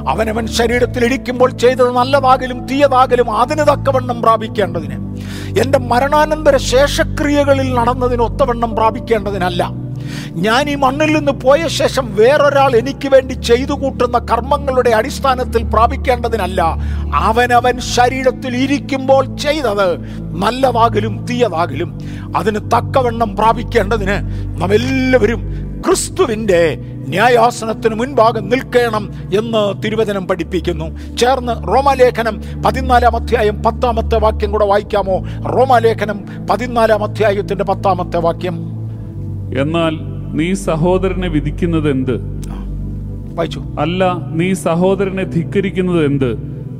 അവനവൻ 0.10 0.48
ശരീരത്തിൽ 0.48 1.06
ഇരിക്കുമ്പോൾ 1.06 1.50
ചെയ്തത് 1.50 1.92
നല്ലതാകലും 1.92 2.66
തീയതാകലും 2.66 3.38
അതിന് 3.38 3.60
തക്കവണ്ണം 3.60 4.22
പ്രാപിക്കേണ്ടതിന്. 4.22 5.16
എന്റെ 5.60 5.80
മരണാനന്തര 5.80 6.58
ശേഷക്രിയകളിൽ 6.58 7.74
നടന്നതിന് 7.74 8.22
ഒത്തവണ്ണം 8.22 8.76
പ്രാപിക്കേണ്ടതിനല്ല. 8.76 9.83
ഞാൻ 10.36 10.70
ഈ 10.70 10.76
മണ്ണിൽ 10.76 11.18
നിന്ന് 11.18 11.32
പോയ 11.32 11.68
ശേഷം 11.68 12.16
വേറൊരാൾ 12.16 12.76
എനിക്ക് 12.76 13.10
വേണ്ടി 13.10 13.34
ചെയ്തു 13.34 13.72
കൂട്ടുന്ന 13.72 14.18
കർമ്മങ്ങളുടെ 14.18 14.90
അടിസ്ഥാനത്തിൽ 14.90 15.64
പ്രാപിക്കേണ്ടതിനല്ല. 15.64 16.62
അവനവൻ 17.16 17.80
ശരീരത്തിൽ 17.80 18.58
ഇരിക്കുമ്പോൾ 18.58 19.38
ചെയ്തത് 19.38 20.02
നല്ലതാകലും 20.22 21.26
തീയതാകലും. 21.30 22.00
അതിന് 22.38 22.56
തക്കവണ്ണം 22.56 23.36
പ്രാപിക്കേണ്ടതിന് 23.36 24.16
നമ്മെല്ലാവരും 24.62 25.44
ക്രിസ്തുവിന്റെ 25.88 26.78
ന്യായാസനത്തിന് 27.08 27.96
മുൻപാകെ 27.96 28.40
നിൽക്കണം 28.40 29.12
എന്ന് 29.34 29.84
തിരുവചനം 29.84 30.28
പഠിപ്പിക്കുന്നു. 30.28 31.16
ചേർന്ന് 31.16 31.68
റോമാലേഖനം 31.68 32.42
പതിനാലാം 32.66 33.16
അധ്യായം 33.16 33.64
പത്താമത്തെ 33.64 34.20
വാക്യം 34.20 34.52
കൂടെ 34.52 34.66
വായിക്കാമോ? 34.66 35.18
റോമാലേഖനം 35.58 36.48
പതിനാലാം 36.50 37.04
അധ്യായത്തിന്റെ 37.04 37.64
പത്താമത്തെ 37.64 38.18
വാക്യം. 38.18 38.56
എന്നാൽ 39.60 40.13
നീ 40.34 40.54
സഹോദരനെ 40.54 41.28
വിധിക്കുന്നത് 41.28 41.92
എന്ത് 41.92 42.16
വായിച്ചു. 43.34 43.64
അല്ല 43.80 44.18
നീ 44.30 44.54
സഹോദരനെ 44.54 45.24
ധിക്കരിക്കുന്നത് 45.24 46.06
എന്ത് 46.06 46.38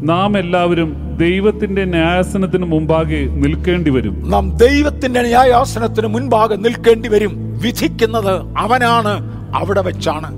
നാം 0.10 0.38
എല്ലാവരും 0.38 1.18
ദൈവത്തിന്റെ 1.18 1.86
ന്യായാസനത്തിന് 1.86 2.66
മുമ്പാകെ 2.66 3.26
നിൽക്കേണ്ടി 3.26 3.92
വരും. 3.92 4.30
നാം 4.30 4.58
ദൈവത്തിന്റെ 4.58 5.22
ന്യായാസനത്തിന് 5.22 6.08
മുൻപാകെ 6.08 6.56
നിൽക്കേണ്ടി 6.56 7.10
വരും. 7.10 7.60
വിധിക്കുന്നത് 7.62 8.34
അവനാണ് 8.58 9.14
അവിടെ 9.56 9.82
വെച്ചാണ്. 9.82 10.30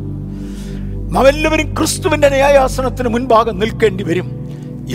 നാം 1.16 1.28
എല്ലാവരും 1.28 1.74
ക്രിസ്തുവിന്റെ 1.74 2.30
ന്യായാസനത്തിന് 2.30 3.10
മുൻപാകെ 3.10 3.52
നിൽക്കേണ്ടി 3.52 4.04
വരും. 4.04 4.28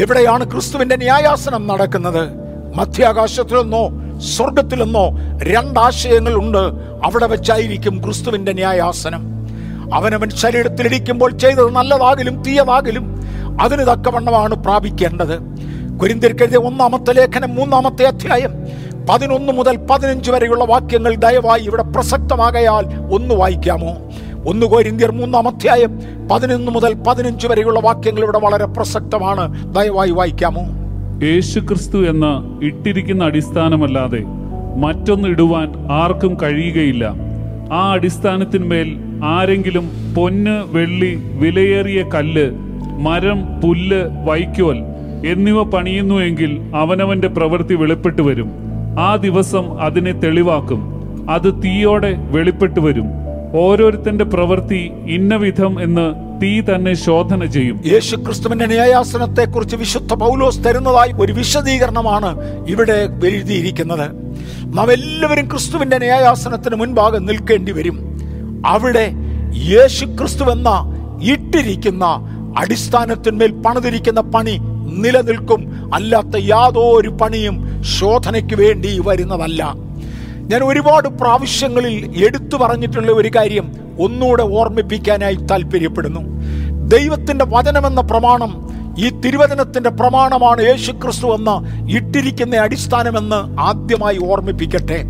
എവിടെയാണ് 0.01 0.51
ക്രിസ്തുവിന്റെ 0.51 0.97
ന്യായാസനം 0.97 1.67
നടക്കുന്നത്? 1.67 2.25
മധ്യാകാശത്തിലെന്നോ 2.77 3.89
സ്വർഗത്തിലെന്നോ 4.21 5.11
രണ്ടാശയങ്ങൾ 5.43 6.35
ഉണ്ട് 6.35 6.59
അവിടെ 7.07 7.27
വെച്ചായിരിക്കും 7.27 8.05
ക്രിസ്തുവിന്റെ 8.05 8.53
ന്യായാസനം. 8.53 9.47
അവനവൻ 9.95 10.31
ശരീരത്തിലിരിക്കുമ്പോൾ 10.31 11.31
ചെയ്തത് 11.31 11.73
നല്ലതാകലും 11.73 12.43
തീയതാകലും 12.43 13.23
അതിന് 13.61 13.83
തക്കവണ്ണമാണ് 13.83 14.55
പ്രാപിക്കേണ്ടത്. 14.55 15.39
കുരിന്തിരിക്കെഴുതിയ 15.99 16.59
ഒന്നാമത്തെ 16.59 17.13
ലേഖനം 17.13 17.55
മൂന്നാമത്തെ 17.55 18.05
അധ്യായം 18.05 18.51
പതിനൊന്ന് 19.11 19.53
മുതൽ 19.53 19.77
പതിനഞ്ച് 19.77 20.31
വരെയുള്ള 20.31 20.65
വാക്യങ്ങൾ 20.65 21.15
ദയവായി 21.15 21.61
ഇവിടെ 21.61 21.83
പ്രസക്തമാകയാൽ 21.83 23.15
ഒന്ന് 23.15 23.35
വായിക്കാമോ? 23.35 23.97
ഒന്ന് 24.49 24.67
കോരിന്ത്യർ 24.67 25.11
മൂന്നാം 25.11 25.49
അധ്യായം 25.49 26.01
പതിനൊന്ന് 26.31 26.73
മുതൽ 26.73 26.95
പതിനഞ്ച് 26.95 27.47
വരെയുള്ള 27.47 27.81
വാക്യങ്ങൾ 27.81 28.23
ഇവിടെ 28.23 28.39
വളരെ 28.39 28.65
പ്രസക്തമാണ്. 28.67 29.75
ദയവായി 29.75 30.11
വായിക്കാമോ? 30.11 30.80
യേശുക്രിസ്തു 31.23 31.99
എന്ന 31.99 32.59
ഇട്ടിരിക്കുന്ന 32.63 33.25
അടിസ്ഥാനമല്ലാതെ 33.25 34.23
മറ്റൊന്ന് 34.77 35.29
ഇടുവാൻ 35.29 35.75
ആർക്കും 35.91 36.37
കഴിയുകയില്ല. 36.43 37.15
ആ 37.73 37.93
അടിസ്ഥാനത്തിന്മേൽ 37.93 38.97
ആരെങ്കിലും 39.25 40.15
പൊന്ന് 40.17 40.65
വെള്ളി 40.73 41.19
വിലയേറിയ 41.41 42.05
കല്ല് 42.15 42.51
മരം 43.01 43.61
പുല്ല് 43.61 44.05
വൈക്കോൽ 44.29 44.77
എന്നിവ 45.27 45.63
പണിയുന്നുവെങ്കിൽ 45.63 46.61
അവനവന്റെ 46.75 47.29
പ്രവൃത്തി 47.29 47.75
വെളിപ്പെട്ടു 47.75 48.23
വരും. 48.23 48.51
ആ 48.99 49.17
ദിവസം 49.17 49.81
അതിനെ 49.81 50.13
തെളിവാക്കും. 50.13 50.81
അത് 51.31 51.63
തീയോടെ 51.63 52.15
വെളിപ്പെട്ടു 52.31 52.81
വരും. 52.81 53.07
ഓരോരുത്തന്റെ 53.55 54.25
പ്രവൃത്തി 54.25 54.91
ഇന്ന 55.09 55.37
വിധം 55.37 55.83
എന്ന് 55.83 56.30
തീ 56.43 56.61
തന്നെ 56.61 56.95
ശോധന 56.95 57.45
ചെയ്യും. 57.45 57.81
യേശു 57.87 58.17
ക്രിസ്തുവിന്റെ 58.17 58.67
ന്യായാസനത്തെ 58.67 59.45
കുറിച്ച് 59.45 59.77
വിശുദ്ധ 59.77 60.15
പൗലോസ് 60.15 60.65
തരുന്നതായി 60.65 61.13
ഒരു 61.13 61.33
വിശദീകരണമാണ് 61.33 62.39
ഇവിടെ 62.69 63.09
എഴുതിയിരിക്കുന്നത്. 63.27 64.11
നാം 64.77 64.93
എല്ലാവരും 64.93 65.51
ക്രിസ്തുവിന്റെ 65.51 65.99
ന്യായാസനത്തിന് 65.99 66.75
മുൻപാകെ 66.75 67.19
നിൽക്കേണ്ടി 67.19 67.73
വരും. 67.73 68.21
അവിടെ 68.67 69.13
യേശു 69.55 70.05
ക്രിസ്തു 70.05 70.45
എന്ന 70.45 70.71
ഇട്ടിരിക്കുന്ന 71.23 72.05
അടിസ്ഥാനത്തിന്മേൽ 72.59 73.53
പണിതിരിക്കുന്ന 73.53 74.21
പണി 74.21 74.59
നിലനിൽക്കും. 74.93 75.91
അല്ലാത്ത 75.95 76.37
യാതൊരു 76.37 77.09
പണിയും 77.09 77.85
ശോധനയ്ക്ക് 77.85 78.55
വേണ്ടി 78.55 79.01
വരുന്നതല്ല. 79.07 79.90
ഞാൻ 80.51 80.65
ഒരുപാട് 80.65 81.09
പ്രാവശ്യങ്ങളിൽ 81.09 82.25
എടുത്തു 82.25 82.57
പറഞ്ഞിട്ടുള്ള 82.57 83.13
ഒരു 83.13 83.31
കാര്യം 83.37 83.73
ഒന്നുകൂടെ 84.01 84.43
ഓർമ്മിപ്പിക്കാനായി 84.43 85.35
താല്പര്യപ്പെടുന്നു. 85.35 86.21
ദൈവത്തിന്റെ 86.89 87.45
വചനമെന്ന 87.49 88.01
പ്രമാണം 88.01 88.71
ഈ 88.99 89.11
തിരുവചനത്തിന്റെ 89.11 89.91
പ്രമാണമാണ് 89.91 90.63
യേശു 90.63 90.93
ക്രിസ്തു 90.93 91.27
എന്ന 91.27 91.51
ഇട്ടിരിക്കുന്ന 91.91 92.57
അടിസ്ഥാനമെന്ന് 92.57 93.61
ആദ്യമായി 93.61 94.19
ഓർമ്മിപ്പിക്കട്ടെ. 94.25 95.05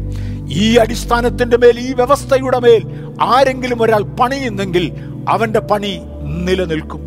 ഈ 0.49 0.77
അടിസ്ഥാനത്തിന്റെ 0.77 1.57
മേൽ 1.57 1.81
ഈ 1.81 1.93
വ്യവസ്ഥയുടെ 1.93 2.59
മേൽ 2.59 2.83
ആരെങ്കിലും 3.23 3.83
ഒരാൾ 3.83 4.03
പണിയുന്നെങ്കിൽ 4.03 4.93
അവന്റെ 5.29 5.61
പണി 5.61 6.01
നിലനിൽക്കും. 6.45 7.01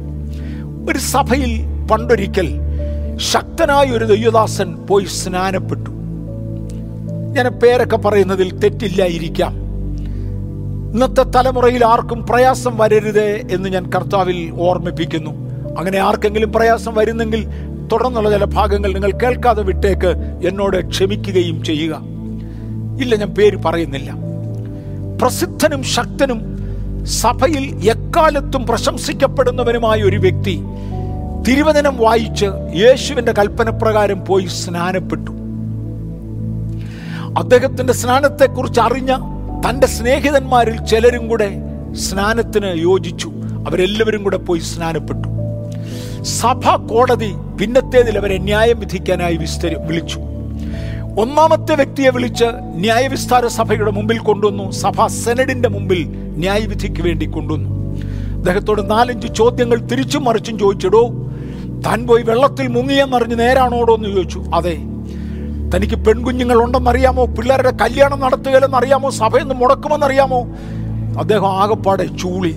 ഒരു 0.89 0.97
സഭയിൽ 0.97 1.61
പണ്ടൊരിക്കൽ 1.91 2.59
ശക്തനായ 3.17 3.85
ഒരു 3.85 4.05
ദൈവദാസൻ 4.05 4.75
പോയി 4.75 5.05
സ്നാനപ്പെട്ടു. 5.05 6.02
ഞാൻ 7.33 7.47
പേരൊക്കെ 7.47 7.97
പറയുന്നതിൽ 7.97 8.59
തെറ്റില്ലായിരിക്കാം. 8.59 9.63
ഇന്നത്തെ 10.93 11.23
തലമുറയിൽ 11.23 11.85
ആർക്കും 11.85 12.25
പ്രയാസം 12.27 12.77
വരരുത് 12.77 13.41
എന്ന് 13.51 13.69
ഞാൻ 13.69 13.91
കർത്താവിൽ 13.95 14.53
ഓർമ്മിപ്പിക്കുന്നു. 14.59 15.31
അങ്ങനെ 15.77 15.97
ആർക്കെങ്കിലും 15.97 16.53
പ്രയാസം 16.53 16.95
വരുന്നെങ്കിൽ 16.95 17.47
തുടർന്നുള്ള 17.91 18.29
ചില 18.29 18.43
ഭാഗങ്ങൾ 18.45 18.93
നിങ്ങൾ 18.93 19.11
കേൾക്കാതെ 19.11 19.63
വിട്ടേക്ക് 19.63 20.39
എന്നോട് 20.47 20.89
ക്ഷമിക്കുകയും 20.89 21.63
ചെയ്യുക. 21.63 21.95
ഇല്ല 23.01 23.15
ഞാൻ 23.15 23.29
പേര് 23.29 23.57
പറയുന്നില്ല. 23.65 24.13
പ്രസിദ്ധനും 25.21 25.83
ശക്തനും 25.83 26.53
സഭയിൽ 27.05 27.89
എക്കാലത്തും 27.89 28.67
പ്രശംസിക്കപ്പെടുന്നവനുമായ 28.67 30.03
ഒരു 30.03 30.17
വ്യക്തി 30.17 30.63
തിരുവചനം 31.47 31.97
വായിച്ച് 31.97 32.45
യേശുവിന്റെ 32.75 33.31
കൽപ്പനപ്രകാരം 33.31 34.25
പോയി 34.25 34.45
സ്നാനപ്പെട്ടു. 34.45 35.32
അദ്ദേഹത്തിന്റെ 37.37 37.93
സ്നാനത്തെക്കുറിച്ച് 37.93 38.81
അറിഞ്ഞ 38.81 39.15
തന്റെ 39.69 39.87
സ്നേഹിതന്മാരിൽ 39.87 40.85
ചിലരും 40.85 41.27
കൂടെ 41.27 41.57
സ്നാനത്തിന് 41.93 42.77
യോജിച്ചു. 42.77 43.31
അവരെല്ലാവരും 43.67 44.23
കൂടെ 44.23 44.37
പോയി 44.37 44.59
സ്നാനപ്പെട്ടു. 44.59 45.27
സഭ 46.23 46.75
കോടതി 46.75 47.33
പിന്നത്തേതിൽ 47.61 48.17
അവരെ 48.17 48.37
ന്യായം 48.37 48.79
വിധിക്കാനായി 48.79 49.35
വിസ്തരി 49.35 49.75
വിളിച്ചു. 49.75 50.19
ഒന്നാമത്തെ 51.19 51.75
വ്യക്തിയെ 51.75 52.09
വിളിച്ച് 52.09 52.45
ന്യായവിസ്താര 52.63 53.47
സഭയുടെ 53.47 53.91
മുമ്പിൽ 53.91 54.17
കൊണ്ടുവന്നു. 54.17 54.71
സഭ 54.71 55.07
സെനഡിന്റെ 55.07 55.69
മുമ്പിൽ 55.69 56.07
ന്യായവിധിക്ക് 56.37 57.01
വേണ്ടി 57.01 57.25
കൊണ്ടുവന്നു. 57.25 57.99
അദ്ദേഹത്തോട് 58.37 58.91
നാലഞ്ച് 58.91 59.27
ചോദ്യങ്ങൾ 59.33 59.77
തിരിച്ചും 59.77 60.23
മറിച്ചും 60.23 60.59
ചോദിച്ചിടോ 60.59 61.09
താൻ 61.85 62.07
പോയി 62.07 62.23
വെള്ളത്തിൽ 62.23 62.67
മുങ്ങിയെന്നറിഞ്ഞ് 62.67 63.39
നേരാണോടോ? 63.39 63.95
എന്ന് 63.95 64.09
ചോദിച്ചു. 64.09 64.45
അതെ 64.55 64.92
തനിക്ക് 65.75 65.95
പെൺകുഞ്ഞുങ്ങൾ 65.95 66.63
ഉണ്ടെന്നറിയാമോ 66.63 67.25
പിള്ളേരുടെ 67.25 67.71
കല്യാണം 67.71 68.19
നടത്തുകയില്ലെന്നറിയാമോ? 68.19 69.09
സഭയെന്ന് 69.09 69.55
മുടക്കുമെന്നറിയാമോ? 69.55 70.41
അദ്ദേഹം 71.19 71.47
ആകെപ്പാടെ 71.47 72.05
ചൂളി. 72.05 72.55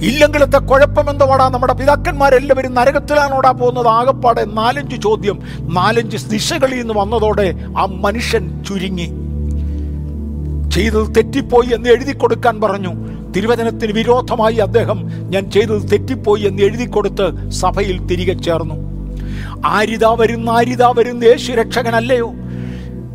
ഇല്ലെങ്കിലത്തെ 0.00 0.58
കുഴപ്പം 0.58 1.28
വാടാ 1.28 1.48
നമ്മുടെ 1.48 1.72
പിതാക്കന്മാരെല്ലാവരും 1.72 2.74
നരകത്തിലാണോടാ 2.74 3.50
പോകുന്നത്? 3.50 3.88
ആകെപ്പാടെ 3.88 4.44
നാലഞ്ച് 4.44 4.96
ചോദ്യം 4.96 5.38
നാലഞ്ച് 5.60 6.28
ദിശകളിൽ 6.30 6.80
നിന്ന് 6.80 6.94
വന്നതോടെ 6.96 7.54
ആ 7.78 7.84
മനുഷ്യൻ 7.84 8.64
ചുരുങ്ങി. 8.64 9.06
ചെയ്തത് 10.70 11.16
തെറ്റിപ്പോയി 11.16 11.74
എന്ന് 11.74 11.88
എഴുതി 11.88 12.12
കൊടുക്കാൻ 12.12 12.60
പറഞ്ഞു. 12.60 12.94
തിരുവചനത്തിന് 13.36 13.92
വിരോധമായി 13.92 14.54
അദ്ദേഹം 14.54 15.10
ഞാൻ 15.30 15.50
ചെയ്തത് 15.50 15.90
തെറ്റിപ്പോയി 15.90 16.40
എന്ന് 16.40 16.62
എഴുതി 16.62 16.86
കൊടുത്ത് 16.86 17.50
സഭയിൽ 17.50 18.06
തിരികെ 18.06 18.42
ചേർന്നു. 18.42 18.83
ആരിതാ 19.64 20.14
വരുന്ന 20.14 20.50
ആരിതാ 20.50 20.92
വരുന്ന 20.98 21.24
യേശു 21.24 21.52
രക്ഷകനല്ലയോ? 21.52 22.34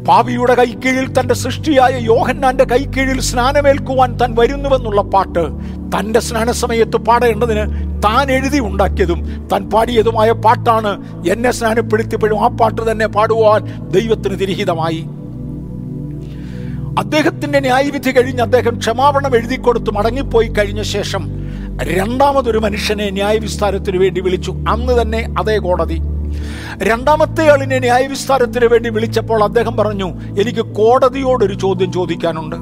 പാപിയുടെ 0.07 0.55
കൈക്കീഴിൽ 0.55 1.19
തന്റെ 1.19 1.33
സൃഷ്ടിയായ 1.33 1.97
യോഹന്നാന്റെ 1.99 2.63
കൈക്കീഴിൽ 2.63 3.19
സ്നാനമേൽക്കുവാൻ 3.19 4.17
താൻ 4.17 4.35
വരുന്നുവെന്നുള്ള 4.39 5.01
പാട്ട് 5.01 5.49
തന്റെ 5.95 6.19
സ്നാന 6.19 6.51
സമയത്ത് 6.51 6.97
പാടേണ്ടതിന് 6.97 7.89
താൻ 8.03 8.31
എഴുതി 8.31 8.59
ഉണ്ടാക്കിയതും 8.59 9.47
താൻ 9.51 9.69
പാടിയതുമായ 9.69 10.31
പാട്ടാണ് 10.31 11.21
എന്നെ 11.29 11.51
സ്നാനപ്പെടുത്തിയപ്പോഴും 11.51 12.43
ആ 12.43 12.47
പാട്ട് 12.47 12.91
തന്നെ 12.91 13.07
പാടുവാൻ 13.07 13.89
ദൈവത്തിന് 13.89 14.39
തിരിഹിതമായി. 14.39 15.05
അദ്ദേഹത്തിന്റെ 16.99 17.59
ന്യായവിധി 17.59 18.11
കഴിഞ്ഞ് 18.11 18.41
അദ്ദേഹം 18.41 18.77
ക്ഷമാപണം 18.77 19.35
എഴുതി 19.35 19.55
കൊടുത്ത് 19.55 19.91
മടങ്ങിപ്പോയി 19.91 20.47
കഴിഞ്ഞ 20.47 20.81
ശേഷം 20.81 21.29
രണ്ടാമതൊരു 21.81 22.57
മനുഷ്യനെ 22.57 23.09
ന്യായവിസ്താരത്തിന് 23.09 23.97
വേണ്ടി 23.97 24.21
വിളിച്ചു. 24.21 24.51
അന്ന് 24.51 25.01
തന്നെ 25.01 25.35
അതേ 25.39 25.57
കോടതി. 25.57 26.01
രണ്ടാമത്തെ 26.83 27.51
ആളിനെ 27.51 27.79
ന്യായവിസ്താരത്തിന് 27.79 28.65
വേണ്ടി 28.65 28.89
വിളിച്ചപ്പോൾ 28.89 29.43
അദ്ദേഹം 29.43 29.77
പറഞ്ഞു 29.77 30.09
എനിക്ക് 30.39 30.59
കോടതിയോടൊരു 30.59 31.53
ചോദ്യം 31.53 31.93
ചോദിക്കാനുണ്ട്. 31.93 32.55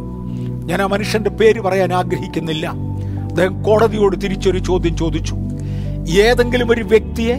ഞാൻ 0.70 0.82
ആ 0.82 0.86
മനുഷ്യന്റെ 0.86 1.30
പേര് 1.30 1.62
പറയാൻ 1.62 1.94
ആഗ്രഹിക്കുന്നില്ല. 1.94 2.68
അദ്ദേഹം 3.30 3.64
കോടതിയോട് 3.64 4.22
തിരിച്ചൊരു 4.24 4.60
ചോദ്യം 4.60 4.98
ചോദിച്ചു. 4.98 5.36
ഏതെങ്കിലും 6.10 6.72
ഒരു 6.72 6.84
വ്യക്തിയെ 6.84 7.36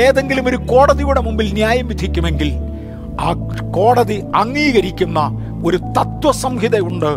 ഏതെങ്കിലും 0.00 0.48
ഒരു 0.48 0.56
കോടതിയുടെ 0.56 1.20
മുമ്പിൽ 1.20 1.52
ന്യായം 1.52 1.88
വിധിക്കുമെങ്കിൽ 1.88 2.52
ആ 3.20 3.32
കോടതി 3.76 4.22
അംഗീകരിക്കുന്ന 4.36 5.20
ഒരു 5.64 5.76
തത്വസംഹിതയുണ്ട്. 5.76 7.12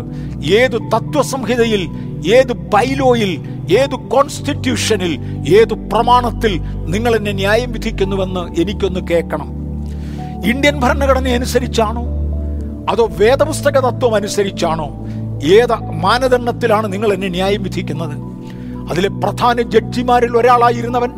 ഏത് 0.52 0.78
തത്വസംഹിതയിൽ 0.94 1.88
ഏത് 2.34 2.52
ബൈലോയിൽ 2.52 3.32
ഏത് 3.78 3.94
കോൺസ്റ്റിറ്റ്യൂഷനിൽ 4.08 5.44
ഏത് 5.54 5.90
പ്രമാണത്തിൽ 5.90 6.60
നിങ്ങൾ 6.84 7.16
എന്നെ 7.16 7.32
ന്യായം 7.32 7.72
വിധിക്കുന്നുവെന്ന് 7.72 8.60
എനിക്കൊന്ന് 8.60 9.00
കേൾക്കണം. 9.10 9.48
ഇന്ത്യൻ 10.44 10.80
ഭരണഘടന 10.80 11.28
അനുസരിച്ചാണോ? 11.28 12.04
അതോ 12.90 13.10
വേദപുസ്തക 13.18 13.78
തത്വം 13.78 14.14
അനുസരിച്ചാണോ? 14.14 14.90
ഏത് 15.44 15.72
മാനദണ്ഡത്തിലാണ് 15.72 16.92
നിങ്ങൾ 16.92 17.12
എന്നെ 17.12 17.28
ന്യായം 17.28 17.62
വിധിക്കുന്നത്? 17.62 18.18
അതിലെ 18.90 19.08
പ്രധാന 19.08 19.62
ജഡ്ജിമാരിൽ 19.62 20.36
ഒരാളായിരുന്നവൻ? 20.36 21.10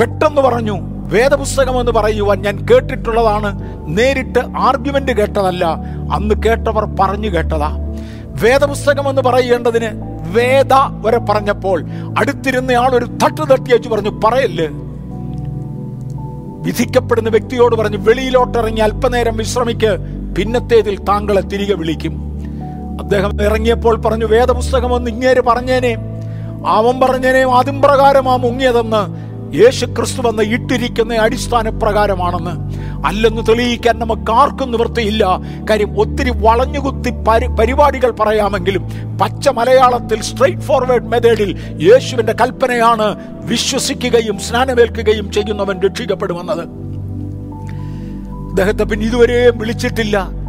പെട്ടെന്ന് 0.00 0.40
പറഞ്ഞു 0.40 0.80
വേദപുസ്തകം 1.12 1.80
എന്ന് 1.80 1.92
പറയുവാൻ 1.92 2.42
ഞാൻ 2.42 2.56
കേട്ടിട്ടുള്ളതാണ്. 2.56 3.62
നേരിട്ട് 3.86 4.38
ആർഗ്യുമെന്റ് 4.38 5.12
കേട്ടതല്ല. 5.12 5.64
അന്ന് 6.12 6.34
കേട്ടവർ 6.46 6.84
പറഞ്ഞു 7.00 7.28
കേട്ടതാ. 7.28 7.94
വേദപുസ്തകം 8.42 9.10
എന്ന് 9.10 9.22
പറയേണ്ടതിന് 9.22 10.11
വേദ 10.32 10.72
വരെ 11.00 11.18
പറഞ്ഞപ്പോൾ 11.18 11.84
അടുത്തിരുന്ന 12.18 12.72
ആൾ 12.72 12.90
ഒരു 12.90 13.04
തട്ട് 13.04 13.50
തട്ടി 13.50 13.72
വെച്ച് 13.72 13.88
പറഞ്ഞു 13.88 14.10
പറയല്ലേ? 14.24 14.68
വിധിക്കപ്പെടുന്ന 16.62 17.30
വ്യക്തിയോട് 17.30 17.76
പറഞ്ഞു 17.76 17.96
വെളിയിലോട്ടിറങ്ങി 17.96 18.80
അല്പനേരം 18.80 19.36
വിശ്രമിക്ക് 19.36 19.98
പിന്നത്തേതിൽ 20.38 21.04
താങ്കളെ 21.04 21.40
തിരികെ 21.40 21.74
വിളിക്കും. 21.74 22.12
അദ്ദേഹം 23.00 23.42
ഇറങ്ങിയപ്പോൾ 23.42 24.00
പറഞ്ഞു 24.00 24.24
വേദപുസ്തകം 24.24 24.92
ഒന്ന് 24.92 25.10
ഇങ്ങേര് 25.10 25.40
പറഞ്ഞേനെ. 25.40 25.96
അവൻ 26.66 27.00
പറഞ്ഞേനെ 27.00 27.40
അതും 27.40 27.82
പ്രകാരമാ 27.82 28.36
മുങ്ങിയതെന്ന്. 28.36 29.32
യേശു 29.56 29.86
ക്രിസ്തു 29.86 30.22
വന്ന് 30.22 30.42
ഇട്ടിരിക്കുന്ന 30.42 31.14
അടിസ്ഥാന 31.14 31.68
പ്രകാരമാണെന്ന് 31.68 32.71
അല്ലെന്ന് 33.04 33.42
തെളിയിക്കാൻ 33.48 33.98
നമുക്ക് 33.98 34.32
ആർക്കും 34.32 34.72
നിവൃത്തിയില്ല. 34.72 35.40
കാര്യം 35.70 36.00
ഒത്തിരി 36.00 36.32
വളഞ്ഞുകുത്തി 36.34 37.10
പരി 37.10 37.46
പരിപാടികൾ 37.46 38.10
പറയാമെങ്കിലും 38.10 38.88
പച്ച 39.20 39.48
മലയാളത്തിൽ 39.48 40.22
സ്ട്രെയിറ്റ് 40.22 40.62
ഫോർവേഡ് 40.62 41.02
മെത്തേഡിൽ 41.02 41.78
യേശുവിന്റെ 41.82 42.34
കൽപ്പനയാണ് 42.40 43.16
വിശ്വസിക്കുകയും 43.44 44.38
സ്നാനമേൽക്കുകയും 44.38 45.32
ചെയ്യുന്നവൻ 45.32 45.80
രക്ഷിക്കപ്പെടുമെന്നത്. 45.80 46.64
അദ്ദേഹത്തെ 48.48 48.84
പിന്നെ 48.84 49.06
ഇതുവരെയും 49.06 49.58
വിളിച്ചിട്ടില്ല. 49.58 50.41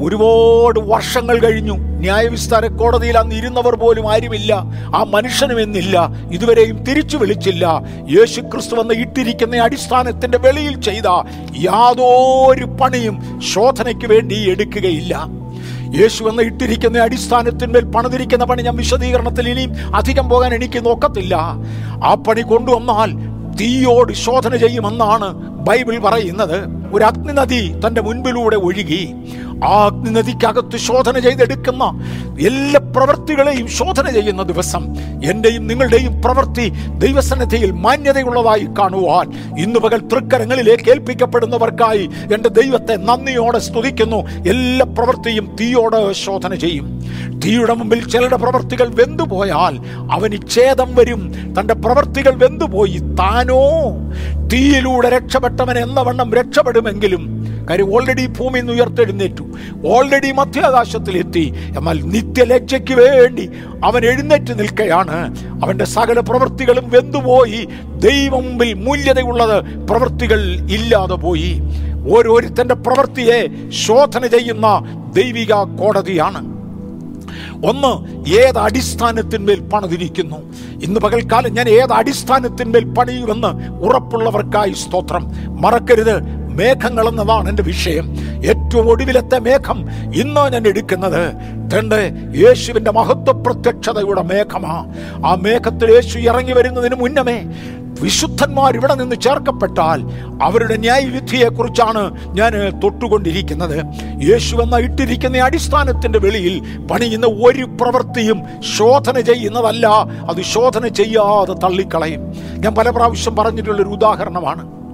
ഒരുപാട് 0.00 0.80
വർഷങ്ങൾ 0.80 1.38
കഴിഞ്ഞു. 1.38 1.76
ന്യായവിസ്താര 1.76 2.66
കോടതിയിൽ 2.66 3.18
അന്ന് 3.18 3.34
ഇരുന്നവർ 3.34 3.74
പോലും 3.74 4.12
ആരുമില്ല. 4.12 4.52
ആ 4.96 5.04
മനുഷ്യനും 5.08 5.60
എന്നില്ല. 5.60 6.08
ഇതുവരെയും 6.32 6.84
തിരിച്ചു 6.84 7.16
വിളിച്ചില്ല. 7.16 7.82
യേശു 8.18 8.40
ക്രിസ്തു 8.40 8.76
വന്ന് 8.76 8.94
ഇട്ടിരിക്കുന്ന 8.94 9.56
അടിസ്ഥാനത്തിന്റെ 9.56 10.38
വെളിയിൽ 10.38 10.80
ചെയ്ത 10.80 11.02
യാതൊരു 11.58 12.64
പണിയും 12.64 13.40
ശോധനയ്ക്ക് 13.52 14.06
വേണ്ടി 14.06 14.50
എടുക്കുകയില്ല. 14.50 15.26
യേശു 16.00 16.24
എന്ന 16.24 16.42
ഇട്ടിരിക്കുന്ന 16.42 16.98
അടിസ്ഥാനത്തിന്മേൽ 16.98 17.84
പണിതിരിക്കുന്ന 17.84 18.44
പണി 18.44 18.62
ഞാൻ 18.62 18.76
വിശദീകരണത്തിൽ 18.76 19.48
ഇനിയും 19.48 19.96
അധികം 19.96 20.28
പോകാൻ 20.28 20.54
എനിക്ക് 20.54 20.86
നോക്കത്തില്ല. 20.86 21.36
ആ 22.04 22.14
പണി 22.14 22.40
കൊണ്ടുവന്നാൽ 22.40 23.36
തീയോട് 23.56 24.12
ശോധന 24.12 24.56
ചെയ്യുമെന്നാണ് 24.56 25.34
ബൈബിൾ 25.66 25.98
പറയുന്നത്. 25.98 26.86
ഒരു 26.92 27.04
അഗ്നിനദി 27.04 27.74
തന്റെ 27.86 28.00
മുൻപിലൂടെ 28.00 28.56
ഒഴുകി. 28.56 29.14
ആ 29.64 29.84
അഗ്നിനദിക്കകത്ത് 29.84 30.76
ശോധന 30.76 31.18
ചെയ്തെടുക്കുന്ന 31.18 31.84
എല്ലാ 32.40 32.80
പ്രവൃത്തികളെയും 32.96 33.68
ശോധന 33.68 34.10
ചെയ്യുന്ന 34.10 34.42
ദിവസം 34.42 34.94
എന്റെയും 35.24 35.66
നിങ്ങളുടെയും 35.66 36.22
പ്രവൃത്തി 36.22 36.72
ദൈവസന്നിധിയിൽ 36.98 37.70
മാന്യതയുള്ളതായി 37.70 38.66
കാണുവാൻ 38.78 39.56
ഇന്ന് 39.58 39.80
പകൽ 39.80 40.00
തൃക്കരങ്ങളിലേക്ക് 40.00 40.90
ഏൽപ്പിക്കപ്പെടുന്നവർക്കായി 40.90 42.10
എന്റെ 42.34 42.48
ദൈവത്തെ 42.48 42.96
നന്ദിയോടെ 42.96 43.58
സ്തുതിക്കുന്നു. 43.58 44.16
എല്ലാ 44.48 44.86
പ്രവൃത്തിയും 44.98 45.56
തീയോടെ 45.60 46.12
ശോധന 46.12 46.54
ചെയ്യും. 46.54 47.04
തീയുടെ 47.44 47.74
മുമ്പിൽ 47.74 48.08
ചിലരുടെ 48.08 48.36
പ്രവൃത്തികൾ 48.36 48.94
വെന്തുപോയാൽ 48.94 49.78
അവന് 50.12 50.48
ഛേദം 50.50 50.94
വരും. 50.94 51.34
തന്റെ 51.60 51.74
പ്രവൃത്തികൾ 51.74 52.34
വെന്തുപോയി 52.34 52.98
താനോ? 52.98 53.90
തീയിലൂടെ 54.52 55.08
രക്ഷപ്പെട്ടവൻ 55.08 55.78
എന്ന 55.78 56.00
വണ്ണം 56.00 56.34
രക്ഷപ്പെടുമെങ്കിലും 56.34 57.35
കാര്യം 57.70 57.94
ഓൾറെഡി 57.94 58.26
ഭൂമിയിൽ 58.26 58.64
നിന്ന് 58.64 58.82
ഉയർത്തെഴുന്നേറ്റു. 58.82 59.44
ഓൾറെഡി 59.86 60.32
മധ്യാകാശത്തിലെത്തി. 60.32 61.54
എന്നാൽ 61.78 62.00
നിത്യലജ്ജയ്ക്ക് 62.02 62.94
വേണ്ടി 62.94 63.50
അവൻ 63.84 64.04
എഴുന്നേറ്റ് 64.04 64.58
നിൽക്കുകയാണ് 64.58 65.36
അവന്റെ 65.64 65.84
സകല 65.84 66.20
പ്രവൃത്തികളും 66.20 66.90
വെന്തുപോയി. 66.90 67.68
ദൈവം 67.98 68.44
മുമ്പിൽ 68.44 68.74
മൂല്യതയുള്ളത് 68.74 69.86
പ്രവൃത്തികൾ 69.88 70.40
ഇല്ലാതെ 70.70 71.14
പോയി. 71.14 71.60
ഓരോരുത്തന്റെ 72.10 72.74
പ്രവൃത്തിയെ 72.74 73.70
ശോധന 73.70 74.26
ചെയ്യുന്ന 74.26 74.66
ദൈവിക 75.16 75.52
കോടതിയാണ്. 75.52 76.56
ഒന്ന് 77.66 78.22
ഏത് 78.30 78.58
അടിസ്ഥാനത്തിന്മേൽ 78.58 79.60
പണിതിരിക്കുന്നു? 79.60 80.36
ഇന്ന് 80.82 81.00
പകൽക്കാലം 81.00 81.54
ഞാൻ 81.54 81.68
ഏത് 81.68 81.92
അടിസ്ഥാനത്തിന്മേൽ 81.92 82.84
പണിയുമെന്ന് 82.84 83.68
ഉറപ്പുള്ളവർക്കായി 83.72 84.72
സ്തോത്രം. 84.72 85.32
മറക്കരുത്. 85.60 86.45
മേഘങ്ങൾ 86.56 87.08
എന്നതാണ് 87.08 87.48
എന്റെ 87.48 87.62
വിഷയം. 87.62 88.16
ഏറ്റവും 88.46 88.90
ഒടുവിലത്തെ 88.90 89.38
മേഘം 89.38 89.88
ഇന്ന് 90.14 90.52
ഞാൻ 90.52 90.66
എടുക്കുന്നത്. 90.66 91.32
തന്റെ 91.72 92.12
യേശുവിന്റെ 92.36 92.90
മഹത്വ 92.90 93.32
പ്രത്യക്ഷതയുടെ 93.32 94.22
മേഘമാ. 94.22 94.86
ആ 95.26 95.34
മേഘത്തിൽ 95.42 95.90
യേശു 95.94 96.18
ഇറങ്ങി 96.18 96.52
വരുന്നതിന് 96.52 96.94
മുന്നമേ 96.94 97.44
വിശുദ്ധന്മാർ 98.00 98.74
ഇവിടെ 98.74 98.94
നിന്ന് 98.94 99.16
ചേർക്കപ്പെട്ടാൽ 99.16 100.02
അവരുടെ 100.42 100.76
ന്യായവിധിയെ 100.76 101.48
കുറിച്ചാണ് 101.48 102.34
ഞാൻ 102.36 102.80
തൊട്ടുകൊണ്ടിരിക്കുന്നത്. 102.80 103.84
യേശു 104.30 104.56
എന്ന 104.56 104.76
ഇട്ടിരിക്കുന്ന 104.76 105.38
അടിസ്ഥാനത്തിന്റെ 105.38 106.18
വെളിയിൽ 106.18 106.86
പണിയുന്ന 106.90 107.26
ഒരു 107.26 107.64
പ്രവൃത്തിയും 107.64 108.42
ശോധന 108.76 109.20
ചെയ്യുന്നതല്ല. 109.20 109.86
അത് 110.30 110.42
ശോധന 110.42 110.86
ചെയ്യാതെ 110.86 111.52
തള്ളിക്കളയും. 111.52 112.20
ഞാൻ 112.58 112.74
പല 112.74 112.90
പ്രാവശ്യം 112.90 113.36
പറഞ്ഞിട്ടുള്ളൊരു 113.36 113.88
ഉദാഹരണമാണ്. 113.88 114.85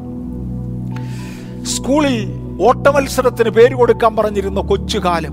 സ്കൂളിൽ 1.65 2.33
ഓട്ടമത്സരത്തിന് 2.63 3.51
പേര് 3.51 3.75
കൊടുക്കാൻ 3.75 4.17
പറഞ്ഞിരുന്ന 4.17 4.61
കൊച്ചുകാലം. 4.61 5.33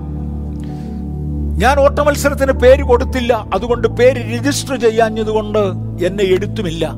ഞാൻ 1.58 1.80
ഓട്ടമത്സരത്തിന് 1.80 2.52
പേര് 2.52 2.82
കൊടുത്തില്ല. 2.82 3.46
അതുകൊണ്ട് 3.54 3.88
പേര് 3.88 4.38
രജിസ്റ്റർ 4.38 4.80
ചെയ്യാഞ്ഞതുകൊണ്ട് 4.80 5.58
എന്നെ 6.04 6.24
എടുത്തുമില്ല. 6.24 6.94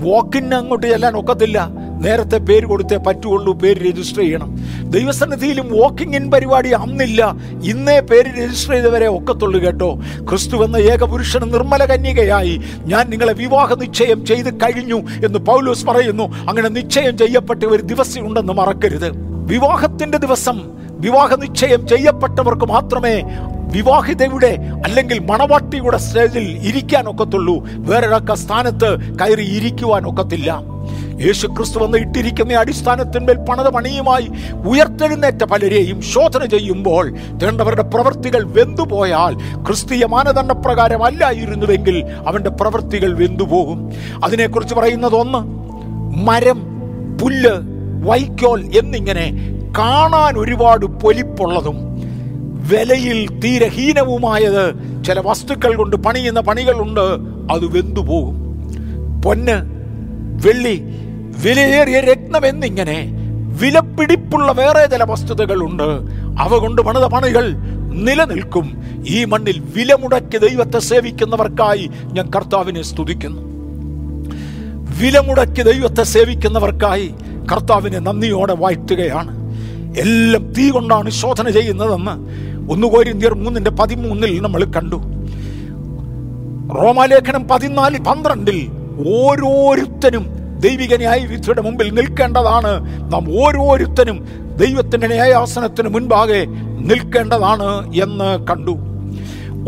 വോക്കിന് 0.00 0.54
അങ്ങോട്ട് 0.54 0.86
ചെല്ലാൻ 0.86 1.16
ഒക്കത്തില്ല. 1.16 1.70
നേരത്തെ 2.00 2.36
പേര് 2.36 2.66
കൊടുത്തേ 2.66 2.96
പറ്റുള്ളൂ 2.96 3.52
പേര് 3.52 3.88
രജിസ്റ്റർ 3.88 4.20
ചെയ്യണം. 4.20 4.58
ദൈവസന്നിധിയിലും 4.82 5.78
വാക്കിംഗ് 5.78 6.16
ഇൻ 6.16 6.30
പരിപാടി 6.30 6.70
അന്നില്ല. 6.70 7.34
ഇന്നേ 7.64 8.00
പേര് 8.00 8.26
രജിസ്റ്റർ 8.26 8.72
ചെയ്തവരെ 8.72 9.06
ഒക്കത്തുള്ളൂ 9.06 9.60
കേട്ടോ. 9.60 9.94
ക്രിസ്തു 10.28 10.64
എന്ന 10.64 10.76
ഏകപുരുഷൻ 10.76 11.40
നിർമ്മല 11.40 11.84
കന്യകയായി. 11.84 12.60
ഞാൻ 12.84 13.10
നിങ്ങളെ 13.10 13.32
വിവാഹ 13.32 13.74
നിശ്ചയം 13.74 14.26
ചെയ്ത് 14.26 14.54
കഴിഞ്ഞു 14.54 15.02
എന്ന് 15.24 15.38
പൗലോസ് 15.38 15.86
പറയുന്നു. 15.86 16.22
അങ്ങനെ 16.22 16.68
നിശ്ചയം 16.68 17.18
ചെയ്യപ്പെട്ട 17.18 17.64
ഒരു 17.64 17.82
ദിവസം 17.82 18.26
ഉണ്ടെന്ന് 18.26 18.52
മറക്കരുത്. 18.52 19.10
വിവാഹത്തിന്റെ 19.46 20.18
ദിവസം 20.18 20.60
വിവാഹ 20.90 21.34
നിശ്ചയം 21.34 21.88
ചെയ്യപ്പെട്ടവർക്ക് 21.88 22.64
മാത്രമേ 22.64 23.22
വിവാഹിതയുടെ 23.74 24.52
അല്ലെങ്കിൽ 24.84 25.18
മണവാട്ടിയുടെ 25.18 25.96
സ്റ്റേജിൽ 25.96 26.66
ഇരിക്കാൻ 26.66 27.08
ഒക്കത്തുള്ളൂ 27.08 27.68
വേറൊരൊക്കെ 27.68 28.34
സ്ഥാനത്ത് 28.34 29.16
കയറി 29.16 29.42
ഇരിക്കുവാൻ 29.42 30.06
ഒക്കത്തില്ല 30.06 30.74
യേശു 31.26 31.46
ക്രിസ്തു 31.46 31.78
വന്ന് 31.78 31.98
ഇട്ടിരിക്കുന്ന 31.98 32.54
അടിസ്ഥാനത്തിന്മേൽ 32.54 33.36
പണത 33.36 33.68
പണിയുമായി 33.68 34.26
ഉയർത്തെഴുന്നേറ്റ 34.70 35.44
പലരെയും 35.44 36.02
ശോധന 36.02 36.44
ചെയ്യുമ്പോൾ 36.44 37.10
തേണ്ടവരുടെ 37.42 37.82
പ്രവൃത്തികൾ 37.82 38.42
വെന്തുപോയാൽ 38.42 39.34
ക്രിസ്തീയ 39.66 40.04
അല്ലായിരുന്നുവെങ്കിൽ 41.02 42.04
അവന്റെ 42.26 42.50
പ്രവൃത്തികൾ 42.50 43.12
വെന്തുപോകും. 43.14 43.92
അതിനെക്കുറിച്ച് 44.24 44.74
പറയുന്നത് 44.74 45.14
ഒന്ന് 45.14 45.40
മരം 46.26 46.60
പുല്ല് 47.22 47.54
വൈക്കോൽ 48.08 48.76
എന്നിങ്ങനെ 48.78 49.26
കാണാൻ 49.78 50.38
ഒരുപാട് 50.38 50.86
പൊലിപ്പുള്ളതും 50.86 51.93
വിലയിൽ 52.70 53.40
തീരെ 53.40 53.68
ഹീനവുമായത് 53.68 54.74
ചില 55.04 55.20
വസ്തുക്കൾ 55.20 55.76
കൊണ്ട് 55.76 55.96
പണിയുന്ന 55.96 56.40
പണികളുണ്ട് 56.40 57.00
അത് 57.52 57.64
വെന്തുപോകും. 57.64 58.36
പൊന്ന് 59.24 59.56
വെള്ളി 60.46 60.82
വിലയേറിയ 61.44 62.00
രത്നം 62.00 62.46
എന്നിങ്ങനെ 62.46 63.10
വിലപിടിപ്പുള്ള 63.60 64.52
വേറെ 64.52 64.86
ചില 64.86 65.04
വസ്തുതകളുണ്ട് 65.04 65.88
അവ 66.40 66.56
കൊണ്ട് 66.56 66.82
പണിത 66.82 67.04
പണികൾ 67.04 67.50
നിലനിൽക്കും. 67.92 68.84
ഈ 69.08 69.24
മണ്ണിൽ 69.24 69.62
വില 69.76 69.94
മുടക്കി 69.94 70.38
ദൈവത്തെ 70.38 70.78
സേവിക്കുന്നവർക്കായി 70.78 71.90
ഞാൻ 72.04 72.30
കർത്താവിനെ 72.36 72.82
സ്തുതിക്കുന്നു. 72.82 73.42
വില 75.02 75.18
മുടക്കി 75.18 75.62
ദൈവത്തെ 75.62 76.02
സേവിക്കുന്നവർക്കായി 76.02 77.14
കർത്താവിനെ 77.52 77.98
നന്ദിയോടെ 77.98 78.54
വാഴ്ത്തുകയാണ്. 78.54 79.44
എല്ലാം 79.98 80.52
തീ 80.52 80.70
കൊണ്ടാണ് 80.70 81.10
ശോധന 81.10 81.50
ചെയ്യുന്നതെന്ന് 81.50 82.14
ഒന്ന് 82.70 82.86
കോരിന്തിയർ 82.86 83.34
മൂന്നിന്റെ 83.34 83.70
പതിമൂന്നിൽ 83.70 84.40
നമ്മൾ 84.40 84.64
കണ്ടു. 84.64 84.96
റോമാലേഖനം 86.82 87.48
പതിനാല് 87.48 87.98
പന്ത്രണ്ടിൽ 87.98 88.68
ഓരോരുത്തനും 89.08 90.26
ദൈവിക 90.58 90.96
ന്യായവിധിയുടെ 90.96 91.60
മുമ്പിൽ 91.60 91.94
നിൽക്കേണ്ടതാണ്. 91.94 92.84
നാം 93.12 93.44
ഓരോരുത്തനും 93.44 94.28
ദൈവത്തിന്റെ 94.56 95.06
ന്യായാസനത്തിന് 95.06 95.88
മുൻപാകെ 95.88 96.44
നിൽക്കേണ്ടതാണ് 96.80 97.94
എന്ന് 97.94 98.46
കണ്ടു. 98.46 98.70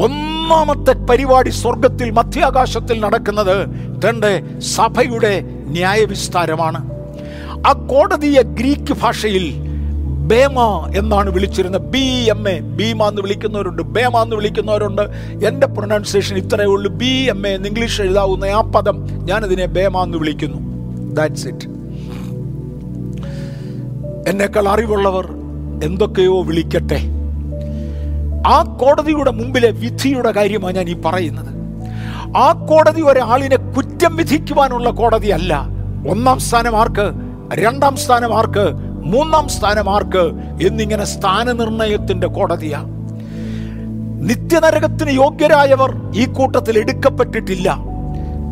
ഒന്നാമത്തെ 0.02 0.92
പരിപാടി 0.92 1.50
സ്വർഗത്തിൽ 1.50 2.10
മധ്യാകാശത്തിൽ 2.10 3.00
നടക്കുന്നത് 3.00 3.66
തന്റെ 4.08 4.42
സഭയുടെ 4.58 5.40
ന്യായവിസ്താരമാണ്. 5.66 6.90
ആ 7.66 7.72
കോടതിയെ 7.72 8.42
ഗ്രീക്ക് 8.42 8.92
ഭാഷയിൽ 8.92 9.65
ബേമ 10.26 10.88
എന്നാണ് 10.96 11.30
വിളിച്ചിരുന്നത്. 11.30 11.82
B 11.82 12.30
M 12.30 12.48
A. 12.48 12.60
ബീമ 12.60 13.04
എന്ന് 13.04 13.22
വിളിക്കുന്നവരുണ്ട്. 13.22 13.82
ബേമ 13.82 14.18
എന്ന് 14.18 14.36
വിളിക്കുന്നവരുണ്ട്. 14.36 15.02
എന്റെ 15.46 15.66
പ്രൊനൗൺസിയേഷൻ 15.66 16.36
ഇത്രയേ 16.36 16.66
ഉള്ളൂ. 16.66 16.92
B 16.92 17.26
M 17.28 17.46
A. 17.46 17.50
എന്ന് 17.50 17.68
ഇംഗ്ലീഷ് 17.68 18.02
എഴുതാവുന്ന 18.02 18.44
ആ 18.44 18.60
പദം 18.60 19.06
ഞാനതിനെ 19.24 19.66
ബേമ 19.66 20.02
എന്ന് 20.02 20.18
വിളിക്കുന്നു. 20.18 20.58
ദാറ്റ്സ് 21.12 21.48
ഇറ്റ് 21.48 21.68
എന്നേക്കാൾ 24.28 24.68
അറിവുള്ളവർ 24.68 25.32
എന്തൊക്കെയോ 25.84 26.42
വിളിക്കട്ടെ. 26.42 27.00
ആ 28.46 28.62
കോടതിയുടെ 28.62 29.30
മുമ്പിലെ 29.30 29.70
വിധിയുടെ 29.70 30.30
കാര്യമാണ് 30.30 30.76
ഞാൻ 30.76 30.88
ഈ 30.88 30.96
പറയുന്നത്. 31.04 31.54
ആ 32.36 32.66
കോടതി 32.70 33.00
ഒരാളിനെ 33.00 33.56
കുറ്റം 33.56 34.16
വിധിക്കുവാനുള്ള 34.16 34.90
കോടതിയല്ല. 34.90 35.66
ഒന്നാം 36.08 36.38
സ്ഥാനം 36.38 36.76
ആർക്ക്? 36.76 37.12
രണ്ടാം 37.54 37.96
സ്ഥാനം 37.96 38.38
ആർക്ക്? 38.38 38.85
മൂന്നാം 39.12 39.48
സ്ഥാനം 39.48 39.90
ആർക്ക് 39.90 40.24
എന്നിങ്ങനെ 40.66 41.04
സ്ഥാനനിർണയത്തിന്റെ 41.04 42.26
കോടതിയാ. 42.26 42.84
നിത്യനരകത്തിന് 44.28 45.10
യോഗ്യരായവർ 45.10 46.12
ഈ 46.16 46.26
കൂട്ടത്തിൽ 46.26 46.78
എടുക്കപ്പെട്ടിട്ടില്ല. 46.78 47.96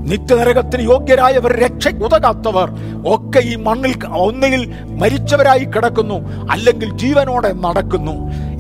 നിത്യനരകത്തിന് 0.04 0.82
യോഗ്യരായവർ 0.82 1.60
രക്ഷ 1.60 1.88
ഉതകാത്തവർ 1.88 2.70
ഒക്കെ 3.06 3.38
ഈ 3.38 3.54
മണ്ണിൽ 3.54 4.06
ഒന്നുകിൽ 4.06 4.74
മരിച്ചവരായി 4.90 5.64
കിടക്കുന്നു 5.64 6.48
അല്ലെങ്കിൽ 6.50 6.96
ജീവനോടെ 6.96 7.52
നടക്കുന്നു. 7.52 8.12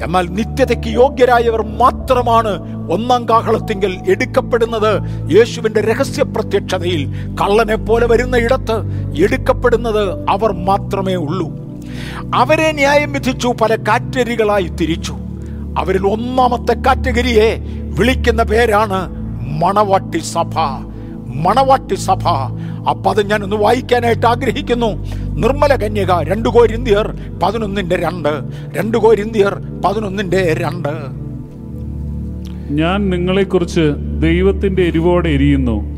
എന്നാൽ 0.04 0.26
നിത്യതയ്ക്ക് 0.26 0.88
യോഗ്യരായവർ 0.88 1.62
മാത്രമാണ് 1.78 2.52
ഒന്നാം 2.92 3.28
കാഹളത്തിങ്കിൽ 3.28 3.98
എടുക്കപ്പെടുന്നത്. 4.08 4.92
യേശുവിന്റെ 5.36 5.80
രഹസ്യ 5.80 6.22
പ്രത്യക്ഷതയിൽ 6.22 7.34
കള്ളനെ 7.42 7.76
പോലെ 7.76 8.06
വരുന്ന 8.06 8.36
ഇടത്ത് 8.36 8.76
എടുക്കപ്പെടുന്നത് 9.22 10.30
അവർ 10.30 10.52
മാത്രമേ 10.52 11.14
ഉള്ളൂ. 11.14 11.63
അവരെ 12.34 12.72
ന്യായം 12.72 13.12
വിധിച്ചു 13.12 13.48
പല 13.48 13.76
കാറ്റഗറികളായി 13.76 14.68
തിരിച്ചു. 14.80 15.12
അവരിൽ 15.78 16.06
ഒന്നാമത്തെ 16.06 16.74
കാറ്റഗറിയെ 16.74 17.58
വിളിക്കുന്ന 17.98 18.42
പേരാണ് 18.42 19.24
മണവാട്ടി 19.62 20.18
സഭ. 20.18 20.58
മണവാട്ടി 21.34 21.94
സഭ. 21.94 22.28
അപ്പൊ 22.88 23.10
അത് 23.10 23.44
ഒന്ന് 23.44 23.56
വായിക്കാനായിട്ട് 23.56 24.26
ആഗ്രഹിക്കുന്നു. 24.26 24.86
നിർമ്മല 25.34 25.76
കന്യക 25.76 26.22
രണ്ടു 26.22 26.48
കോരിന്തിയർ 26.48 27.16
പതിനൊന്നിന്റെ 27.42 27.96
രണ്ട്. 27.96 28.42
രണ്ടു 28.78 28.98
കോരിന്തിയർ 28.98 29.62
പതിനൊന്നിന്റെ 29.84 30.54
രണ്ട്. 30.58 31.24
ഞാൻ 32.70 33.10
നിങ്ങളെക്കുറിച്ച് 33.10 33.94
ദൈവത്തിന്റെ 34.22 34.82
എരിവോടെ 34.82 35.28
എരിയുന്നു. 35.28 35.94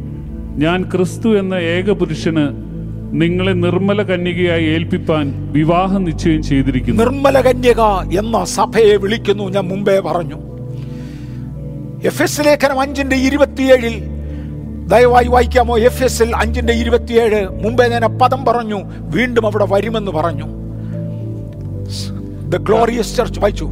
ഞാൻ 0.58 0.90
ക്രിസ്തു 0.94 1.38
എന്ന 1.38 1.54
ഏക 1.54 1.90
പുരുഷന് 1.90 2.65
നിങ്ങളെ 3.12 3.52
നിർമ്മല 3.52 4.02
കന്യകയായി 4.02 4.64
ഏൽപ്പിപ്പാൻ 4.64 5.52
വിവാഹം 5.52 6.04
നിശ്ചയം 6.04 6.42
ചെയ്തിരിക്കുന്നു. 6.42 7.02
നിർമ്മല 7.02 7.40
കന്യക 7.40 7.80
എന്ന 8.18 8.44
സഭയെ 8.44 8.96
വിളിക്കുന്നു 8.96 9.44
ഞാൻ 9.44 9.68
മുമ്പേ 9.68 9.98
പറഞ്ഞു. 9.98 10.34
എഫ് 12.04 12.22
എസ് 12.22 12.40
ലേഖനം 12.40 12.80
അഞ്ചിന്റെ 12.80 13.16
ഇരുപത്തിയേഴിൽ 13.16 14.02
ദയവായി 14.86 15.26
വായിക്കാമോ? 15.28 15.78
എഫ് 15.78 16.04
എസ് 16.04 16.22
എൽ 16.22 16.36
അഞ്ചിന്റെ 16.36 16.72
ഇരുപത്തിയേഴ് 16.72 17.48
മുമ്പേ 17.64 17.88
ഞാൻ 17.88 18.18
പദം 18.18 18.44
പറഞ്ഞു 18.44 18.82
വീണ്ടും 19.00 19.46
അവിടെ 19.46 19.66
വരുമെന്ന് 19.70 20.12
പറഞ്ഞു. 20.12 20.44
ദ 22.48 22.56
ഗ്ലോറിയസ് 22.56 23.16
ചർച്ച് 23.16 23.40
വായിച്ചു. 23.40 23.70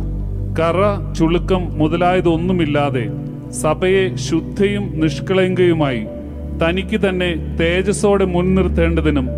കറ 0.60 1.12
ചുളുക്കം 1.12 1.78
മുതലായതൊന്നുമില്ലാതെ 1.78 3.06
സഭയെ 3.52 4.16
ശുദ്ധയും 4.16 5.00
നിഷ്കളങ്കയുമായി 5.00 6.06
തനിക്ക് 6.62 7.00
തന്നെ 7.00 7.56
തേജസ്സോടെ 7.60 8.24
മുൻനിർത്തേണ്ടതിനും 8.24 9.28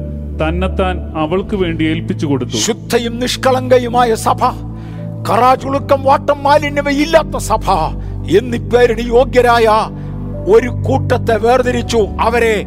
തന്നെത്താൻ 0.40 1.12
അവൾക്ക് 1.16 1.56
വേണ്ടി 1.56 1.84
ഏൽപ്പിച്ചു 1.84 2.26
കൊടുത്തു. 2.26 2.56
ശുദ്ധയും 2.56 3.18
നിഷ്കളങ്കയുമായ 3.18 4.14
സഭ 4.14 4.44
കറാചുളുക്കം 5.30 6.02
വാട്ടം 6.02 6.42
മാലിന്യമില്ലാത്ത 6.42 7.36
സഭ 7.36 7.70
എന്നിപ്പേരിന് 8.36 9.08
യോഗ്യരായ 9.08 9.68
ഒരു 10.50 10.68
കൂട്ടത്തെ 10.68 11.36
വേർതിരിച്ചു 11.36 11.98
അവരെ 12.20 12.64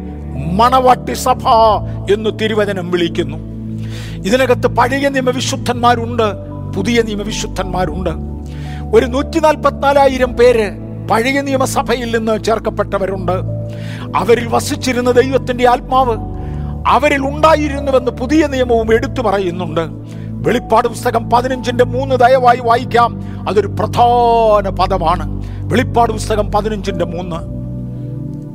മണവാട്ടി 0.52 1.12
സഭ 1.12 1.48
എന്ന് 2.12 2.30
തിരുവചനം 2.42 2.90
വിളിക്കുന്നു. 2.90 3.36
ഇതിനകത്ത് 4.26 4.66
പഴയ 4.66 5.08
നിയമവിശുദ്ധന്മാരുണ്ട് 5.08 6.32
പുതിയ 6.76 7.02
നിയമവിശുദ്ധന്മാരുണ്ട്. 7.02 8.10
ഒരു 8.96 9.06
നൂറ്റി 9.06 9.38
നാൽപ്പത്തിനാലായിരം 9.38 10.36
പേര് 10.36 10.70
പഴയ 11.10 11.40
നിയമസഭയിൽ 11.40 12.18
നിന്ന് 12.18 12.44
ചേർക്കപ്പെട്ടവരുണ്ട്. 12.44 13.59
അവരിൽ 14.16 14.48
വസിച്ചിരുന്ന 14.48 15.10
ദൈവത്തിന്റെ 15.10 15.68
ആത്മാവ് 15.68 16.16
അവരിൽ 16.86 17.28
ഉണ്ടായിരുന്നുവെന്ന് 17.28 18.10
പുതിയ 18.10 18.46
നിയമവും 18.46 18.94
എടുത്തു 18.94 19.22
പറയുന്നുണ്ട്. 19.22 19.80
വെളിപ്പാട് 20.48 20.88
പുസ്തകം 20.88 21.30
പതിനഞ്ചിന്റെ 21.30 21.84
മൂന്ന് 21.84 22.14
ദയവായി 22.14 22.60
വായിക്കാം. 22.60 23.22
അതൊരു 23.48 23.66
പ്രധാന 23.66 24.68
പദമാണ്. 24.68 25.42
വെളിപ്പാട് 25.62 26.12
പുസ്തകം 26.12 26.52
പതിനഞ്ചിന്റെ 26.52 27.04
മൂന്ന്. 27.04 27.36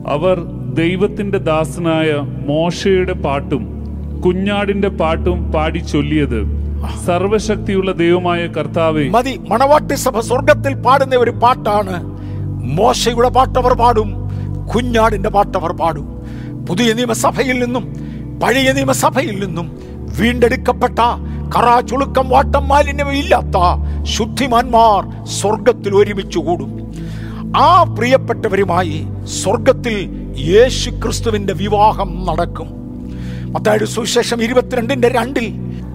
അവർ 0.10 0.44
ദൈവത്തിന്റെ 0.74 1.38
ദാസനായ 1.38 2.12
മോശയുടെ 2.48 3.14
പാട്ടും 3.14 3.76
കുഞ്ഞാടിന്റെ 4.26 4.90
പാട്ടും 4.90 5.52
പാടി 5.52 5.80
ചൊല്ലിയത് 5.80 6.66
സർവശക്തിയുള്ള 7.06 7.92
ദൈവമായ 7.92 8.48
കർത്താവ്. 8.48 9.10
മതി. 9.10 9.42
മണവാട്ടി 9.50 9.94
സഭ 9.94 10.20
സ്വർഗത്തിൽ 10.20 10.74
പാടുന്ന 10.74 11.16
ഒരു 11.16 11.32
പാട്ടാണ്. 11.32 12.04
മോശയുടെ 12.64 13.30
പാട്ടവർ 13.30 13.74
പാടും. 13.74 14.25
കുഞ്ഞാടിന്റെ 14.74 15.30
പാട്ടവർ 15.30 15.72
പാടും. 15.72 16.08
പുതിയ 16.66 16.94
നിയമസഭയിൽ 16.94 17.64
നിന്നും 17.64 17.94
പഴയ 18.44 18.72
നിയമസഭയിൽ 18.72 19.46
നിന്നും 19.46 19.80
വീണ്ടെടുക്കപ്പെട്ട 20.20 21.00
കറ 21.58 21.80
ചുളുക്കം 21.80 22.30
വാട്ടം 22.30 22.68
മാലിന്യമില്ലാത്ത 22.68 23.58
ശുദ്ധിമാന്മാർ 24.04 25.26
സ്വർഗത്തിൽ 25.26 25.96
ഒരുമിച്ച് 25.96 26.40
കൂടും. 26.40 26.92
ആ 27.58 27.84
പ്രിയപ്പെട്ടവരുമായി 27.84 29.08
സ്വർഗത്തിൽ 29.26 30.10
യേശു 30.38 30.90
ക്രിസ്തുവിന്റെ 30.90 31.54
വിവാഹം 31.54 32.26
നടക്കും. 32.26 32.70
മത്തായുടെ 33.54 33.86
സുവിശേഷം 33.86 34.44
ഇരുപത്തിരണ്ടിന്റെ 34.44 35.08
രണ്ടിൽ 35.08 35.54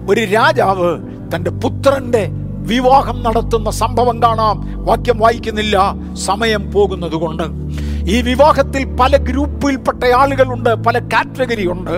ഒരു 0.09 0.21
രാജാവ് 0.21 0.97
തന്റെ 1.35 1.51
പുത്രന്റെ 1.51 2.29
വിവാഹം 2.57 3.23
നടത്തുന്ന 3.23 3.71
സംഭവം 3.71 4.23
കാണാം. 4.23 4.85
വാക്യം 4.85 5.17
വായിക്കുന്നില്ല 5.17 5.93
സമയം 6.13 6.71
പോകുന്നത് 6.71 7.11
കൊണ്ട് 7.11 7.60
ഈ 8.03 8.21
വിവാഹത്തിൽ 8.21 8.95
പല 8.95 9.17
ഗ്രൂപ്പിൽപ്പെട്ട 9.17 10.03
ആളുകളുണ്ട് 10.15 10.75
പല 10.75 10.99
കാറ്റഗറി 10.99 11.67
ഉണ്ട് 11.67 11.91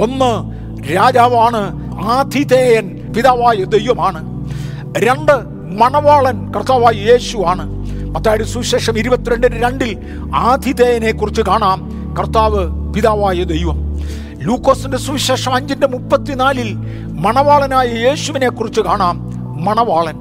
ഒന്ന് 0.00 0.54
രാജാവാണ് 0.96 1.94
ആതിഥേയൻ 2.04 3.12
പിതാവായ 3.16 3.64
ദൈവമാണ്. 3.64 4.50
രണ്ട് 4.98 5.32
മണവാളൻ 5.78 6.52
കർത്താവായ 6.52 6.94
യേശുവാണ്. 6.94 7.68
മത്തായുടെ 8.06 8.44
സുശേഷം 8.44 8.98
ഇരുപത്തിരണ്ടിന് 8.98 9.62
രണ്ടിൽ 9.62 9.98
ആതിഥേയനെ 10.34 11.12
കുറിച്ച് 11.12 11.42
കാണാം. 11.42 11.90
കർത്താവ് 12.18 12.92
പിതാവായ 12.94 13.42
ദൈവം. 13.44 14.00
ലൂക്കോസിന്റെ 14.42 14.98
സുവിശേഷം 14.98 15.54
അഞ്ചിന്റെ 15.54 15.86
മുപ്പത്തിനാലിൽ 15.86 16.74
മണവാളനായ 17.04 17.86
യേശുവിനെ 17.86 18.48
കുറിച്ച് 18.48 18.80
കാണാം. 18.80 19.30
മണവാളൻ. 19.64 20.16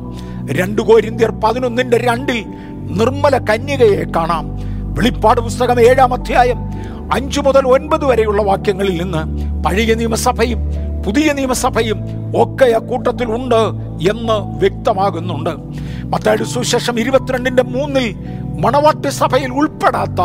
രണ്ട് 0.57 0.81
കോരിന്ത്യർ 0.81 1.31
പതിനൊന്നിന്റെ 1.31 1.97
രണ്ടിൽ 1.97 2.45
നിർമ്മല 2.91 3.37
കന്യകയെ 3.37 4.03
കാണാം. 4.15 4.52
വെളിപ്പാട് 4.93 5.41
പുസ്തകം 5.41 5.79
ഏഴാം 5.79 6.13
അധ്യായം 6.13 6.59
അഞ്ചു 7.11 7.41
മുതൽ 7.41 7.67
ഒൻപത് 7.67 8.05
വരെയുള്ള 8.05 8.41
വാക്യങ്ങളിൽ 8.41 9.01
നിന്ന് 9.01 9.21
പഴയ 9.63 9.93
നിയമസഭയും 9.93 10.59
പുതിയ 11.05 11.33
നിയമസഭയും 11.33 11.99
ഒക്കെ 12.35 12.79
കൂട്ടത്തിൽ 12.79 13.25
ഉണ്ട് 13.25 13.61
എന്ന് 14.09 14.59
വ്യക്തമാകുന്നുണ്ട്. 14.59 15.49
മത്തായുടെ 16.05 16.43
സുശേഷം 16.43 16.99
ഇരുപത്തിരണ്ടിന്റെ 16.99 17.63
മൂന്നിൽ 17.63 18.15
മണവാട്ടി 18.59 19.09
സഭയിൽ 19.09 19.51
ഉൾപ്പെടാത്ത 19.51 20.21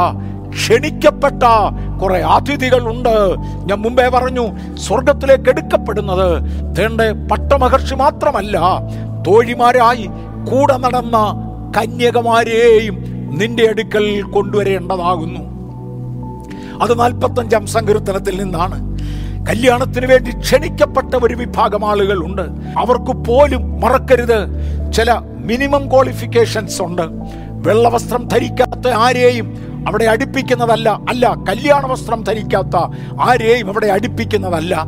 ക്ഷണിക്കപ്പെട്ട 0.51 1.43
കുറെ 2.03 2.23
അതിഥികൾ 2.23 2.91
ഉണ്ട്. 2.91 3.35
ഞാൻ 3.69 3.79
മുമ്പേ 3.81 4.09
പറഞ്ഞു 4.09 4.47
സ്വർഗത്തിലേക്ക് 4.75 5.51
എടുക്കപ്പെടുന്നത് 5.51 6.29
തേണ്ട 6.79 7.01
പട്ടമഹർഷി 7.33 7.95
മാത്രമല്ല 7.95 8.59
തോഴിമാരായി 9.29 10.07
കൂടെ 10.51 10.77
നടന്ന 10.77 11.19
കന്യകമാരെയും 11.77 13.18
നിന്റെ 13.29 13.69
അടുക്കൽ 13.69 14.23
കൊണ്ടുവരേണ്ടതാകുന്നു. 14.23 15.59
അത് 16.83 17.01
നാൽപ്പത്തഞ്ചാം 17.01 17.67
സങ്കീർത്തനത്തിൽ 17.67 18.43
നിന്നാണ്. 18.43 18.99
കല്യാണത്തിന് 19.49 20.07
വേണ്ടി 20.07 20.39
ക്ഷണിക്കപ്പെട്ട 20.39 21.25
ഒരു 21.25 21.35
വിഭാഗം 21.35 21.91
ആളുകൾ 21.91 22.25
ഉണ്ട് 22.25 22.43
അവർക്ക് 22.79 23.13
പോലും 23.13 23.81
മറക്കരുത്. 23.81 24.39
ചില 24.93 25.19
മിനിമം 25.19 25.91
ക്വാളിഫിക്കേഷൻസ് 25.91 26.83
ഉണ്ട്. 26.83 27.03
വെള്ളവസ്ത്രം 27.51 28.29
ധരിക്കാത്ത 28.29 28.89
ആരെയും 28.89 29.69
അവിടെ 29.89 30.05
അടുപ്പിക്കുന്നതല്ല. 30.05 31.01
അല്ല 31.09 31.35
കല്യാണ 31.49 31.87
വസ്ത്രം 31.87 32.23
ധരിക്കാത്ത 32.23 32.77
ആരെയും 33.21 33.69
അവിടെ 33.69 33.87
അടുപ്പിക്കുന്നതല്ല. 33.87 34.85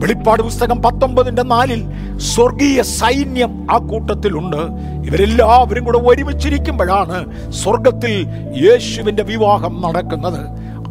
വെളിപ്പാട് 0.00 0.42
പുസ്തകം 0.42 0.82
പത്തൊമ്പതിന്റെ 0.82 1.42
നാലിൽ 1.42 1.82
സ്വർഗീയ 2.18 2.82
സൈന്യം 2.82 3.66
ആ 3.70 3.78
കൂട്ടത്തിലുണ്ട്. 3.78 4.60
ഇവരെല്ലാവരും 5.06 5.84
കൂടെ 5.84 5.98
ഒരുമിച്ചിരിക്കുമ്പോഴാണ് 5.98 7.18
സ്വർഗത്തിൽ 7.52 8.26
യേശുവിന്റെ 8.64 9.22
വിവാഹം 9.22 9.82
നടക്കുന്നത്. 9.82 10.42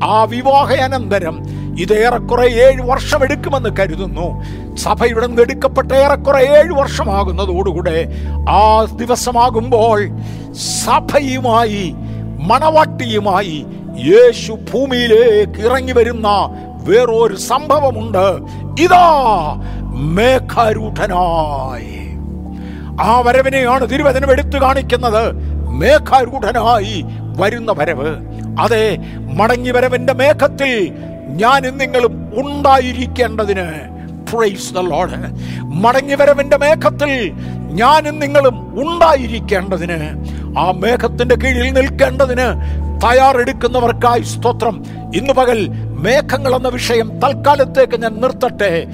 ആ 0.03 0.23
വിവാഹാനന്തരം 0.23 1.35
ഇത് 1.79 1.93
ഏറെക്കുറെ 1.93 2.47
ഏഴ് 2.47 2.81
വർഷം 2.81 3.23
എടുക്കുമെന്ന് 3.23 3.69
കരുതുന്നു. 3.79 4.27
സഭയുടെ 4.75 5.27
നിന്ന് 5.27 5.41
എടുക്കപ്പെട്ട 5.41 5.91
ഏറെക്കുറെ 5.91 6.41
ഏഴ് 6.43 6.73
വർഷമാകുന്നതോടുകൂടെ 6.73 7.97
ആ 8.49 8.85
ദിവസമാകുമ്പോൾ 8.95 9.99
സഭയുമായി 10.85 11.93
മണവാട്ടിയുമായി 12.47 13.65
യേശു 14.09 14.51
ഭൂമിയിലേക്ക് 14.51 15.59
ഇറങ്ങി 15.65 15.91
വരുന്ന 15.91 16.27
വേറൊരു 16.83 17.35
സംഭവമുണ്ട്. 17.35 18.25
ഇതാ 18.79 19.55
മേഘാരൂഢനായി. 19.83 20.91
ആ 23.01 23.19
വരവിനെയാണ് 23.19 23.89
തിരുവചനം 23.89 24.31
എടുത്തു 24.31 24.57
കാണിക്കുന്നത്. 24.57 25.33
മേഘാരൂഢനായി 25.69 27.05
വരുന്ന 27.37 27.71
വരവ്. 27.71 28.15
അതെ 28.59 28.97
മടങ്ങി 29.33 29.71
വരവിന്റെ 29.71 30.13
മേഘത്തിൽ 30.13 30.93
ഞാനും 31.27 31.77
നിങ്ങളും 31.77 32.31
ഉണ്ടായിരിക്കേണ്ടതിന് 32.33 33.91
പ്രൈസ്. 34.33 34.73
മടങ്ങി 35.61 36.15
വരവിന്റെ 36.15 36.57
മേഘത്തിൽ 36.57 37.31
ഞാനും 37.71 38.19
നിങ്ങളും 38.19 38.81
ഉണ്ടായിരിക്കേണ്ടതിന് 38.81 40.25
ആ 40.59 40.71
മേഘത്തിന്റെ 40.71 41.35
കീഴിൽ 41.35 41.73
നിൽക്കേണ്ടതിന് 41.73 42.47
തയ്യാറെടുക്കുന്നവർക്കായി 43.03 44.21
സ്തോത്രം. 44.21 44.85
ഇന്ന് 45.15 45.33
പകൽ 45.33 45.69
മേഘങ്ങൾ 46.01 46.55
എന്ന 46.55 46.67
വിഷയം 46.67 47.19
തൽക്കാലത്തേക്ക് 47.19 48.01
ഞാൻ 48.01 48.21
നിർത്തട്ടെ. 48.21 48.85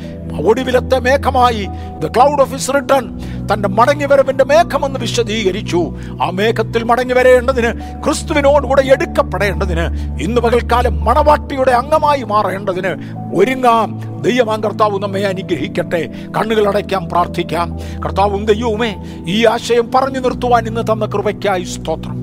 ഒടുവിലത്തെ 0.46 1.00
മേഘമായി 1.00 1.68
the 2.00 2.08
cloud 2.08 2.42
of 2.42 2.52
his 2.52 2.72
return 2.76 3.20
തന്റെ 3.48 3.70
മടങ്ങി 3.70 4.06
വരവിന്റെ 4.06 4.44
മേഘമെന്ന് 4.44 5.00
വിശദീകരിച്ചു. 5.00 5.98
ആ 6.22 6.30
മേഘത്തിൽ 6.30 6.84
മടങ്ങി 6.84 7.14
വരേണ്ടതിന് 7.14 8.04
ക്രിസ്തുവിനോടുകൂടെ 8.04 8.82
എടുക്കപ്പെടേണ്ടതിന് 8.82 10.16
ഇന്ന് 10.22 10.42
പകൽക്കാലം 10.42 11.06
മണവാട്ടിയുടെ 11.06 11.72
അംഗമായി 11.72 12.24
മാറേണ്ടതിന് 12.24 12.96
ഒരുങ്ങാം. 13.36 14.22
ദൈവമാം 14.22 14.64
കർത്താവ് 14.64 15.00
നമ്മെ 15.00 15.22
അനുഗ്രഹിക്കട്ടെ. 15.22 16.10
കണ്ണുകൾ 16.38 16.68
അടയ്ക്കാം 16.68 17.10
പ്രാർത്ഥിക്കാം. 17.10 17.80
കർത്താവും 18.06 18.46
ദൈവവുമേ 18.46 18.96
ഈ 19.28 19.46
ആശയം 19.46 19.92
പറഞ്ഞു 19.96 20.20
നിർത്തുവാൻ 20.20 20.68
ഇന്ന് 20.68 20.82
തന്ന 20.82 21.06
കൃപയ്ക്കായി 21.06 21.64
സ്തോത്രം. 21.64 22.18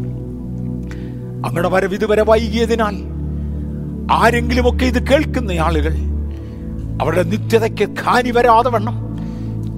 അങ്ങയുടെ 1.46 1.68
വരവ് 1.68 2.30
വൈകിയതിനാൽ 2.30 3.13
ആരെങ്കിലുമൊക്കെ 4.12 4.84
ഇത് 4.84 5.06
കേൾക്കുന്ന 5.06 5.52
ആളുകൾ 5.52 5.94
അവരുടെ 7.02 7.22
നിത്യതയ്ക്ക് 7.22 7.88
ഖാനി 7.90 8.30
വരാതെ 8.30 8.70
വണ്ണം 8.70 9.04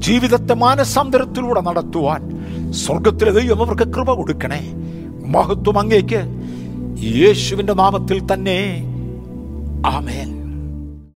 ജീവിതത്തെ 0.01 0.55
മാനസാന്തരത്തിലൂടെ 0.55 1.61
നടത്തുവാൻ 1.61 2.37
സ്വർഗത്തിലെ 2.73 3.31
ദൈവം 3.31 3.67
അവർക്ക് 3.67 3.93
കൃപ 3.93 4.13
കൊടുക്കണേ. 4.13 4.73
മഹത്വം 5.27 5.79
അങ്ങേക്ക്. 5.79 6.23
യേശുവിന്റെ 6.99 7.73
നാമത്തിൽ 7.73 8.33
തന്നെ. 8.33 8.85
ആമേൻ. 9.87 10.36